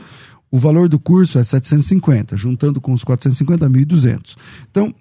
O 0.49 0.57
valor 0.57 0.87
do 0.87 0.97
curso 0.97 1.37
é 1.37 1.43
750, 1.43 2.37
juntando 2.37 2.79
com 2.79 2.93
os 2.93 3.03
450, 3.03 3.69
1.200. 3.69 4.37
Então, 4.71 4.95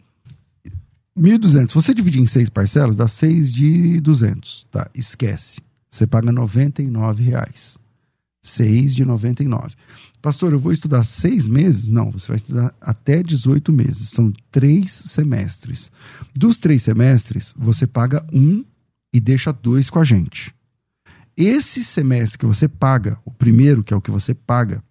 1.200, 1.17 1.69
se 1.69 1.75
você 1.75 1.95
dividir 1.95 2.21
em 2.21 2.27
seis 2.27 2.51
parcelas, 2.51 2.97
dá 2.97 3.07
6 3.07 3.55
de 3.55 4.01
200, 4.01 4.67
tá? 4.71 4.91
Esquece. 4.95 5.61
Você 5.89 6.07
paga 6.07 6.33
99 6.33 7.23
reais. 7.23 7.79
6 8.47 8.95
de 8.95 9.05
99. 9.05 9.75
Pastor, 10.23 10.53
eu 10.53 10.59
vou 10.59 10.73
estudar 10.73 11.05
seis 11.05 11.47
meses? 11.47 11.89
Não, 11.89 12.11
você 12.11 12.29
vai 12.29 12.37
estudar 12.37 12.75
até 12.81 13.23
18 13.23 13.73
meses. 13.73 14.09
São 14.11 14.33
três 14.51 14.93
semestres. 14.93 15.91
Dos 16.35 16.59
três 16.59 16.83
semestres, 16.83 17.55
você 17.57 17.87
paga 17.87 18.27
um 18.33 18.65
e 19.13 19.21
deixa 19.21 19.53
dois 19.53 19.89
com 19.89 19.99
a 19.99 20.05
gente. 20.05 20.55
Esse 21.37 21.85
semestre 21.85 22.39
que 22.39 22.47
você 22.47 22.67
paga, 22.67 23.19
o 23.25 23.31
primeiro, 23.31 23.85
que 23.85 23.93
é 23.93 23.97
o 23.97 24.01
que 24.01 24.11
você 24.11 24.35
paga, 24.35 24.83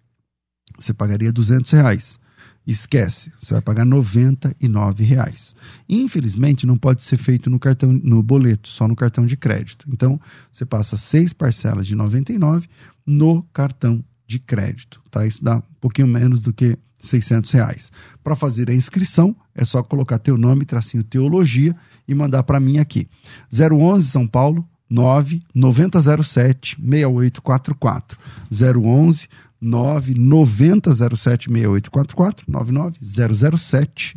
você 0.78 0.94
pagaria 0.94 1.32
200 1.32 1.70
reais. 1.72 2.18
Esquece, 2.66 3.32
você 3.38 3.54
vai 3.54 3.62
pagar 3.62 3.84
99 3.84 5.04
reais. 5.04 5.54
Infelizmente, 5.88 6.66
não 6.66 6.76
pode 6.76 7.04
ser 7.04 7.16
feito 7.16 7.48
no 7.48 7.60
cartão, 7.60 7.92
no 7.92 8.22
boleto, 8.22 8.68
só 8.68 8.88
no 8.88 8.96
cartão 8.96 9.24
de 9.24 9.36
crédito. 9.36 9.86
Então, 9.88 10.20
você 10.50 10.66
passa 10.66 10.96
seis 10.96 11.32
parcelas 11.32 11.86
de 11.86 11.94
99 11.94 12.66
no 13.06 13.42
cartão 13.52 14.04
de 14.26 14.40
crédito, 14.40 15.00
tá? 15.10 15.24
Isso 15.24 15.44
dá 15.44 15.58
um 15.58 15.62
pouquinho 15.80 16.08
menos 16.08 16.40
do 16.40 16.52
que 16.52 16.76
600 17.00 17.50
reais. 17.52 17.92
Para 18.24 18.34
fazer 18.34 18.68
a 18.68 18.74
inscrição, 18.74 19.36
é 19.54 19.64
só 19.64 19.82
colocar 19.82 20.18
teu 20.18 20.36
nome, 20.36 20.64
tracinho 20.64 21.04
teologia 21.04 21.74
e 22.08 22.14
mandar 22.14 22.42
para 22.42 22.58
mim 22.58 22.78
aqui. 22.78 23.08
011 23.52 24.08
São 24.08 24.26
Paulo 24.26 24.68
9 24.88 25.42
9007 25.54 26.76
6844. 26.80 28.18
011 28.50 29.28
9 29.62 30.14
9007 30.16 31.16
6844 31.16 32.44
99007 32.48 34.14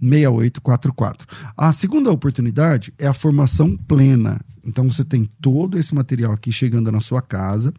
6844. 0.00 1.26
A 1.56 1.72
segunda 1.72 2.10
oportunidade 2.10 2.92
é 2.98 3.06
a 3.06 3.14
formação 3.14 3.76
plena. 3.76 4.40
Então 4.64 4.88
você 4.88 5.04
tem 5.04 5.28
todo 5.40 5.78
esse 5.78 5.94
material 5.94 6.32
aqui 6.32 6.52
chegando 6.52 6.92
na 6.92 7.00
sua 7.00 7.22
casa. 7.22 7.72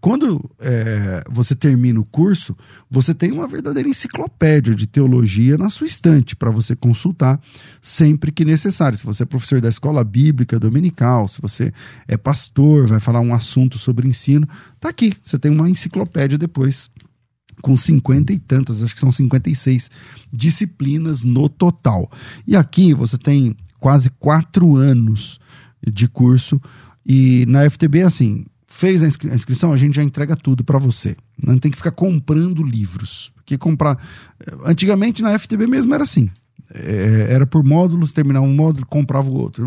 Quando 0.00 0.50
é, 0.60 1.24
você 1.30 1.54
termina 1.54 2.00
o 2.00 2.04
curso, 2.04 2.56
você 2.90 3.14
tem 3.14 3.32
uma 3.32 3.46
verdadeira 3.46 3.88
enciclopédia 3.88 4.74
de 4.74 4.86
teologia 4.86 5.56
na 5.56 5.70
sua 5.70 5.86
estante 5.86 6.36
para 6.36 6.50
você 6.50 6.74
consultar 6.74 7.40
sempre 7.80 8.32
que 8.32 8.44
necessário. 8.44 8.98
Se 8.98 9.06
você 9.06 9.22
é 9.22 9.26
professor 9.26 9.60
da 9.60 9.68
escola 9.68 10.04
bíblica 10.04 10.58
dominical, 10.58 11.28
se 11.28 11.40
você 11.40 11.72
é 12.06 12.16
pastor, 12.16 12.86
vai 12.86 13.00
falar 13.00 13.20
um 13.20 13.34
assunto 13.34 13.78
sobre 13.78 14.08
ensino, 14.08 14.48
tá 14.80 14.88
aqui. 14.88 15.14
Você 15.24 15.38
tem 15.38 15.50
uma 15.50 15.70
enciclopédia 15.70 16.36
depois 16.36 16.90
com 17.64 17.78
cinquenta 17.78 18.30
e 18.30 18.38
tantas, 18.38 18.82
acho 18.82 18.92
que 18.92 19.00
são 19.00 19.10
56 19.10 19.90
disciplinas 20.30 21.24
no 21.24 21.48
total. 21.48 22.10
E 22.46 22.54
aqui 22.54 22.92
você 22.92 23.16
tem 23.16 23.56
quase 23.80 24.10
quatro 24.10 24.76
anos 24.76 25.40
de 25.82 26.06
curso, 26.06 26.60
e 27.06 27.46
na 27.46 27.68
FTB, 27.68 28.02
assim, 28.02 28.44
fez 28.66 29.02
a, 29.02 29.06
inscri 29.06 29.30
a 29.30 29.34
inscrição, 29.34 29.72
a 29.72 29.78
gente 29.78 29.96
já 29.96 30.02
entrega 30.02 30.36
tudo 30.36 30.62
para 30.62 30.78
você. 30.78 31.16
Não 31.42 31.58
tem 31.58 31.70
que 31.70 31.78
ficar 31.78 31.90
comprando 31.90 32.62
livros. 32.62 33.32
Porque 33.34 33.56
comprar. 33.56 33.98
Antigamente 34.66 35.22
na 35.22 35.38
FTB 35.38 35.66
mesmo 35.66 35.94
era 35.94 36.02
assim. 36.02 36.28
É, 36.70 37.28
era 37.30 37.46
por 37.46 37.64
módulos, 37.64 38.12
terminar 38.12 38.42
um 38.42 38.54
módulo, 38.54 38.84
comprava 38.84 39.30
o 39.30 39.34
outro. 39.34 39.64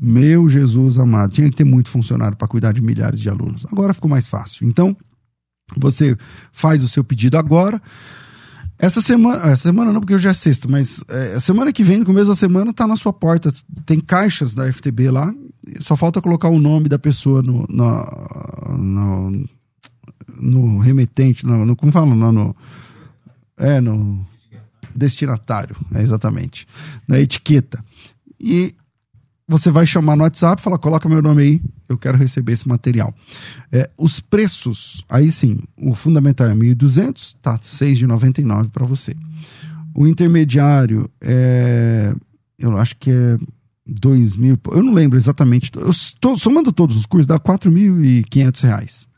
Meu 0.00 0.48
Jesus 0.48 0.98
amado, 0.98 1.32
tinha 1.32 1.48
que 1.48 1.56
ter 1.56 1.64
muito 1.64 1.90
funcionário 1.90 2.36
para 2.36 2.48
cuidar 2.48 2.72
de 2.72 2.80
milhares 2.80 3.20
de 3.20 3.28
alunos. 3.28 3.64
Agora 3.70 3.94
ficou 3.94 4.10
mais 4.10 4.26
fácil. 4.26 4.66
Então, 4.66 4.96
você 5.76 6.16
faz 6.52 6.82
o 6.82 6.88
seu 6.88 7.04
pedido 7.04 7.36
agora. 7.36 7.80
Essa 8.78 9.02
semana, 9.02 9.42
essa 9.44 9.64
semana 9.64 9.92
não, 9.92 10.00
porque 10.00 10.14
hoje 10.14 10.26
é 10.26 10.32
sexta, 10.32 10.66
mas 10.66 11.04
é, 11.08 11.34
a 11.34 11.40
semana 11.40 11.70
que 11.70 11.82
vem, 11.82 11.98
no 11.98 12.06
começo 12.06 12.28
da 12.28 12.36
semana, 12.36 12.72
tá 12.72 12.86
na 12.86 12.96
sua 12.96 13.12
porta. 13.12 13.52
Tem 13.84 14.00
caixas 14.00 14.54
da 14.54 14.72
FTB 14.72 15.10
lá. 15.10 15.34
Só 15.80 15.96
falta 15.96 16.22
colocar 16.22 16.48
o 16.48 16.58
nome 16.58 16.88
da 16.88 16.98
pessoa 16.98 17.42
no, 17.42 17.66
no, 17.68 18.78
no, 18.78 19.48
no 20.40 20.78
remetente, 20.78 21.44
no, 21.44 21.66
no, 21.66 21.76
como 21.76 21.92
fala? 21.92 22.14
No, 22.14 22.32
no, 22.32 22.56
é, 23.58 23.82
no 23.82 24.26
destinatário, 24.96 25.76
é 25.94 26.02
exatamente. 26.02 26.66
Na 27.06 27.20
etiqueta. 27.20 27.84
E 28.40 28.74
você 29.50 29.68
vai 29.68 29.84
chamar 29.84 30.14
no 30.14 30.22
WhatsApp, 30.22 30.62
fala, 30.62 30.78
coloca 30.78 31.08
meu 31.08 31.20
nome 31.20 31.42
aí, 31.42 31.62
eu 31.88 31.98
quero 31.98 32.16
receber 32.16 32.52
esse 32.52 32.68
material. 32.68 33.12
É, 33.72 33.90
os 33.98 34.20
preços, 34.20 35.04
aí 35.08 35.32
sim, 35.32 35.58
o 35.76 35.92
fundamental 35.92 36.46
é 36.46 36.54
1.200, 36.54 37.34
tá, 37.42 37.58
6,99 37.58 38.70
para 38.70 38.86
você. 38.86 39.12
O 39.92 40.06
intermediário 40.06 41.10
é, 41.20 42.14
eu 42.56 42.78
acho 42.78 42.96
que 42.96 43.10
é 43.10 43.36
2 43.84 44.36
mil, 44.36 44.56
eu 44.70 44.84
não 44.84 44.94
lembro 44.94 45.18
exatamente, 45.18 45.72
eu 45.74 45.90
estou 45.90 46.38
somando 46.38 46.72
todos 46.72 46.96
os 46.96 47.04
cursos, 47.04 47.26
dá 47.26 47.40
4.500 47.40 48.62
reais. 48.62 49.08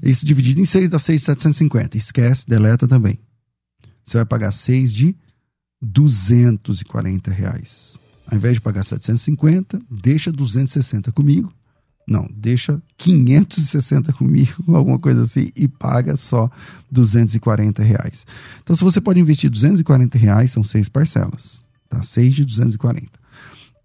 Isso 0.00 0.24
dividido 0.24 0.60
em 0.60 0.64
6 0.64 0.88
dá 0.88 1.00
6,750. 1.00 1.98
Esquece, 1.98 2.48
deleta 2.48 2.86
também. 2.86 3.18
Você 4.04 4.18
vai 4.18 4.24
pagar 4.24 4.52
6 4.52 4.94
de 4.94 5.16
240 5.82 7.30
reais. 7.30 8.00
Ao 8.26 8.36
invés 8.36 8.54
de 8.54 8.60
pagar 8.60 8.84
750, 8.84 9.80
deixa 9.90 10.30
260 10.30 11.10
comigo. 11.12 11.52
Não, 12.06 12.28
deixa 12.34 12.82
560 12.96 14.12
comigo, 14.12 14.52
alguma 14.74 14.98
coisa 14.98 15.22
assim, 15.22 15.50
e 15.54 15.68
paga 15.68 16.16
só 16.16 16.50
240 16.90 17.82
reais. 17.82 18.26
Então, 18.62 18.74
se 18.74 18.82
você 18.82 19.00
pode 19.00 19.20
investir 19.20 19.48
240 19.48 20.18
reais, 20.18 20.50
são 20.50 20.64
seis 20.64 20.88
parcelas, 20.88 21.64
tá? 21.88 22.02
Seis 22.02 22.34
de 22.34 22.44
240. 22.44 23.08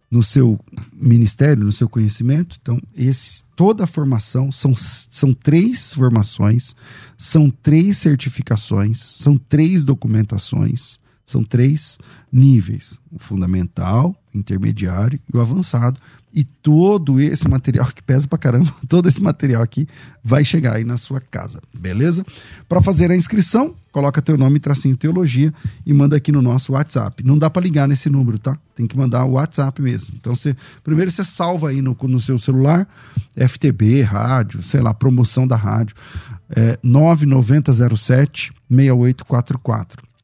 No 0.09 0.23
seu 0.23 0.59
ministério, 0.91 1.65
no 1.65 1.71
seu 1.71 1.87
conhecimento, 1.87 2.57
então, 2.59 2.81
esse, 2.95 3.43
toda 3.55 3.83
a 3.83 3.87
formação 3.87 4.51
são, 4.51 4.73
são 4.75 5.33
três 5.33 5.93
formações, 5.93 6.75
são 7.17 7.49
três 7.49 7.97
certificações, 7.97 8.99
são 8.99 9.37
três 9.37 9.83
documentações, 9.83 10.99
são 11.25 11.43
três 11.43 11.97
níveis: 12.31 12.99
o 13.11 13.17
fundamental, 13.17 14.15
intermediário 14.33 15.19
e 15.31 15.35
o 15.35 15.41
avançado. 15.41 15.99
E 16.37 16.43
todo 16.43 17.17
esse 17.17 17.47
material 17.47 17.87
que 17.87 18.03
pesa 18.03 18.27
pra 18.27 18.37
caramba, 18.37 18.69
todo 18.89 19.07
esse 19.07 19.23
material 19.23 19.63
aqui 19.63 19.87
vai 20.21 20.43
chegar 20.43 20.75
aí 20.75 20.83
na 20.83 20.97
sua 20.97 21.21
casa, 21.21 21.61
beleza? 21.73 22.25
Para 22.67 22.81
fazer 22.81 23.09
a 23.09 23.15
inscrição, 23.15 23.73
coloca 23.89 24.21
teu 24.21 24.37
nome, 24.37 24.59
tracinho 24.59 24.97
teologia 24.97 25.53
e 25.85 25.93
manda 25.93 26.17
aqui 26.17 26.33
no 26.33 26.41
nosso 26.41 26.73
WhatsApp. 26.73 27.23
Não 27.23 27.37
dá 27.37 27.49
para 27.49 27.61
ligar 27.61 27.87
nesse 27.87 28.09
número, 28.09 28.37
tá? 28.37 28.57
Tem 28.75 28.85
que 28.85 28.97
mandar 28.97 29.23
o 29.23 29.31
WhatsApp 29.31 29.81
mesmo. 29.81 30.13
Então 30.19 30.35
você 30.35 30.57
primeiro 30.83 31.09
você 31.09 31.23
salva 31.23 31.69
aí 31.69 31.81
no, 31.81 31.95
no 32.01 32.19
seu 32.19 32.37
celular 32.37 32.85
FTB, 33.33 34.01
rádio, 34.01 34.61
sei 34.61 34.81
lá, 34.81 34.93
promoção 34.93 35.47
da 35.47 35.55
rádio, 35.55 35.95
é, 36.49 36.77
9907 36.83 38.51
6844. 38.69 40.14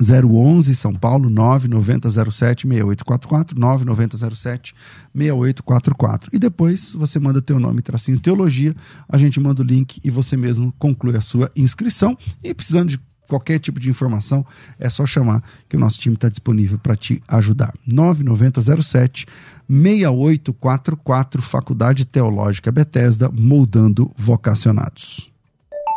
011 0.00 0.74
São 0.74 0.94
Paulo 0.94 1.28
9907 1.28 2.66
6844 2.66 3.58
9907 3.58 4.74
6844 5.14 6.30
e 6.32 6.38
depois 6.38 6.92
você 6.92 7.18
manda 7.18 7.42
teu 7.42 7.58
nome 7.58 7.82
tracinho 7.82 8.20
teologia 8.20 8.74
a 9.08 9.18
gente 9.18 9.40
manda 9.40 9.62
o 9.62 9.64
link 9.64 10.00
e 10.04 10.10
você 10.10 10.36
mesmo 10.36 10.72
conclui 10.78 11.16
a 11.16 11.20
sua 11.20 11.50
inscrição. 11.56 12.16
E 12.42 12.54
precisando 12.54 12.90
de 12.90 13.00
qualquer 13.28 13.58
tipo 13.58 13.78
de 13.78 13.88
informação 13.88 14.44
é 14.78 14.88
só 14.88 15.04
chamar 15.04 15.42
que 15.68 15.76
o 15.76 15.80
nosso 15.80 15.98
time 15.98 16.14
está 16.14 16.28
disponível 16.28 16.78
para 16.78 16.96
te 16.96 17.22
ajudar. 17.28 17.74
9907 17.86 19.26
6844 19.68 21.42
Faculdade 21.42 22.04
Teológica 22.04 22.72
Bethesda 22.72 23.30
moldando 23.30 24.10
vocacionados 24.16 25.27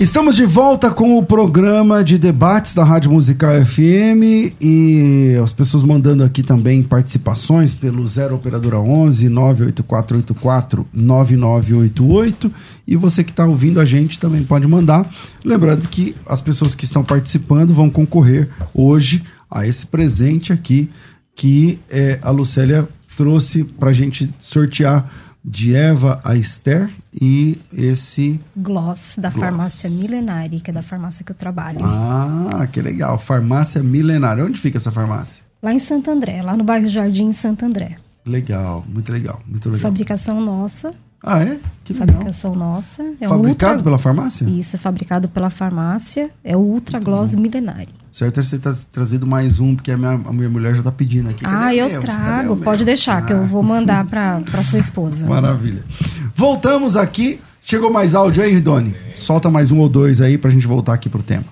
Estamos 0.00 0.34
de 0.34 0.44
volta 0.44 0.90
com 0.90 1.16
o 1.16 1.24
programa 1.24 2.02
de 2.02 2.18
debates 2.18 2.74
da 2.74 2.82
Rádio 2.82 3.12
Musical 3.12 3.64
FM 3.64 4.52
e 4.60 5.38
as 5.42 5.52
pessoas 5.52 5.84
mandando 5.84 6.24
aqui 6.24 6.42
também 6.42 6.82
participações 6.82 7.76
pelo 7.76 8.06
0 8.06 8.34
operadora 8.34 8.80
11 8.80 9.28
98484 9.28 10.84
9988 10.92 12.52
e 12.88 12.96
você 12.96 13.22
que 13.22 13.30
está 13.30 13.46
ouvindo 13.46 13.80
a 13.80 13.84
gente 13.84 14.18
também 14.18 14.42
pode 14.42 14.66
mandar. 14.66 15.08
Lembrando 15.44 15.88
que 15.88 16.16
as 16.26 16.40
pessoas 16.40 16.74
que 16.74 16.84
estão 16.84 17.04
participando 17.04 17.72
vão 17.72 17.88
concorrer 17.88 18.48
hoje 18.74 19.22
a 19.48 19.64
esse 19.64 19.86
presente 19.86 20.52
aqui 20.52 20.90
que 21.36 21.78
é, 21.88 22.18
a 22.20 22.30
Lucélia 22.30 22.88
trouxe 23.16 23.62
para 23.62 23.90
a 23.90 23.94
gente 23.94 24.28
sortear 24.40 25.08
de 25.44 25.74
Eva 25.76 26.20
a 26.24 26.34
Esther 26.36 26.90
e 27.12 27.60
esse 27.72 28.40
gloss 28.56 29.14
da 29.18 29.28
gloss. 29.28 29.44
farmácia 29.44 29.90
Milenari, 29.90 30.60
que 30.60 30.70
é 30.70 30.74
da 30.74 30.82
farmácia 30.82 31.24
que 31.24 31.32
eu 31.32 31.36
trabalho. 31.36 31.80
Ah, 31.82 32.66
que 32.72 32.80
legal. 32.80 33.18
Farmácia 33.18 33.82
Milenari. 33.82 34.40
Onde 34.40 34.60
fica 34.60 34.78
essa 34.78 34.90
farmácia? 34.90 35.42
Lá 35.62 35.72
em 35.72 35.78
Santo 35.78 36.10
André, 36.10 36.42
lá 36.42 36.56
no 36.56 36.64
bairro 36.64 36.88
Jardim, 36.88 37.32
Santo 37.32 37.64
André. 37.64 37.96
Legal, 38.24 38.84
muito 38.88 39.12
legal, 39.12 39.42
muito 39.46 39.68
legal. 39.68 39.82
Fabricação 39.82 40.40
nossa. 40.40 40.94
Ah, 41.26 41.42
é? 41.42 41.58
Que 41.82 41.94
legal. 41.94 42.08
Fabricação 42.08 42.54
nossa. 42.54 43.02
É 43.18 43.26
fabricado 43.26 43.72
ultra... 43.72 43.84
pela 43.84 43.98
farmácia? 43.98 44.44
Isso, 44.44 44.76
é 44.76 44.78
fabricado 44.78 45.28
pela 45.28 45.48
farmácia. 45.48 46.30
É 46.44 46.54
o 46.54 46.60
Ultra 46.60 47.00
Gloss 47.00 47.34
Milenari. 47.34 47.88
Certo, 48.12 48.42
você 48.42 48.58
tá 48.58 48.74
trazido 48.92 49.26
mais 49.26 49.58
um, 49.58 49.74
porque 49.74 49.90
a 49.90 49.96
minha, 49.96 50.12
a 50.12 50.32
minha 50.32 50.48
mulher 50.48 50.74
já 50.74 50.82
tá 50.82 50.92
pedindo 50.92 51.30
aqui. 51.30 51.42
Cadê 51.42 51.64
ah, 51.64 51.74
eu 51.74 51.88
meu? 51.88 52.00
trago. 52.00 52.56
Pode 52.58 52.84
deixar, 52.84 53.18
ah. 53.18 53.22
que 53.22 53.32
eu 53.32 53.44
vou 53.46 53.60
ah. 53.60 53.64
mandar 53.66 54.06
para 54.06 54.62
sua 54.62 54.78
esposa. 54.78 55.26
Maravilha. 55.26 55.82
Voltamos 56.34 56.96
aqui. 56.96 57.40
Chegou 57.62 57.90
mais 57.90 58.14
áudio 58.14 58.42
aí, 58.42 58.52
Ridone? 58.52 58.94
Solta 59.14 59.50
mais 59.50 59.70
um 59.70 59.78
ou 59.78 59.88
dois 59.88 60.20
aí 60.20 60.36
pra 60.36 60.50
gente 60.50 60.66
voltar 60.66 60.92
aqui 60.92 61.08
pro 61.08 61.22
tema. 61.22 61.46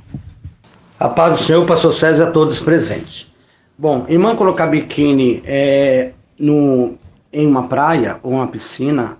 A 1.00 1.08
paz 1.08 1.32
do 1.32 1.38
Senhor, 1.38 1.64
pastor 1.66 1.94
César, 1.94 2.28
a 2.28 2.30
todos 2.30 2.60
presentes. 2.60 3.32
Bom, 3.78 4.04
irmã 4.08 4.36
colocar 4.36 4.66
biquíni 4.66 5.42
é, 5.44 6.12
no, 6.38 6.94
em 7.32 7.46
uma 7.46 7.66
praia 7.66 8.20
ou 8.22 8.34
uma 8.34 8.46
piscina, 8.46 9.16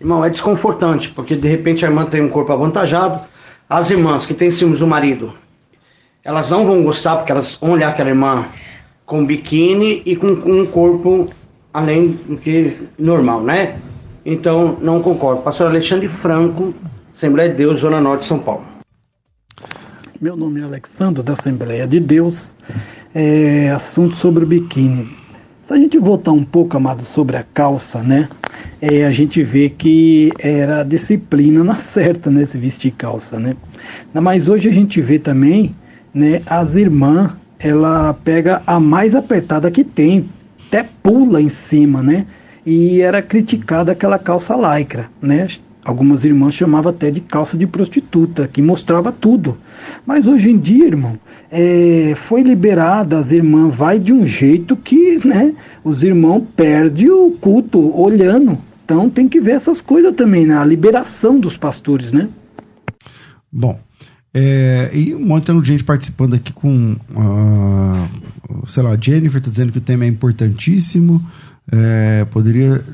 irmão, 0.00 0.24
é 0.24 0.30
desconfortante, 0.30 1.10
porque 1.10 1.36
de 1.36 1.48
repente 1.48 1.84
a 1.84 1.88
irmã 1.88 2.04
tem 2.04 2.22
um 2.22 2.28
corpo 2.28 2.52
avantajado. 2.52 3.26
As 3.68 3.90
irmãs 3.90 4.26
que 4.26 4.34
têm 4.34 4.50
ciúmes 4.50 4.80
do 4.80 4.86
marido 4.86 5.32
elas 6.24 6.48
não 6.48 6.64
vão 6.64 6.82
gostar 6.82 7.16
porque 7.16 7.30
elas 7.30 7.58
vão 7.60 7.72
olhar 7.72 7.90
aquela 7.90 8.08
irmã 8.08 8.46
com 9.04 9.24
biquíni 9.24 10.02
e 10.06 10.16
com, 10.16 10.34
com 10.36 10.62
um 10.62 10.66
corpo 10.66 11.28
além 11.72 12.18
do 12.26 12.38
que 12.38 12.78
normal, 12.98 13.42
né? 13.42 13.78
Então, 14.24 14.78
não 14.80 15.02
concordo. 15.02 15.42
Pastor 15.42 15.66
Alexandre 15.66 16.08
Franco, 16.08 16.74
Assembleia 17.14 17.50
de 17.50 17.56
Deus, 17.56 17.80
Zona 17.80 18.00
Norte 18.00 18.24
São 18.24 18.38
Paulo. 18.38 18.64
Meu 20.18 20.34
nome 20.34 20.62
é 20.62 20.64
Alexandre, 20.64 21.22
da 21.22 21.34
Assembleia 21.34 21.86
de 21.86 22.00
Deus. 22.00 22.54
é, 23.14 23.70
assunto 23.70 24.16
sobre 24.16 24.44
o 24.44 24.46
biquíni. 24.46 25.14
Se 25.62 25.74
a 25.74 25.76
gente 25.76 25.98
voltar 25.98 26.32
um 26.32 26.44
pouco, 26.44 26.76
amado, 26.76 27.02
sobre 27.02 27.36
a 27.36 27.42
calça, 27.42 28.02
né? 28.02 28.28
É, 28.86 29.06
a 29.06 29.10
gente 29.10 29.42
vê 29.42 29.70
que 29.70 30.30
era 30.38 30.82
disciplina 30.82 31.64
na 31.64 31.76
certa, 31.76 32.30
né? 32.30 32.44
Se 32.44 32.58
vestir 32.58 32.90
calça, 32.90 33.38
né? 33.38 33.56
Mas 34.12 34.46
hoje 34.46 34.68
a 34.68 34.72
gente 34.72 35.00
vê 35.00 35.18
também, 35.18 35.74
né? 36.12 36.42
As 36.44 36.76
irmãs, 36.76 37.30
ela 37.58 38.12
pega 38.12 38.62
a 38.66 38.78
mais 38.78 39.14
apertada 39.14 39.70
que 39.70 39.82
tem, 39.82 40.28
até 40.68 40.86
pula 41.02 41.40
em 41.40 41.48
cima, 41.48 42.02
né? 42.02 42.26
E 42.66 43.00
era 43.00 43.22
criticada 43.22 43.92
aquela 43.92 44.18
calça 44.18 44.54
lycra, 44.54 45.08
né? 45.22 45.48
Algumas 45.82 46.26
irmãs 46.26 46.52
chamavam 46.52 46.90
até 46.90 47.10
de 47.10 47.20
calça 47.20 47.56
de 47.56 47.66
prostituta, 47.66 48.46
que 48.46 48.60
mostrava 48.60 49.10
tudo. 49.10 49.56
Mas 50.04 50.26
hoje 50.26 50.50
em 50.50 50.58
dia, 50.58 50.88
irmão, 50.88 51.18
é, 51.50 52.12
foi 52.16 52.42
liberada, 52.42 53.18
as 53.18 53.32
irmãs 53.32 53.74
vai 53.74 53.98
de 53.98 54.12
um 54.12 54.26
jeito 54.26 54.76
que 54.76 55.26
né, 55.26 55.54
os 55.82 56.02
irmãos 56.02 56.42
perdem 56.54 57.08
o 57.08 57.30
culto 57.30 57.98
olhando. 57.98 58.58
Então 58.84 59.08
tem 59.08 59.28
que 59.28 59.40
ver 59.40 59.52
essas 59.52 59.80
coisas 59.80 60.14
também, 60.14 60.46
né? 60.46 60.58
A 60.58 60.64
liberação 60.64 61.40
dos 61.40 61.56
pastores, 61.56 62.12
né? 62.12 62.28
Bom, 63.50 63.80
é, 64.32 64.90
e 64.92 65.14
um 65.14 65.24
monte 65.24 65.52
de 65.52 65.68
gente 65.68 65.84
participando 65.84 66.34
aqui 66.34 66.52
com, 66.52 66.96
uh, 67.10 68.66
sei 68.66 68.82
lá, 68.82 68.96
Jennifer 69.00 69.38
está 69.38 69.50
dizendo 69.50 69.72
que 69.72 69.78
o 69.78 69.80
tema 69.80 70.04
é 70.04 70.08
importantíssimo. 70.08 71.24
É, 71.72 72.26
poderia 72.26 72.84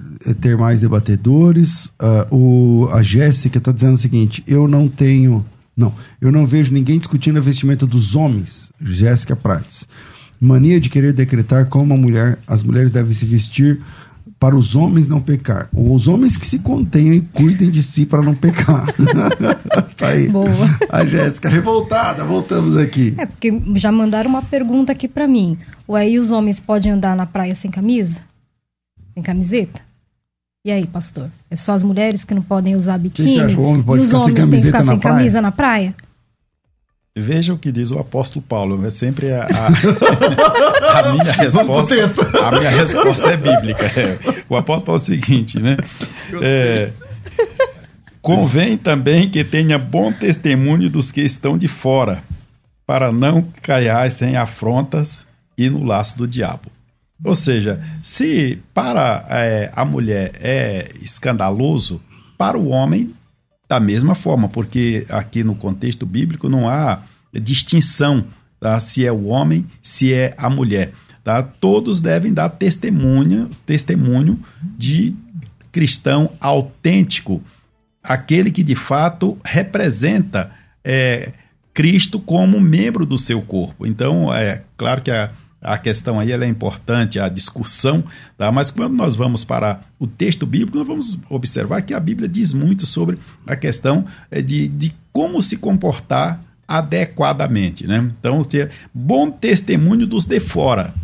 ter 0.40 0.56
mais 0.56 0.82
debatedores. 0.82 1.86
Uh, 2.30 2.84
o, 2.84 2.88
a 2.92 3.02
Jéssica 3.02 3.58
está 3.58 3.72
dizendo 3.72 3.94
o 3.94 3.98
seguinte: 3.98 4.44
eu 4.46 4.68
não 4.68 4.86
tenho. 4.86 5.44
Não, 5.76 5.92
eu 6.20 6.30
não 6.30 6.46
vejo 6.46 6.72
ninguém 6.72 6.98
discutindo 6.98 7.38
a 7.38 7.40
vestimenta 7.40 7.86
dos 7.86 8.14
homens, 8.14 8.70
Jéssica 8.80 9.34
Prates. 9.34 9.88
Mania 10.40 10.78
de 10.78 10.88
querer 10.88 11.12
decretar 11.12 11.66
como 11.66 11.96
mulher, 11.96 12.38
as 12.46 12.62
mulheres 12.62 12.90
devem 12.90 13.12
se 13.12 13.24
vestir 13.24 13.80
para 14.40 14.56
os 14.56 14.74
homens 14.74 15.06
não 15.06 15.20
pecar. 15.20 15.68
Ou 15.74 15.94
os 15.94 16.08
homens 16.08 16.38
que 16.38 16.46
se 16.46 16.58
contenham 16.58 17.12
e 17.12 17.20
cuidem 17.20 17.70
de 17.70 17.82
si 17.82 18.06
para 18.06 18.22
não 18.22 18.34
pecar. 18.34 18.86
tá 19.98 20.08
aí. 20.08 20.30
Boa. 20.30 20.48
A 20.88 21.04
Jéssica 21.04 21.46
revoltada, 21.50 22.24
voltamos 22.24 22.74
aqui. 22.78 23.14
É, 23.18 23.26
porque 23.26 23.52
já 23.74 23.92
mandaram 23.92 24.30
uma 24.30 24.40
pergunta 24.40 24.92
aqui 24.92 25.06
para 25.06 25.28
mim. 25.28 25.58
Ué, 25.86 26.08
e 26.08 26.18
os 26.18 26.30
homens 26.30 26.58
podem 26.58 26.90
andar 26.90 27.14
na 27.14 27.26
praia 27.26 27.54
sem 27.54 27.70
camisa? 27.70 28.22
Sem 29.12 29.22
camiseta? 29.22 29.82
E 30.64 30.70
aí, 30.70 30.86
pastor? 30.86 31.30
É 31.50 31.56
só 31.56 31.72
as 31.72 31.82
mulheres 31.82 32.24
que 32.24 32.34
não 32.34 32.42
podem 32.42 32.74
usar 32.74 32.96
biquíni? 32.96 33.34
Você 33.34 33.40
acha, 33.40 33.60
o 33.60 33.62
homem 33.62 33.82
pode 33.82 34.02
e 34.02 34.06
os 34.06 34.14
homens 34.14 34.34
têm 34.34 34.50
que 34.50 34.60
ficar 34.62 34.84
na 34.84 34.92
sem 34.92 35.00
praia? 35.00 35.16
camisa 35.18 35.42
na 35.42 35.52
praia? 35.52 35.94
Veja 37.20 37.52
o 37.52 37.58
que 37.58 37.70
diz 37.70 37.90
o 37.90 37.98
apóstolo 37.98 38.44
Paulo. 38.46 38.84
É 38.84 38.90
sempre 38.90 39.32
a, 39.32 39.46
a, 39.46 39.66
a 41.00 41.12
minha 41.12 41.32
resposta. 41.32 41.94
A 42.42 42.58
minha 42.58 42.70
resposta 42.70 43.28
é 43.28 43.36
bíblica. 43.36 43.86
É. 43.86 44.18
O 44.48 44.56
apóstolo 44.56 44.86
Paulo 44.86 45.00
é 45.00 45.02
o 45.02 45.06
seguinte, 45.06 45.58
né? 45.60 45.76
É, 46.42 46.90
convém 48.22 48.76
também 48.76 49.28
que 49.28 49.44
tenha 49.44 49.78
bom 49.78 50.12
testemunho 50.12 50.90
dos 50.90 51.12
que 51.12 51.20
estão 51.20 51.56
de 51.56 51.68
fora, 51.68 52.22
para 52.86 53.12
não 53.12 53.46
caiar 53.62 54.10
sem 54.10 54.36
afrontas 54.36 55.24
e 55.56 55.68
no 55.70 55.84
laço 55.84 56.18
do 56.18 56.26
diabo. 56.26 56.70
Ou 57.24 57.34
seja, 57.34 57.80
se 58.02 58.58
para 58.72 59.26
é, 59.28 59.70
a 59.74 59.84
mulher 59.84 60.32
é 60.40 60.88
escandaloso, 61.00 62.00
para 62.38 62.56
o 62.56 62.68
homem 62.68 63.14
da 63.68 63.78
mesma 63.78 64.14
forma, 64.14 64.48
porque 64.48 65.06
aqui 65.08 65.44
no 65.44 65.54
contexto 65.54 66.04
bíblico 66.04 66.48
não 66.48 66.68
há 66.68 67.02
distinção 67.38 68.24
tá? 68.58 68.78
se 68.80 69.04
é 69.04 69.12
o 69.12 69.26
homem, 69.26 69.66
se 69.82 70.12
é 70.12 70.34
a 70.36 70.50
mulher. 70.50 70.92
Tá? 71.22 71.42
Todos 71.42 72.00
devem 72.00 72.32
dar 72.32 72.48
testemunha, 72.48 73.48
testemunho 73.66 74.38
de 74.76 75.14
cristão 75.70 76.30
autêntico, 76.40 77.42
aquele 78.02 78.50
que 78.50 78.62
de 78.62 78.74
fato 78.74 79.38
representa 79.44 80.50
é, 80.84 81.32
Cristo 81.72 82.18
como 82.18 82.60
membro 82.60 83.06
do 83.06 83.16
seu 83.16 83.40
corpo. 83.42 83.86
Então, 83.86 84.32
é 84.32 84.62
claro 84.76 85.02
que 85.02 85.10
a, 85.10 85.30
a 85.60 85.78
questão 85.78 86.18
aí 86.18 86.32
é 86.32 86.46
importante, 86.46 87.18
a 87.18 87.28
discussão, 87.28 88.02
tá? 88.36 88.50
mas 88.50 88.70
quando 88.70 88.94
nós 88.94 89.14
vamos 89.14 89.44
para 89.44 89.80
o 89.98 90.06
texto 90.06 90.46
bíblico, 90.46 90.78
nós 90.78 90.86
vamos 90.86 91.18
observar 91.28 91.82
que 91.82 91.94
a 91.94 92.00
Bíblia 92.00 92.28
diz 92.28 92.52
muito 92.52 92.86
sobre 92.86 93.18
a 93.46 93.54
questão 93.54 94.04
é, 94.30 94.40
de, 94.40 94.66
de 94.68 94.92
como 95.12 95.42
se 95.42 95.58
comportar 95.58 96.40
adequadamente. 96.70 97.84
Né? 97.84 98.12
Então, 98.18 98.44
ter 98.44 98.70
bom 98.94 99.28
testemunho 99.28 100.06
dos 100.06 100.24
de 100.24 100.38
fora. 100.38 100.94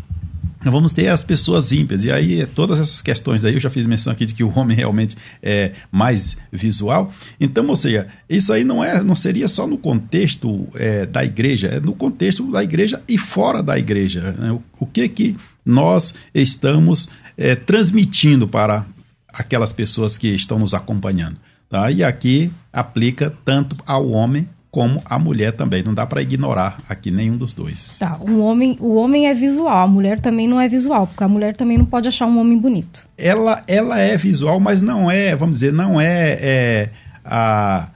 Nós 0.64 0.72
vamos 0.72 0.92
ter 0.92 1.08
as 1.08 1.24
pessoas 1.24 1.72
ímpias. 1.72 2.04
E 2.04 2.10
aí, 2.10 2.46
todas 2.46 2.78
essas 2.78 3.02
questões 3.02 3.44
aí, 3.44 3.54
eu 3.54 3.60
já 3.60 3.68
fiz 3.68 3.84
menção 3.84 4.12
aqui 4.12 4.24
de 4.24 4.34
que 4.34 4.44
o 4.44 4.52
homem 4.56 4.76
realmente 4.76 5.16
é 5.42 5.72
mais 5.90 6.36
visual. 6.52 7.12
Então, 7.40 7.66
ou 7.66 7.76
seja, 7.76 8.06
isso 8.28 8.52
aí 8.52 8.62
não, 8.62 8.82
é, 8.82 9.02
não 9.02 9.14
seria 9.16 9.48
só 9.48 9.66
no 9.66 9.76
contexto 9.76 10.68
é, 10.76 11.04
da 11.04 11.24
igreja, 11.24 11.66
é 11.66 11.80
no 11.80 11.94
contexto 11.94 12.48
da 12.50 12.62
igreja 12.62 13.02
e 13.08 13.18
fora 13.18 13.60
da 13.62 13.76
igreja. 13.76 14.32
Né? 14.38 14.52
O, 14.52 14.62
o, 14.78 14.86
que 14.86 15.08
que 15.08 15.36
nós 15.64 16.14
estamos 16.32 17.08
é, 17.36 17.56
transmitindo 17.56 18.46
para 18.46 18.86
aquelas 19.28 19.72
pessoas 19.72 20.16
que 20.16 20.28
estão 20.28 20.60
nos 20.60 20.74
acompanhando. 20.74 21.36
Tá? 21.68 21.90
E 21.90 22.04
aqui 22.04 22.52
aplica 22.72 23.32
tanto 23.44 23.76
ao 23.84 24.08
homem 24.10 24.48
como 24.76 25.00
a 25.06 25.18
mulher 25.18 25.52
também. 25.52 25.82
Não 25.82 25.94
dá 25.94 26.04
para 26.04 26.20
ignorar 26.20 26.82
aqui 26.86 27.10
nenhum 27.10 27.34
dos 27.34 27.54
dois. 27.54 27.96
Tá, 27.98 28.20
um 28.20 28.42
homem, 28.42 28.76
o 28.78 28.96
homem 28.96 29.26
é 29.26 29.32
visual, 29.32 29.84
a 29.84 29.86
mulher 29.86 30.20
também 30.20 30.46
não 30.46 30.60
é 30.60 30.68
visual, 30.68 31.06
porque 31.06 31.24
a 31.24 31.28
mulher 31.28 31.56
também 31.56 31.78
não 31.78 31.86
pode 31.86 32.08
achar 32.08 32.26
um 32.26 32.38
homem 32.38 32.58
bonito. 32.58 33.08
Ela, 33.16 33.64
ela 33.66 33.98
é 33.98 34.18
visual, 34.18 34.60
mas 34.60 34.82
não 34.82 35.10
é, 35.10 35.34
vamos 35.34 35.56
dizer, 35.56 35.72
não 35.72 35.98
é, 35.98 36.36
é 36.38 36.90
a 37.24 37.88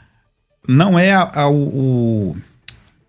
não 0.67 0.99
é 0.99 1.13
a, 1.13 1.31
a, 1.35 1.51
o, 1.51 2.35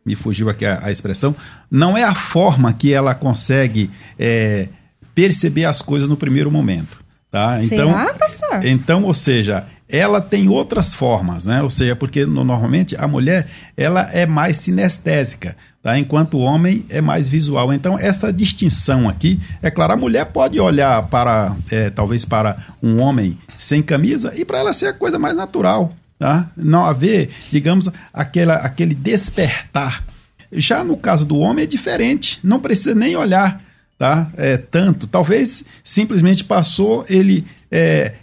me 0.06 0.18
fugiu 0.18 0.50
aqui 0.50 0.66
a, 0.66 0.88
a, 0.88 0.92
expressão, 0.92 1.34
não 1.70 1.98
é 1.98 2.04
a 2.04 2.14
forma 2.14 2.74
que 2.74 2.92
ela 2.92 3.16
consegue 3.16 3.90
é, 4.20 4.68
perceber 5.16 5.64
as 5.64 5.82
coisas 5.82 6.10
no 6.10 6.18
primeiro 6.18 6.52
momento. 6.52 7.02
Tá? 7.32 7.58
Então, 7.64 7.90
Será, 7.90 8.14
pastor? 8.16 8.66
Então, 8.66 9.04
ou 9.06 9.14
seja, 9.14 9.66
ela 9.92 10.22
tem 10.22 10.48
outras 10.48 10.94
formas, 10.94 11.46
né? 11.46 11.62
Ou 11.62 11.70
seja, 11.70 11.96
porque 11.96 12.26
no, 12.26 12.44
normalmente 12.46 12.96
a 12.96 13.08
mulher 13.08 13.48
ela 13.76 14.10
é 14.14 14.26
mais 14.26 14.58
sinestésica, 14.58 15.56
tá? 15.84 16.00
enquanto 16.00 16.36
o 16.36 16.40
homem 16.40 16.86
é 16.90 17.02
mais 17.02 17.30
visual. 17.30 17.74
Então, 17.74 18.00
essa 18.00 18.32
distinção 18.32 19.10
aqui, 19.10 19.40
é 19.62 19.70
claro, 19.70 19.94
a 19.94 19.98
mulher 19.98 20.26
pode 20.26 20.60
olhar 20.60 21.04
para, 21.08 21.56
é, 21.70 21.90
talvez 21.90 22.24
para 22.24 22.58
um 22.82 23.00
homem 23.00 23.38
sem 23.58 23.84
camisa 23.84 24.34
e 24.36 24.46
para 24.46 24.60
ela 24.60 24.74
ser 24.74 24.88
a 24.88 24.94
coisa 24.94 25.20
mais 25.20 25.36
natural, 25.36 25.94
tá? 26.18 26.50
Não 26.56 26.86
haver, 26.86 27.30
digamos, 27.52 27.90
aquela, 28.14 28.56
aquele 28.56 28.96
despertar. 28.96 30.06
Já 30.54 30.84
no 30.84 30.96
caso 30.96 31.26
do 31.26 31.38
homem 31.38 31.64
é 31.64 31.68
diferente, 31.68 32.40
não 32.42 32.62
precisa 32.62 32.96
nem 32.96 33.16
olhar, 33.16 33.62
tá? 34.00 34.30
É, 34.38 34.56
tanto. 34.56 35.06
Talvez 35.06 35.66
simplesmente 35.84 36.46
passou, 36.46 37.06
ele 37.10 37.46
é, 37.70 38.14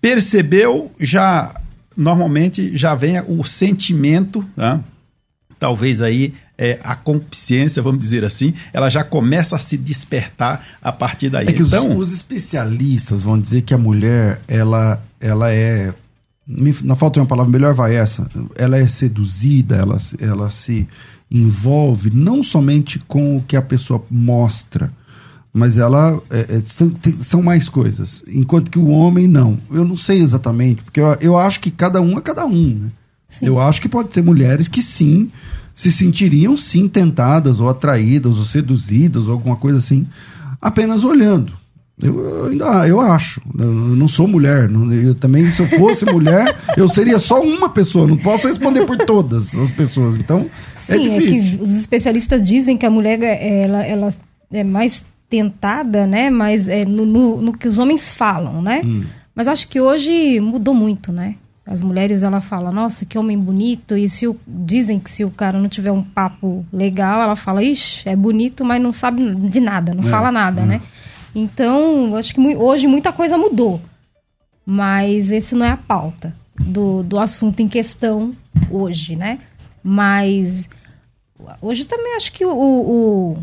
percebeu, 0.00 0.92
já 0.98 1.54
normalmente 1.96 2.76
já 2.76 2.94
vem 2.94 3.20
o 3.26 3.42
sentimento, 3.44 4.44
tá? 4.54 4.80
talvez 5.58 6.00
aí 6.00 6.32
é, 6.56 6.78
a 6.82 6.94
consciência, 6.94 7.82
vamos 7.82 8.00
dizer 8.00 8.24
assim, 8.24 8.54
ela 8.72 8.88
já 8.88 9.04
começa 9.04 9.56
a 9.56 9.58
se 9.58 9.76
despertar 9.76 10.64
a 10.82 10.92
partir 10.92 11.30
daí. 11.30 11.48
É 11.48 11.52
que 11.52 11.62
então, 11.62 11.96
os, 11.96 12.08
os 12.08 12.12
especialistas 12.12 13.22
vão 13.22 13.38
dizer 13.38 13.62
que 13.62 13.74
a 13.74 13.78
mulher, 13.78 14.40
ela, 14.46 15.02
ela 15.20 15.52
é 15.52 15.92
na 16.82 16.96
falta 16.96 17.14
de 17.14 17.20
uma 17.20 17.26
palavra 17.26 17.52
melhor 17.52 17.74
vai 17.74 17.94
essa, 17.94 18.26
ela 18.56 18.78
é 18.78 18.88
seduzida, 18.88 19.76
ela, 19.76 19.98
ela 20.18 20.50
se 20.50 20.88
envolve 21.30 22.10
não 22.10 22.42
somente 22.42 22.98
com 23.00 23.36
o 23.36 23.42
que 23.42 23.54
a 23.54 23.60
pessoa 23.60 24.02
mostra, 24.10 24.90
mas 25.52 25.78
ela 25.78 26.20
é, 26.30 26.56
é, 26.56 26.62
são, 27.22 27.42
mais 27.42 27.68
coisas. 27.68 28.22
Enquanto 28.28 28.70
que 28.70 28.78
o 28.78 28.88
homem 28.88 29.26
não. 29.26 29.58
Eu 29.70 29.84
não 29.84 29.96
sei 29.96 30.20
exatamente, 30.20 30.82
porque 30.82 31.00
eu, 31.00 31.16
eu 31.20 31.38
acho 31.38 31.60
que 31.60 31.70
cada 31.70 32.00
um 32.00 32.18
é 32.18 32.20
cada 32.20 32.44
um. 32.46 32.80
Né? 32.82 32.88
Eu 33.42 33.60
acho 33.60 33.80
que 33.80 33.88
pode 33.88 34.08
ter 34.08 34.22
mulheres 34.22 34.68
que 34.68 34.82
sim 34.82 35.30
se 35.74 35.92
sentiriam 35.92 36.56
sim 36.56 36.88
tentadas 36.88 37.60
ou 37.60 37.68
atraídas 37.68 38.36
ou 38.36 38.44
seduzidas 38.44 39.28
ou 39.28 39.32
alguma 39.32 39.54
coisa 39.56 39.78
assim, 39.78 40.06
apenas 40.60 41.04
olhando. 41.04 41.52
Eu, 42.00 42.18
eu 42.18 42.46
ainda 42.46 42.88
eu 42.88 43.00
acho. 43.00 43.40
Eu 43.58 43.72
não 43.72 44.08
sou 44.08 44.28
mulher. 44.28 44.68
Não, 44.68 44.92
eu 44.92 45.14
também, 45.14 45.50
se 45.50 45.60
eu 45.60 45.66
fosse 45.68 46.04
mulher, 46.10 46.56
eu 46.76 46.88
seria 46.88 47.18
só 47.18 47.40
uma 47.40 47.68
pessoa. 47.68 48.06
Não 48.06 48.16
posso 48.16 48.46
responder 48.46 48.84
por 48.86 48.96
todas 48.98 49.54
as 49.54 49.70
pessoas. 49.70 50.16
Então, 50.16 50.48
é 50.88 50.96
Sim, 50.96 51.16
é, 51.16 51.20
difícil. 51.20 51.58
que 51.58 51.64
os 51.64 51.70
especialistas 51.74 52.42
dizem 52.42 52.76
que 52.76 52.86
a 52.86 52.90
mulher 52.90 53.20
ela, 53.22 53.84
ela 53.84 54.14
é 54.52 54.62
mais 54.62 55.02
tentada, 55.28 56.06
né? 56.06 56.30
Mas 56.30 56.68
é 56.68 56.84
no, 56.84 57.04
no, 57.04 57.40
no, 57.40 57.52
que 57.52 57.68
os 57.68 57.78
homens 57.78 58.12
falam, 58.12 58.62
né? 58.62 58.82
Hum. 58.84 59.04
Mas 59.34 59.46
acho 59.46 59.68
que 59.68 59.80
hoje 59.80 60.40
mudou 60.40 60.74
muito, 60.74 61.12
né? 61.12 61.36
As 61.66 61.82
mulheres, 61.82 62.22
ela 62.22 62.40
fala, 62.40 62.72
nossa, 62.72 63.04
que 63.04 63.18
homem 63.18 63.38
bonito. 63.38 63.96
E 63.96 64.08
se 64.08 64.26
o, 64.26 64.34
dizem 64.46 64.98
que 64.98 65.10
se 65.10 65.22
o 65.22 65.30
cara 65.30 65.58
não 65.58 65.68
tiver 65.68 65.92
um 65.92 66.02
papo 66.02 66.64
legal, 66.72 67.20
ela 67.20 67.36
fala, 67.36 67.62
ixi, 67.62 68.08
é 68.08 68.16
bonito, 68.16 68.64
mas 68.64 68.80
não 68.82 68.90
sabe 68.90 69.34
de 69.34 69.60
nada, 69.60 69.92
não 69.92 70.02
é, 70.02 70.06
fala 70.06 70.32
nada, 70.32 70.62
é. 70.62 70.64
né? 70.64 70.80
Então, 71.34 72.16
acho 72.16 72.34
que 72.34 72.40
hoje 72.56 72.86
muita 72.86 73.12
coisa 73.12 73.36
mudou. 73.36 73.80
Mas 74.64 75.30
esse 75.30 75.54
não 75.54 75.66
é 75.66 75.70
a 75.70 75.76
pauta 75.76 76.34
do, 76.58 77.02
do 77.02 77.18
assunto 77.18 77.60
em 77.60 77.68
questão 77.68 78.34
hoje, 78.70 79.14
né? 79.14 79.38
Mas 79.82 80.68
hoje 81.62 81.84
também 81.84 82.16
acho 82.16 82.32
que 82.32 82.44
o, 82.44 82.50
o, 82.50 83.38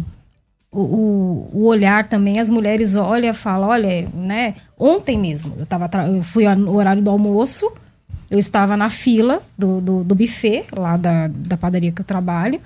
o, 0.80 1.50
o 1.54 1.66
olhar 1.66 2.08
também, 2.08 2.40
as 2.40 2.50
mulheres 2.50 2.96
olham 2.96 3.32
e 3.32 3.34
falam, 3.34 3.70
olha, 3.70 4.08
né? 4.14 4.56
Ontem 4.78 5.18
mesmo, 5.18 5.56
eu, 5.58 5.66
tava 5.66 5.90
eu 6.08 6.24
fui 6.24 6.48
no 6.56 6.76
horário 6.76 7.02
do 7.02 7.10
almoço, 7.10 7.72
eu 8.30 8.40
estava 8.40 8.76
na 8.76 8.90
fila 8.90 9.42
do, 9.58 9.80
do, 9.80 10.04
do 10.04 10.16
buffet, 10.16 10.66
lá 10.76 10.98
da, 10.98 11.28
da 11.28 11.58
padaria 11.58 11.92
que 11.92 12.02
eu 12.02 12.06
trabalho, 12.06 12.60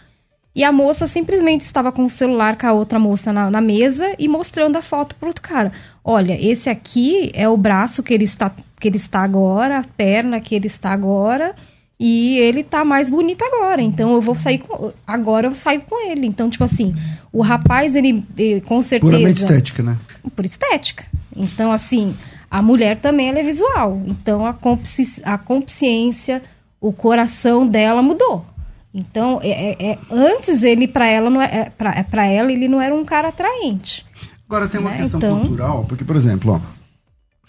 e 0.55 0.63
a 0.63 0.71
moça 0.71 1.07
simplesmente 1.07 1.61
estava 1.61 1.91
com 1.91 2.03
o 2.03 2.09
celular 2.09 2.57
com 2.57 2.67
a 2.67 2.73
outra 2.73 2.97
moça 2.97 3.31
na, 3.31 3.51
na 3.51 3.61
mesa 3.61 4.15
e 4.17 4.27
mostrando 4.27 4.75
a 4.77 4.81
foto 4.81 5.15
para 5.15 5.27
outro 5.27 5.41
cara. 5.41 5.71
Olha, 6.03 6.33
esse 6.33 6.69
aqui 6.69 7.31
é 7.33 7.47
o 7.47 7.55
braço 7.55 8.01
que 8.01 8.13
ele 8.13 8.25
está 8.25 8.51
que 8.79 8.87
ele 8.87 8.97
está 8.97 9.19
agora, 9.19 9.79
a 9.79 9.83
perna 9.83 10.39
que 10.39 10.55
ele 10.55 10.67
está 10.67 10.91
agora, 10.91 11.53
e 11.99 12.37
ele 12.39 12.63
tá 12.63 12.85
mais 12.85 13.09
bonito 13.09 13.43
agora. 13.43 13.81
Então 13.81 14.13
eu 14.13 14.21
vou 14.21 14.35
sair 14.35 14.59
com. 14.59 14.93
Agora 15.05 15.47
eu 15.47 15.55
saio 15.55 15.81
com 15.81 16.09
ele. 16.09 16.25
Então, 16.25 16.49
tipo 16.49 16.63
assim, 16.63 16.95
o 17.31 17.41
rapaz, 17.41 17.95
ele, 17.95 18.23
ele 18.37 18.61
com 18.61 18.81
certeza. 18.81 19.11
Puramente 19.11 19.41
estética, 19.41 19.83
né? 19.83 19.97
Por 20.35 20.45
estética. 20.45 21.05
Então, 21.35 21.71
assim, 21.71 22.15
a 22.49 22.61
mulher 22.61 22.99
também 22.99 23.29
ela 23.29 23.39
é 23.39 23.43
visual. 23.43 24.01
Então 24.07 24.45
a, 24.45 24.53
consci, 24.53 25.21
a 25.23 25.37
consciência, 25.37 26.41
o 26.79 26.93
coração 26.93 27.67
dela 27.67 28.01
mudou. 28.01 28.45
Então, 28.93 29.39
é, 29.43 29.71
é, 29.71 29.91
é 29.91 29.99
antes 30.09 30.63
ele 30.63 30.87
para 30.87 31.07
ela 31.07 31.29
não 31.29 31.41
é, 31.41 31.71
é 31.77 32.03
para 32.03 32.25
ela 32.25 32.51
ele 32.51 32.67
não 32.67 32.81
era 32.81 32.95
um 32.95 33.05
cara 33.05 33.27
atraente. 33.27 34.05
Agora 34.47 34.67
tem 34.67 34.79
uma 34.79 34.89
né? 34.89 34.97
questão 34.97 35.19
então... 35.19 35.39
cultural, 35.41 35.85
porque 35.87 36.03
por 36.03 36.15
exemplo, 36.15 36.53
ó, 36.53 36.59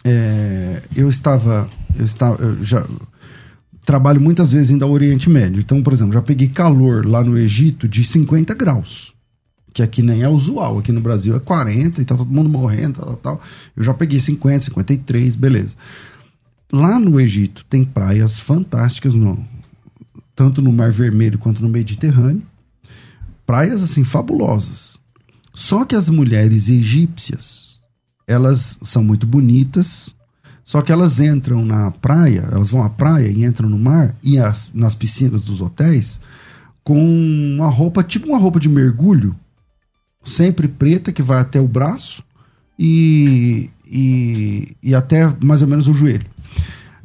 é, 0.05 0.83
eu 0.95 1.09
estava 1.09 1.69
eu 1.99 2.05
estava 2.05 2.43
eu 2.43 2.63
já 2.63 2.87
trabalho 3.85 4.20
muitas 4.20 4.53
vezes 4.53 4.70
indo 4.70 4.85
ao 4.85 4.91
Oriente 4.91 5.28
Médio. 5.28 5.61
Então, 5.61 5.83
por 5.83 5.93
exemplo, 5.93 6.12
já 6.12 6.22
peguei 6.22 6.49
calor 6.49 7.07
lá 7.07 7.24
no 7.24 7.37
Egito 7.39 7.89
de 7.89 8.05
50 8.05 8.55
graus. 8.55 9.12
Que 9.72 9.83
aqui 9.83 10.03
nem 10.03 10.22
é 10.22 10.28
usual. 10.28 10.78
Aqui 10.78 10.93
no 10.93 11.01
Brasil 11.01 11.35
é 11.35 11.41
40 11.41 12.01
e 12.01 12.05
tá 12.05 12.16
todo 12.16 12.31
mundo 12.31 12.49
morrendo, 12.49 13.01
tal, 13.01 13.16
tal. 13.16 13.41
Eu 13.76 13.83
já 13.83 13.95
peguei 13.95 14.20
50, 14.20 14.66
53, 14.66 15.37
beleza. 15.37 15.76
Lá 16.72 16.99
no 16.99 17.20
Egito 17.20 17.64
tem 17.68 17.85
praias 17.85 18.39
fantásticas, 18.39 19.14
no, 19.14 19.45
tanto 20.35 20.62
no 20.62 20.72
Mar 20.72 20.93
Vermelho 20.93 21.39
quanto 21.39 21.62
no 21.62 21.68
Mediterrâneo. 21.68 22.43
Praias, 23.47 23.83
assim, 23.83 24.05
fabulosas. 24.05 24.99
Só 25.53 25.85
que 25.85 25.97
as 25.97 26.09
mulheres 26.09 26.68
egípcias, 26.68 27.78
elas 28.26 28.78
são 28.83 29.03
muito 29.03 29.26
bonitas, 29.26 30.14
só 30.71 30.81
que 30.83 30.93
elas 30.93 31.18
entram 31.18 31.64
na 31.64 31.91
praia, 31.91 32.49
elas 32.53 32.71
vão 32.71 32.85
à 32.85 32.89
praia 32.89 33.27
e 33.27 33.45
entram 33.45 33.68
no 33.68 33.77
mar 33.77 34.14
e 34.23 34.39
as, 34.39 34.71
nas 34.73 34.95
piscinas 34.95 35.41
dos 35.41 35.61
hotéis 35.61 36.21
com 36.85 36.97
uma 37.57 37.68
roupa, 37.68 38.05
tipo 38.05 38.29
uma 38.29 38.39
roupa 38.39 38.61
de 38.61 38.68
mergulho, 38.68 39.35
sempre 40.23 40.68
preta, 40.68 41.11
que 41.11 41.23
vai 41.23 41.41
até 41.41 41.59
o 41.59 41.66
braço 41.66 42.23
e, 42.79 43.68
e, 43.85 44.77
e 44.81 44.95
até 44.95 45.35
mais 45.43 45.61
ou 45.61 45.66
menos 45.66 45.89
o 45.89 45.93
joelho. 45.93 46.27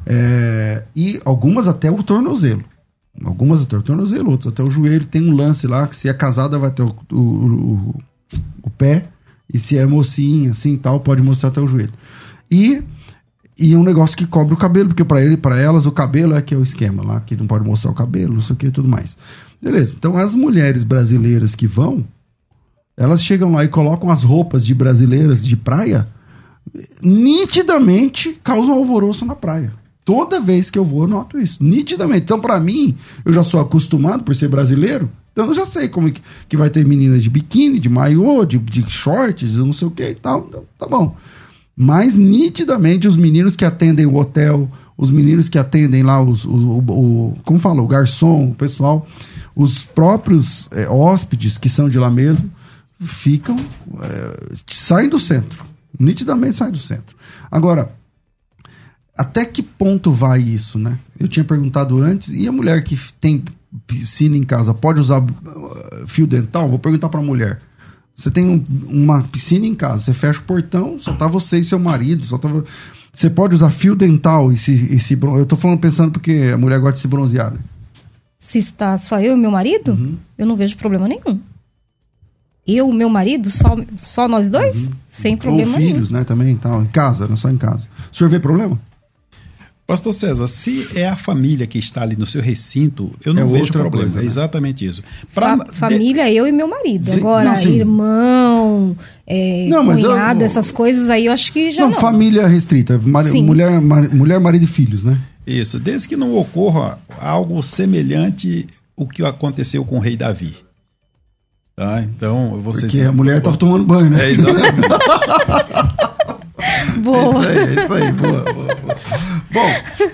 É, 0.05 0.83
e 0.95 1.19
algumas 1.25 1.67
até 1.67 1.89
o 1.89 2.03
tornozelo. 2.03 2.63
Algumas 3.23 3.63
até 3.63 3.75
o 3.75 3.81
tornozelo, 3.81 4.29
outras 4.29 4.53
até 4.53 4.61
o 4.61 4.69
joelho. 4.69 5.07
Tem 5.07 5.23
um 5.23 5.35
lance 5.35 5.65
lá 5.65 5.87
que 5.87 5.97
se 5.97 6.07
é 6.07 6.13
casada 6.13 6.59
vai 6.59 6.69
até 6.69 6.83
o, 6.83 6.95
o, 7.11 7.17
o, 7.17 8.03
o 8.61 8.69
pé, 8.69 9.07
e 9.51 9.57
se 9.57 9.75
é 9.75 9.87
mocinha, 9.87 10.51
assim 10.51 10.77
tal, 10.77 10.99
pode 10.99 11.23
mostrar 11.23 11.49
até 11.49 11.59
o 11.59 11.67
joelho. 11.67 11.93
E 12.51 12.83
e 13.57 13.75
um 13.75 13.83
negócio 13.83 14.17
que 14.17 14.25
cobre 14.25 14.53
o 14.53 14.57
cabelo, 14.57 14.89
porque 14.89 15.03
para 15.03 15.23
ele, 15.23 15.37
para 15.37 15.59
elas, 15.59 15.85
o 15.85 15.91
cabelo 15.91 16.35
é 16.35 16.41
que 16.41 16.53
é 16.53 16.57
o 16.57 16.63
esquema 16.63 17.03
lá, 17.03 17.21
que 17.21 17.35
não 17.35 17.47
pode 17.47 17.65
mostrar 17.65 17.91
o 17.91 17.95
cabelo, 17.95 18.33
não 18.33 18.41
sei 18.41 18.53
o 18.53 18.57
que 18.57 18.67
e 18.67 18.71
tudo 18.71 18.87
mais. 18.87 19.15
Beleza. 19.61 19.95
Então 19.97 20.17
as 20.17 20.35
mulheres 20.35 20.83
brasileiras 20.83 21.55
que 21.55 21.65
vão, 21.65 22.05
elas 22.97 23.23
chegam 23.23 23.51
lá 23.51 23.63
e 23.63 23.69
colocam 23.69 24.09
as 24.09 24.23
roupas 24.23 24.65
de 24.65 24.73
brasileiras 24.73 25.45
de 25.45 25.55
praia, 25.55 26.07
nitidamente 27.01 28.39
causam 28.43 28.73
alvoroço 28.73 29.25
na 29.25 29.35
praia. 29.35 29.73
Toda 30.03 30.39
vez 30.39 30.69
que 30.69 30.77
eu 30.77 30.85
vou, 30.85 31.03
eu 31.03 31.07
noto 31.07 31.39
isso. 31.39 31.63
Nitidamente. 31.63 32.23
Então, 32.23 32.39
para 32.39 32.59
mim, 32.59 32.95
eu 33.25 33.33
já 33.33 33.43
sou 33.43 33.59
acostumado 33.59 34.23
por 34.23 34.35
ser 34.35 34.47
brasileiro. 34.47 35.09
Então, 35.31 35.47
eu 35.47 35.53
já 35.53 35.65
sei 35.65 35.89
como 35.89 36.11
que, 36.11 36.21
que 36.47 36.55
vai 36.55 36.69
ter 36.69 36.85
meninas 36.85 37.23
de 37.23 37.29
biquíni, 37.29 37.79
de 37.79 37.89
maiô, 37.89 38.45
de, 38.45 38.59
de 38.59 38.87
shorts, 38.87 39.55
não 39.55 39.73
sei 39.73 39.87
o 39.87 39.91
que 39.91 40.07
e 40.07 40.15
tal. 40.15 40.45
Então, 40.47 40.63
tá 40.77 40.85
bom. 40.85 41.15
Mas 41.75 42.15
nitidamente 42.15 43.07
os 43.07 43.17
meninos 43.17 43.55
que 43.55 43.65
atendem 43.65 44.05
o 44.05 44.15
hotel, 44.15 44.69
os 44.97 45.11
meninos 45.11 45.49
que 45.49 45.57
atendem 45.57 46.03
lá 46.03 46.21
os, 46.21 46.45
o, 46.45 46.49
o, 46.49 47.31
o 47.31 47.37
como 47.43 47.59
fala, 47.59 47.81
o 47.81 47.87
garçom, 47.87 48.51
o 48.51 48.55
pessoal, 48.55 49.05
os 49.55 49.83
próprios 49.83 50.69
é, 50.71 50.87
hóspedes 50.87 51.57
que 51.57 51.67
são 51.67 51.89
de 51.89 51.99
lá 51.99 52.09
mesmo, 52.09 52.49
ficam, 52.99 53.57
é, 54.03 54.53
saem 54.67 55.09
do 55.09 55.19
centro. 55.19 55.65
Nitidamente 55.99 56.55
saem 56.55 56.71
do 56.71 56.79
centro. 56.79 57.15
Agora, 57.51 57.91
até 59.17 59.45
que 59.45 59.63
ponto 59.63 60.11
vai 60.11 60.41
isso, 60.41 60.77
né? 60.77 60.99
Eu 61.17 61.27
tinha 61.27 61.43
perguntado 61.43 62.01
antes, 62.01 62.33
e 62.33 62.47
a 62.47 62.51
mulher 62.51 62.83
que 62.83 62.97
tem 63.19 63.43
piscina 63.87 64.35
em 64.35 64.43
casa 64.43 64.73
pode 64.73 64.99
usar 64.99 65.21
uh, 65.21 66.07
fio 66.07 66.27
dental? 66.27 66.69
Vou 66.69 66.79
perguntar 66.79 67.09
para 67.09 67.19
a 67.19 67.23
mulher. 67.23 67.59
Você 68.15 68.31
tem 68.31 68.47
um, 68.47 68.65
uma 68.87 69.23
piscina 69.23 69.65
em 69.65 69.75
casa, 69.75 70.05
você 70.05 70.13
fecha 70.13 70.39
o 70.39 70.43
portão, 70.43 70.97
só 70.97 71.13
tá 71.13 71.27
você 71.27 71.59
e 71.59 71.63
seu 71.63 71.77
marido, 71.77 72.25
só 72.25 72.37
tá. 72.37 72.49
Você 73.13 73.29
pode 73.29 73.55
usar 73.55 73.71
fio 73.71 73.95
dental 73.95 74.51
e 74.51 74.57
se, 74.57 74.71
e 74.71 74.99
se 74.99 75.13
Eu 75.21 75.45
tô 75.45 75.55
falando 75.55 75.79
pensando 75.79 76.11
porque 76.11 76.51
a 76.53 76.57
mulher 76.57 76.79
gosta 76.79 76.95
de 76.95 76.99
se 77.01 77.07
bronzear, 77.07 77.51
né? 77.51 77.59
Se 78.39 78.59
está 78.59 78.97
só 78.97 79.19
eu 79.19 79.35
e 79.35 79.39
meu 79.39 79.51
marido, 79.51 79.93
uhum. 79.93 80.17
eu 80.37 80.45
não 80.45 80.55
vejo 80.55 80.77
problema 80.77 81.07
nenhum. 81.07 81.39
Eu, 82.67 82.91
meu 82.91 83.09
marido, 83.09 83.49
só, 83.49 83.77
só 83.95 84.27
nós 84.27 84.49
dois? 84.49 84.87
Uhum. 84.87 84.93
Sem 85.07 85.37
problema 85.37 85.71
Ou 85.71 85.77
filhos, 85.77 86.09
nenhum. 86.09 86.19
né, 86.19 86.25
também, 86.25 86.55
tal, 86.55 86.81
em 86.81 86.87
casa, 86.87 87.27
não 87.27 87.35
só 87.35 87.49
em 87.49 87.57
casa. 87.57 87.87
O 88.11 88.15
senhor 88.15 88.29
vê 88.29 88.39
problema? 88.39 88.79
Pastor 89.87 90.13
César, 90.15 90.47
se 90.47 90.87
é 90.95 91.07
a 91.07 91.15
família 91.15 91.67
que 91.67 91.77
está 91.77 92.01
ali 92.01 92.15
no 92.15 92.25
seu 92.25 92.41
recinto, 92.41 93.11
eu 93.23 93.35
não 93.35 93.43
é 93.43 93.59
vejo 93.59 93.71
problema. 93.71 94.05
Coisa, 94.05 94.17
né? 94.17 94.23
É 94.23 94.27
exatamente 94.27 94.83
isso. 94.83 95.03
Pra... 95.33 95.57
Fa 95.57 95.65
família, 95.73 96.31
eu 96.31 96.47
e 96.47 96.51
meu 96.51 96.67
marido. 96.67 97.05
Sim, 97.05 97.19
Agora, 97.19 97.53
não, 97.53 97.61
irmão, 97.61 98.97
é, 99.27 99.67
não, 99.69 99.85
cunhado, 99.85 100.41
eu... 100.41 100.45
essas 100.45 100.71
coisas 100.71 101.07
aí, 101.07 101.27
eu 101.27 101.31
acho 101.31 101.53
que 101.53 101.69
já 101.69 101.83
não. 101.83 101.91
não. 101.91 101.99
família 101.99 102.47
restrita. 102.47 102.99
Mar... 103.03 103.25
Mulher, 103.25 103.79
mar... 103.79 104.09
mulher, 104.09 104.39
marido 104.39 104.63
e 104.63 104.67
filhos, 104.67 105.03
né? 105.03 105.21
Isso. 105.45 105.79
Desde 105.79 106.07
que 106.07 106.17
não 106.17 106.35
ocorra 106.35 106.97
algo 107.19 107.61
semelhante 107.61 108.65
o 108.95 109.07
que 109.07 109.23
aconteceu 109.23 109.85
com 109.85 109.97
o 109.97 109.99
rei 109.99 110.17
Davi. 110.17 110.55
Tá? 111.75 112.01
Então, 112.01 112.59
vocês... 112.59 112.91
Porque 112.91 113.05
a 113.05 113.11
mulher 113.11 113.37
estava 113.37 113.55
tomando 113.55 113.85
banho, 113.85 114.09
né? 114.09 114.29
É, 114.29 114.31
exatamente. 114.31 114.81
boa. 117.03 117.45
É 117.45 117.53
isso 117.53 117.59
aí, 117.59 117.77
é 117.77 117.83
isso 117.83 117.93
aí. 117.93 118.11
Boa, 118.11 118.41
boa, 118.41 118.75
boa. 118.75 118.84
Bom, 119.55 119.69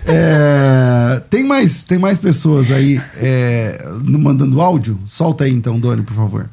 é, 0.06 1.20
tem, 1.32 1.44
mais, 1.44 1.84
tem 1.84 1.98
mais 1.98 2.20
pessoas 2.20 2.70
aí 2.70 3.02
é, 3.18 3.84
mandando 4.04 4.62
áudio? 4.62 5.00
Solta 5.08 5.46
aí 5.46 5.52
então, 5.52 5.80
Doni, 5.80 6.04
por 6.04 6.14
favor. 6.14 6.48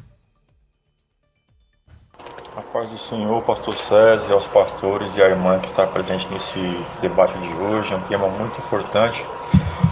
A 2.57 2.61
paz 2.73 2.89
do 2.89 2.97
Senhor, 2.97 3.43
pastor 3.43 3.77
César, 3.77 4.33
aos 4.33 4.47
pastores 4.47 5.15
e 5.15 5.21
à 5.21 5.29
irmã 5.29 5.59
que 5.59 5.67
está 5.67 5.85
presente 5.85 6.27
nesse 6.31 6.59
debate 6.99 7.37
de 7.37 7.53
hoje. 7.61 7.93
É 7.93 7.97
um 7.97 8.01
tema 8.01 8.27
muito 8.27 8.59
importante. 8.59 9.23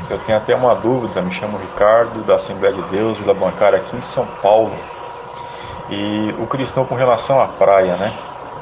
Eu 0.09 0.17
tenho 0.19 0.39
até 0.39 0.55
uma 0.55 0.73
dúvida, 0.73 1.21
me 1.21 1.31
chamo 1.31 1.59
Ricardo, 1.59 2.23
da 2.25 2.33
Assembleia 2.33 2.73
de 2.73 2.81
Deus, 2.89 3.19
Vila 3.19 3.35
Bancária, 3.35 3.77
aqui 3.77 3.95
em 3.95 4.01
São 4.01 4.25
Paulo. 4.41 4.75
E 5.91 6.33
o 6.39 6.47
cristão 6.47 6.83
com 6.83 6.95
relação 6.95 7.39
à 7.39 7.47
praia, 7.47 7.95
né? 7.95 8.11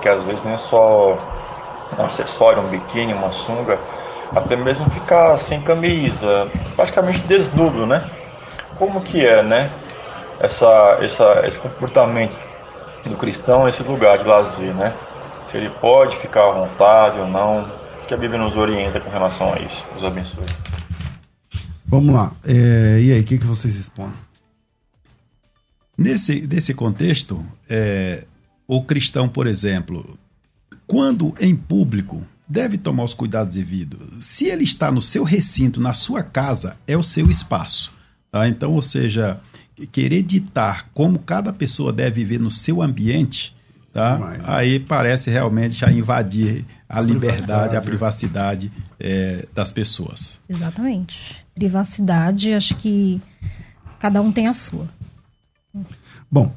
Que 0.01 0.09
às 0.09 0.21
vezes 0.23 0.43
nem 0.43 0.55
é 0.55 0.57
só 0.57 1.17
um 1.97 2.03
acessório, 2.03 2.61
um 2.61 2.67
biquíni, 2.67 3.13
uma 3.13 3.31
sunga, 3.31 3.79
até 4.33 4.55
mesmo 4.55 4.89
ficar 4.89 5.37
sem 5.37 5.61
camisa, 5.61 6.49
praticamente 6.75 7.19
desnudo, 7.21 7.85
né? 7.85 8.09
Como 8.77 9.01
que 9.01 9.25
é, 9.25 9.43
né? 9.43 9.69
Essa, 10.39 10.97
essa, 11.01 11.43
esse 11.45 11.57
comportamento 11.57 12.35
do 13.05 13.15
cristão 13.15 13.65
nesse 13.65 13.83
lugar 13.83 14.17
de 14.17 14.25
lazer, 14.25 14.73
né? 14.73 14.93
Se 15.45 15.57
ele 15.57 15.69
pode 15.69 16.17
ficar 16.17 16.49
à 16.49 16.51
vontade 16.51 17.19
ou 17.19 17.27
não, 17.27 17.63
o 18.03 18.07
que 18.07 18.13
a 18.13 18.17
Bíblia 18.17 18.39
nos 18.39 18.55
orienta 18.55 18.99
com 18.99 19.09
relação 19.09 19.53
a 19.53 19.59
isso. 19.59 19.85
Deus 19.93 20.05
abençoe. 20.05 20.45
Vamos 21.85 22.13
lá. 22.13 22.31
É, 22.43 22.99
e 22.99 23.11
aí, 23.11 23.21
o 23.21 23.23
que, 23.23 23.37
que 23.37 23.45
vocês 23.45 23.75
respondem? 23.75 24.19
Nesse, 25.97 26.45
nesse 26.47 26.73
contexto, 26.73 27.45
é, 27.69 28.25
o 28.67 28.83
cristão, 28.83 29.29
por 29.29 29.47
exemplo, 29.47 30.17
quando 30.85 31.33
em 31.39 31.55
público 31.55 32.21
deve 32.47 32.77
tomar 32.77 33.03
os 33.03 33.13
cuidados 33.13 33.55
devidos. 33.55 34.25
Se 34.25 34.45
ele 34.45 34.63
está 34.63 34.91
no 34.91 35.01
seu 35.01 35.23
recinto, 35.23 35.81
na 35.81 35.93
sua 35.93 36.23
casa, 36.23 36.77
é 36.87 36.95
o 36.95 37.03
seu 37.03 37.29
espaço. 37.29 37.93
Tá? 38.31 38.47
Então, 38.47 38.73
ou 38.73 38.81
seja, 38.81 39.39
querer 39.91 40.23
ditar 40.23 40.89
como 40.93 41.19
cada 41.19 41.51
pessoa 41.51 41.91
deve 41.91 42.23
viver 42.23 42.39
no 42.39 42.51
seu 42.51 42.81
ambiente, 42.81 43.55
tá? 43.91 44.37
aí 44.43 44.79
parece 44.79 45.29
realmente 45.29 45.75
já 45.75 45.91
invadir 45.91 46.65
a, 46.87 46.99
a 46.99 47.01
liberdade, 47.01 47.75
a 47.75 47.81
privacidade 47.81 48.71
é, 48.99 49.47
das 49.53 49.71
pessoas. 49.71 50.39
Exatamente. 50.47 51.45
Privacidade, 51.55 52.53
acho 52.53 52.75
que 52.75 53.21
cada 53.99 54.21
um 54.21 54.31
tem 54.31 54.47
a 54.47 54.53
sua. 54.53 54.87
Bom, 56.29 56.53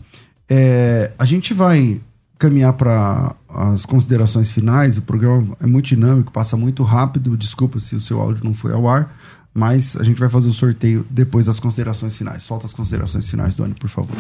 é, 0.49 1.13
a 1.19 1.25
gente 1.25 1.53
vai 1.53 2.01
caminhar 2.39 2.73
para 2.75 3.35
as 3.49 3.85
considerações 3.85 4.51
finais. 4.51 4.97
O 4.97 5.03
programa 5.03 5.57
é 5.61 5.67
muito 5.67 5.87
dinâmico, 5.87 6.33
passa 6.33 6.57
muito 6.57 6.83
rápido. 6.83 7.37
Desculpa 7.37 7.79
se 7.81 7.97
o 7.97 8.01
seu 8.01 8.21
áudio 8.21 8.45
não 8.45 8.55
foi 8.55 8.73
ao 8.73 8.89
ar, 8.89 9.15
mas 9.53 9.97
a 9.97 10.05
gente 10.05 10.21
vai 10.21 10.29
fazer 10.29 10.49
o 10.49 10.53
sorteio 10.53 11.05
depois 11.11 11.47
das 11.47 11.59
considerações 11.59 12.17
finais. 12.17 12.45
Solta 12.45 12.67
as 12.67 12.73
considerações 12.73 13.29
finais, 13.29 13.55
Doni, 13.55 13.75
por 13.75 13.89
favor. 13.89 14.17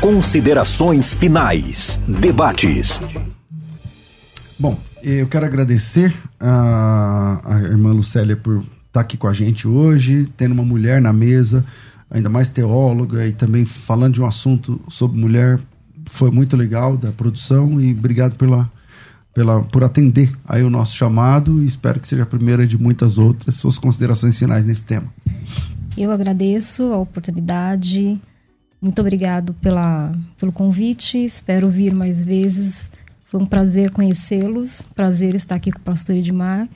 Considerações 0.00 1.12
finais. 1.12 2.00
Debates. 2.06 3.02
Bom, 4.58 4.78
eu 5.02 5.26
quero 5.26 5.44
agradecer 5.44 6.14
a, 6.38 7.40
a 7.44 7.60
irmã 7.62 7.92
Lucélia 7.92 8.36
por 8.36 8.58
estar 8.58 8.68
tá 8.92 9.00
aqui 9.00 9.16
com 9.16 9.26
a 9.26 9.32
gente 9.32 9.66
hoje, 9.66 10.30
tendo 10.36 10.52
uma 10.52 10.64
mulher 10.64 11.00
na 11.00 11.12
mesa 11.12 11.64
ainda 12.10 12.28
mais 12.28 12.48
teóloga 12.48 13.26
e 13.26 13.32
também 13.32 13.64
falando 13.64 14.14
de 14.14 14.22
um 14.22 14.26
assunto 14.26 14.80
sobre 14.88 15.18
mulher, 15.18 15.60
foi 16.06 16.30
muito 16.30 16.56
legal 16.56 16.96
da 16.96 17.12
produção 17.12 17.80
e 17.80 17.92
obrigado 17.92 18.34
pela, 18.36 18.70
pela, 19.32 19.62
por 19.62 19.84
atender 19.84 20.32
aí 20.44 20.62
o 20.62 20.70
nosso 20.70 20.96
chamado 20.96 21.62
e 21.62 21.66
espero 21.66 22.00
que 22.00 22.08
seja 22.08 22.24
a 22.24 22.26
primeira 22.26 22.66
de 22.66 22.76
muitas 22.76 23.16
outras. 23.16 23.56
Suas 23.56 23.78
considerações 23.78 24.38
finais 24.38 24.64
nesse 24.64 24.82
tema. 24.82 25.06
Eu 25.96 26.10
agradeço 26.10 26.92
a 26.92 26.98
oportunidade, 26.98 28.20
muito 28.80 29.00
obrigado 29.00 29.54
pela, 29.54 30.12
pelo 30.38 30.52
convite, 30.52 31.18
espero 31.18 31.68
vir 31.68 31.94
mais 31.94 32.24
vezes. 32.24 32.90
Foi 33.26 33.40
um 33.40 33.46
prazer 33.46 33.90
conhecê-los, 33.92 34.82
prazer 34.94 35.34
estar 35.36 35.54
aqui 35.54 35.70
com 35.70 35.78
o 35.78 35.82
pastor 35.82 36.16
Edmar 36.16 36.68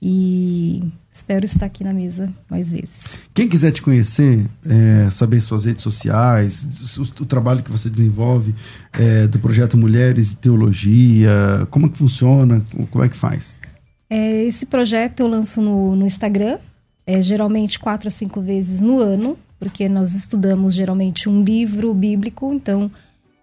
e 0.00 0.82
Espero 1.18 1.44
estar 1.44 1.66
aqui 1.66 1.82
na 1.82 1.92
mesa 1.92 2.32
mais 2.48 2.70
vezes. 2.70 2.96
Quem 3.34 3.48
quiser 3.48 3.72
te 3.72 3.82
conhecer, 3.82 4.46
é, 4.64 5.10
saber 5.10 5.40
suas 5.40 5.64
redes 5.64 5.82
sociais, 5.82 6.64
o, 6.96 7.22
o, 7.22 7.26
trabalho 7.26 7.60
que 7.60 7.72
você 7.72 7.90
desenvolve 7.90 8.54
é, 8.92 9.26
do 9.26 9.36
projeto 9.40 9.76
Mulheres 9.76 10.30
e 10.30 10.36
Teologia, 10.36 11.66
como 11.72 11.86
é 11.86 11.88
que 11.88 11.98
funciona, 11.98 12.62
como 12.88 13.02
é 13.02 13.08
que 13.08 13.16
faz? 13.16 13.58
É, 14.08 14.44
esse 14.44 14.64
projeto 14.64 15.18
eu 15.18 15.26
lanço 15.26 15.60
no, 15.60 15.96
no 15.96 16.06
Instagram, 16.06 16.58
é, 17.04 17.20
geralmente 17.20 17.80
quatro 17.80 18.06
a 18.06 18.12
cinco 18.12 18.40
vezes 18.40 18.80
no 18.80 19.00
ano, 19.00 19.36
porque 19.58 19.88
nós 19.88 20.14
estudamos 20.14 20.72
geralmente 20.72 21.28
um 21.28 21.42
livro 21.42 21.92
bíblico, 21.92 22.54
então 22.54 22.88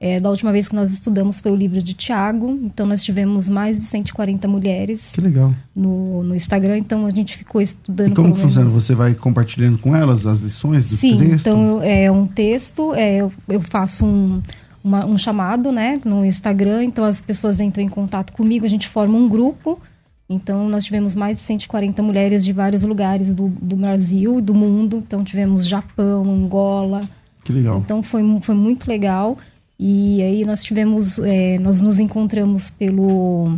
é, 0.06 0.20
da 0.20 0.30
última 0.30 0.51
vez 0.51 0.68
que 0.68 0.76
nós 0.76 0.93
estudamos 0.93 1.39
foi 1.39 1.51
o 1.51 1.56
livro 1.56 1.82
de 1.82 1.95
Tiago, 1.95 2.60
então 2.62 2.86
nós 2.86 3.03
tivemos 3.03 3.49
mais 3.49 3.78
de 3.78 3.86
140 3.86 4.47
mulheres. 4.47 5.10
Que 5.12 5.20
legal. 5.20 5.51
No, 5.76 6.22
no 6.22 6.36
Instagram, 6.36 6.78
então 6.78 7.08
a 7.08 7.10
gente 7.10 7.36
ficou 7.36 7.60
estudando. 7.60 8.12
E 8.12 8.14
como 8.14 8.36
funciona? 8.36 8.70
Você 8.70 8.93
vai 8.93 9.16
compartilhando 9.16 9.80
com 9.80 9.95
elas 9.95 10.28
as 10.28 10.38
lições 10.38 10.86
do 10.86 10.95
Sim, 10.95 11.18
texto? 11.18 11.47
Então 11.47 11.82
é 11.82 12.12
um 12.12 12.28
texto, 12.28 12.93
é, 12.93 13.18
eu, 13.18 13.34
eu 13.49 13.60
faço 13.62 14.06
um, 14.06 14.43
uma, 14.84 15.08
um 15.08 15.18
chamado 15.18 15.72
né, 15.72 15.99
no 16.06 16.24
Instagram, 16.24 16.84
então 16.84 17.03
as 17.03 17.20
pessoas 17.20 17.60
entram 17.60 17.84
em 17.84 17.89
contato 17.89 18.32
comigo, 18.32 18.64
a 18.64 18.70
gente 18.70 18.88
forma 18.88 19.18
um 19.18 19.28
grupo. 19.28 19.82
Então, 20.30 20.70
nós 20.70 20.84
tivemos 20.86 21.16
mais 21.16 21.38
de 21.38 21.43
140 21.43 22.03
mulheres 22.03 22.45
de 22.45 22.53
vários 22.53 22.84
lugares 22.84 23.34
do, 23.34 23.47
do 23.47 23.76
Brasil, 23.76 24.39
do 24.39 24.53
mundo. 24.53 25.03
Então, 25.06 25.24
tivemos 25.24 25.68
Japão, 25.68 26.24
Angola. 26.32 27.10
Que 27.43 27.51
legal. 27.51 27.80
Então, 27.80 28.01
foi, 28.01 28.24
foi 28.41 28.56
muito 28.56 28.88
legal. 28.88 29.38
E 29.78 30.22
aí 30.22 30.46
nós 30.46 30.64
tivemos, 30.64 31.20
é, 31.20 31.60
nós 31.60 31.82
nos 31.82 32.00
encontramos 32.00 32.70
pelo 32.70 33.58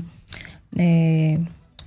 é, 0.76 1.40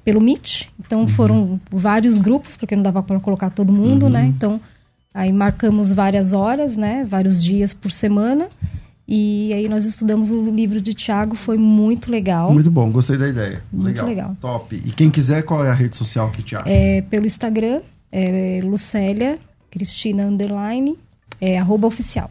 pelo 0.05 0.20
Meet. 0.20 0.68
Então 0.78 1.01
uhum. 1.01 1.09
foram 1.09 1.61
vários 1.70 2.18
grupos, 2.18 2.57
porque 2.57 2.76
não 2.76 2.83
dava 2.83 3.03
para 3.03 3.18
colocar 3.20 3.51
todo 3.51 3.72
mundo, 3.72 4.09
né? 4.09 4.20
uhum. 4.20 4.26
né? 4.26 4.33
Então 4.37 4.61
aí 5.12 5.33
marcamos 5.33 5.93
várias 5.93 6.33
horas, 6.33 6.76
né? 6.76 7.05
Vários 7.09 7.43
dias 7.43 7.74
por 7.74 7.91
semana. 7.91 8.49
E 9.07 9.53
aí 9.53 9.68
nós 9.68 9.85
estudamos 9.85 10.31
o 10.31 10.51
livro 10.51 10.81
de 10.81 10.95
Tiago, 10.95 11.35
foi 11.35 11.59
muito 11.59 12.12
legal. 12.12 12.53
Muito 12.53 12.70
bom, 12.70 12.89
gostei 12.93 13.18
da 13.18 13.28
ideia. 13.28 13.61
Muito 13.72 13.97
legal. 14.05 14.07
legal. 14.07 14.37
Top. 14.41 14.76
E 14.76 14.93
quem 14.93 15.11
quiser, 15.11 15.43
qual 15.43 15.64
é 15.64 15.70
a 15.70 15.74
rede 15.74 15.97
social 15.97 16.31
que 16.31 16.45
te 16.45 16.55
acha? 16.55 16.68
É, 16.68 17.03
pelo 17.03 17.26
Instagram, 17.26 17.81
é 18.12 18.61
Lucélia 18.62 19.37
Cristina 19.70 20.24
Underline, 20.24 20.99
é, 21.41 21.59
arroba 21.59 21.87
oficial. 21.87 22.31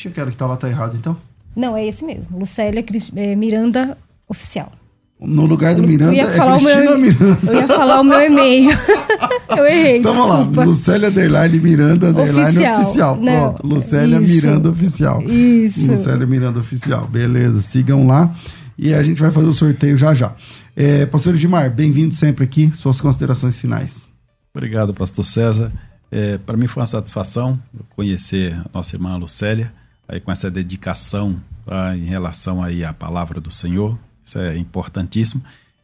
Ixi, 0.00 0.08
eu 0.08 0.12
quero 0.14 0.30
que 0.30 0.36
tá 0.36 0.46
lá 0.46 0.56
tá 0.56 0.66
errado, 0.66 0.96
então? 0.96 1.14
Não, 1.54 1.76
é 1.76 1.86
esse 1.86 2.02
mesmo. 2.02 2.38
Lucélia 2.38 2.82
é, 3.16 3.36
Miranda 3.36 3.98
Oficial. 4.26 4.72
No 5.20 5.44
lugar 5.44 5.74
do 5.74 5.82
Miranda 5.82 6.16
é 6.16 6.24
Cristina 6.24 6.80
meu, 6.80 6.98
Miranda. 6.98 7.38
Eu 7.46 7.54
ia 7.54 7.66
falar 7.66 8.00
o 8.00 8.04
meu 8.04 8.22
e-mail. 8.22 8.70
eu 9.54 9.66
errei, 9.66 9.98
Então 9.98 10.14
vamos 10.14 10.56
lá. 10.56 10.64
Lucélia 10.64 11.08
Underline 11.10 11.60
Miranda 11.60 12.08
Underline 12.08 12.48
Oficial. 12.48 12.80
oficial. 12.80 13.16
Não, 13.16 13.52
Pronto. 13.52 13.66
Lucélia 13.66 14.20
isso, 14.22 14.32
Miranda 14.32 14.70
Oficial. 14.70 15.22
Isso. 15.22 15.92
Lucélia 15.92 16.26
Miranda 16.26 16.58
Oficial. 16.60 17.06
Beleza, 17.06 17.60
sigam 17.60 18.06
lá. 18.06 18.34
E 18.78 18.94
a 18.94 19.02
gente 19.02 19.20
vai 19.20 19.30
fazer 19.30 19.48
o 19.48 19.52
sorteio 19.52 19.98
já 19.98 20.14
já. 20.14 20.34
É, 20.74 21.04
pastor 21.04 21.34
Edmar, 21.34 21.70
bem-vindo 21.70 22.14
sempre 22.14 22.44
aqui. 22.44 22.70
Suas 22.74 22.98
considerações 23.02 23.58
finais. 23.58 24.10
Obrigado, 24.54 24.94
pastor 24.94 25.26
César. 25.26 25.70
É, 26.10 26.38
Para 26.38 26.56
mim 26.56 26.66
foi 26.66 26.80
uma 26.80 26.86
satisfação 26.86 27.60
conhecer 27.94 28.54
a 28.54 28.78
nossa 28.78 28.96
irmã 28.96 29.14
Lucélia 29.18 29.70
aí 30.10 30.20
com 30.20 30.32
essa 30.32 30.50
dedicação 30.50 31.40
tá, 31.64 31.96
em 31.96 32.04
relação 32.04 32.62
aí 32.62 32.84
à 32.84 32.92
palavra 32.92 33.40
do 33.40 33.50
Senhor. 33.50 33.98
Isso 34.24 34.38
é 34.38 34.56
importantíssimo. 34.56 35.42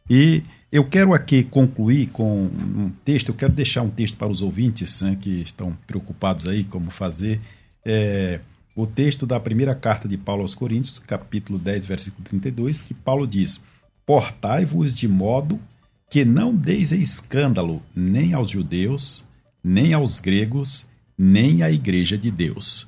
E 0.09 0.43
eu 0.71 0.83
quero 0.83 1.13
aqui 1.13 1.43
concluir 1.43 2.07
com 2.07 2.45
um 2.45 2.91
texto, 3.05 3.29
eu 3.29 3.35
quero 3.35 3.53
deixar 3.53 3.81
um 3.81 3.89
texto 3.89 4.17
para 4.17 4.27
os 4.27 4.41
ouvintes 4.41 5.01
né, 5.01 5.17
que 5.19 5.41
estão 5.41 5.75
preocupados 5.87 6.47
aí 6.47 6.65
como 6.65 6.91
fazer. 6.91 7.39
É, 7.85 8.41
o 8.75 8.85
texto 8.85 9.25
da 9.25 9.39
primeira 9.39 9.73
carta 9.73 10.07
de 10.07 10.17
Paulo 10.17 10.41
aos 10.41 10.53
Coríntios, 10.53 10.99
capítulo 10.99 11.57
10, 11.57 11.85
versículo 11.85 12.23
32, 12.25 12.81
que 12.81 12.93
Paulo 12.93 13.25
diz: 13.25 13.61
Portai-vos 14.05 14.93
de 14.93 15.07
modo 15.07 15.59
que 16.09 16.23
não 16.23 16.53
deis 16.53 16.91
escândalo 16.91 17.81
nem 17.95 18.33
aos 18.33 18.51
judeus, 18.51 19.25
nem 19.63 19.93
aos 19.93 20.19
gregos, 20.19 20.85
nem 21.17 21.63
à 21.63 21.71
igreja 21.71 22.17
de 22.17 22.29
Deus. 22.29 22.87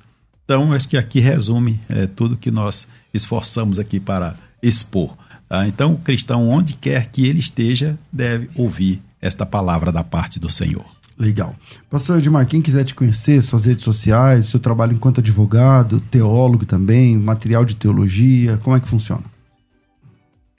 Então, 0.50 0.72
acho 0.72 0.88
que 0.88 0.96
aqui 0.96 1.20
resume 1.20 1.78
é, 1.88 2.08
tudo 2.08 2.36
que 2.36 2.50
nós 2.50 2.88
esforçamos 3.14 3.78
aqui 3.78 4.00
para 4.00 4.34
expor. 4.60 5.16
Tá? 5.48 5.68
Então, 5.68 5.92
o 5.92 5.98
cristão, 5.98 6.48
onde 6.48 6.72
quer 6.72 7.06
que 7.06 7.24
ele 7.24 7.38
esteja, 7.38 7.96
deve 8.12 8.50
ouvir 8.56 9.00
esta 9.22 9.46
palavra 9.46 9.92
da 9.92 10.02
parte 10.02 10.40
do 10.40 10.50
Senhor. 10.50 10.84
Legal. 11.16 11.54
Pastor 11.88 12.18
Edmar, 12.18 12.48
quem 12.48 12.60
quiser 12.60 12.82
te 12.82 12.96
conhecer, 12.96 13.40
suas 13.42 13.64
redes 13.64 13.84
sociais, 13.84 14.46
seu 14.46 14.58
trabalho 14.58 14.92
enquanto 14.92 15.20
advogado, 15.20 16.00
teólogo 16.10 16.66
também, 16.66 17.16
material 17.16 17.64
de 17.64 17.76
teologia, 17.76 18.56
como 18.56 18.74
é 18.74 18.80
que 18.80 18.88
funciona? 18.88 19.22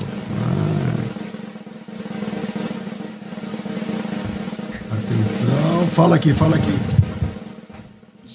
Atenção, 4.92 5.86
fala 5.88 6.14
aqui, 6.14 6.32
fala 6.32 6.54
aqui. 6.54 7.01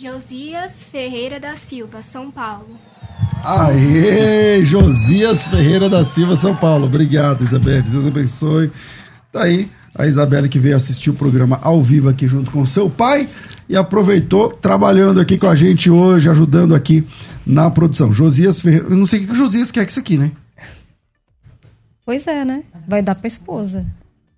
Josias 0.08 0.84
Ferreira 0.84 1.38
da 1.38 1.58
Silva, 1.58 2.02
São 2.02 2.32
Paulo. 2.32 2.80
Aê, 3.44 4.64
Josias 4.64 5.44
Ferreira 5.48 5.90
da 5.90 6.06
Silva, 6.06 6.38
São 6.38 6.56
Paulo. 6.56 6.86
Obrigado, 6.86 7.44
Isabelle. 7.44 7.82
Deus 7.82 8.08
abençoe. 8.08 8.72
Tá 9.34 9.44
aí 9.44 9.70
a 9.94 10.08
Isabelle 10.08 10.48
que 10.48 10.60
veio 10.60 10.78
assistir 10.78 11.10
o 11.10 11.14
programa 11.14 11.60
ao 11.62 11.84
vivo 11.84 12.08
aqui 12.08 12.26
junto 12.26 12.52
com 12.52 12.66
seu 12.66 12.90
pai 12.90 13.28
e 13.68 13.76
aproveitou 13.76 14.50
trabalhando 14.50 15.20
aqui 15.20 15.38
com 15.38 15.48
a 15.48 15.58
gente 15.58 15.90
hoje, 15.90 16.30
ajudando 16.30 16.74
aqui 16.74 17.06
na 17.46 17.70
produção. 17.70 18.14
Josias 18.14 18.62
Ferreira. 18.62 18.88
Eu 18.88 18.96
não 18.96 19.06
sei 19.06 19.20
o 19.20 19.26
que 19.26 19.34
o 19.34 19.36
Josias 19.36 19.72
quer 19.72 19.84
com 19.84 19.90
isso 19.90 20.00
aqui, 20.00 20.18
né? 20.18 20.32
Pois 22.06 22.26
é, 22.28 22.46
né? 22.46 22.64
Vai 22.88 23.02
dar 23.02 23.16
pra 23.16 23.28
esposa. 23.28 23.86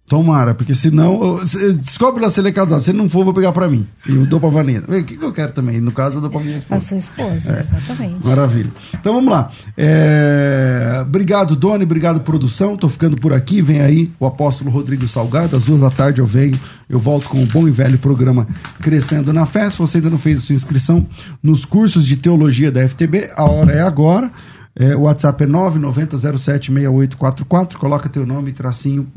Tomara, 0.09 0.55
porque 0.55 0.73
senão. 0.73 1.39
Descobre 1.81 2.19
lá 2.21 2.29
se 2.31 2.39
ele 2.41 2.49
é 2.49 2.51
casado. 2.51 2.81
Se 2.81 2.89
ele 2.89 2.97
não 2.97 3.07
for, 3.07 3.23
vou 3.23 3.31
pegar 3.33 3.51
pra 3.51 3.69
mim. 3.69 3.87
E 4.07 4.15
eu 4.15 4.25
dou 4.25 4.39
pra 4.39 4.49
Vanessa. 4.49 4.85
O 4.91 5.03
que, 5.03 5.15
que 5.15 5.23
eu 5.23 5.31
quero 5.31 5.51
também? 5.53 5.79
No 5.79 5.91
caso, 5.91 6.17
eu 6.17 6.21
dou 6.21 6.31
pra 6.31 6.39
minha 6.39 6.57
esposa. 6.57 6.75
A 6.75 6.79
sua 6.79 6.97
esposa, 6.97 7.51
É. 7.51 7.63
exatamente. 7.63 8.25
Maravilha. 8.27 8.71
Então 8.93 9.13
vamos 9.13 9.31
lá. 9.31 9.51
É, 9.77 10.97
Obrigado, 11.03 11.55
Doni. 11.55 11.83
Obrigado, 11.83 12.21
produção. 12.21 12.75
Tô 12.75 12.89
ficando 12.89 13.15
por 13.17 13.31
aqui. 13.33 13.61
Vem 13.61 13.81
aí 13.81 14.11
o 14.19 14.25
apóstolo 14.25 14.71
Rodrigo 14.71 15.07
Salgado. 15.07 15.55
Às 15.55 15.63
duas 15.65 15.81
da 15.81 15.91
tarde 15.91 16.19
eu 16.19 16.25
venho. 16.25 16.59
Eu 16.89 16.97
volto 16.99 17.29
com 17.29 17.43
o 17.43 17.45
bom 17.45 17.67
e 17.67 17.71
velho 17.71 17.99
programa 17.99 18.47
Crescendo 18.81 19.31
na 19.31 19.45
Fé. 19.45 19.69
Se 19.69 19.77
você 19.77 19.97
ainda 19.99 20.09
não 20.09 20.17
fez 20.17 20.39
a 20.39 20.41
sua 20.41 20.55
inscrição 20.55 21.05
nos 21.43 21.63
cursos 21.65 22.07
de 22.07 22.15
teologia 22.17 22.71
da 22.71 22.81
FTB, 22.87 23.29
a 23.35 23.43
hora 23.43 23.73
é 23.73 23.81
agora. 23.81 24.31
É, 24.75 24.95
o 24.95 25.01
WhatsApp 25.01 25.43
é 25.43 25.47
990076844. 25.47 27.73
Coloca 27.75 28.09
teu 28.09 28.25
nome, 28.25 28.51
tracinho 28.51 29.07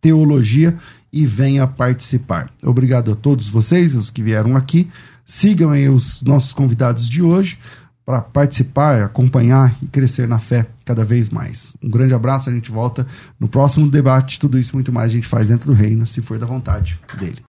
teologia 0.00 0.76
e 1.12 1.26
venha 1.26 1.66
participar. 1.66 2.50
Obrigado 2.62 3.12
a 3.12 3.14
todos 3.14 3.48
vocês, 3.48 3.94
os 3.94 4.10
que 4.10 4.22
vieram 4.22 4.56
aqui. 4.56 4.88
Sigam 5.24 5.70
aí 5.70 5.88
os 5.88 6.22
nossos 6.22 6.52
convidados 6.52 7.08
de 7.08 7.22
hoje 7.22 7.58
para 8.04 8.22
participar, 8.22 9.02
acompanhar 9.02 9.76
e 9.82 9.86
crescer 9.86 10.26
na 10.26 10.38
fé 10.38 10.66
cada 10.84 11.04
vez 11.04 11.28
mais. 11.28 11.76
Um 11.82 11.90
grande 11.90 12.14
abraço, 12.14 12.48
a 12.48 12.52
gente 12.52 12.70
volta 12.70 13.06
no 13.38 13.48
próximo 13.48 13.90
debate. 13.90 14.40
Tudo 14.40 14.58
isso 14.58 14.74
muito 14.74 14.90
mais 14.90 15.10
a 15.10 15.14
gente 15.14 15.26
faz 15.26 15.48
dentro 15.48 15.66
do 15.66 15.74
reino, 15.74 16.06
se 16.06 16.22
for 16.22 16.38
da 16.38 16.46
vontade 16.46 16.98
dele. 17.18 17.42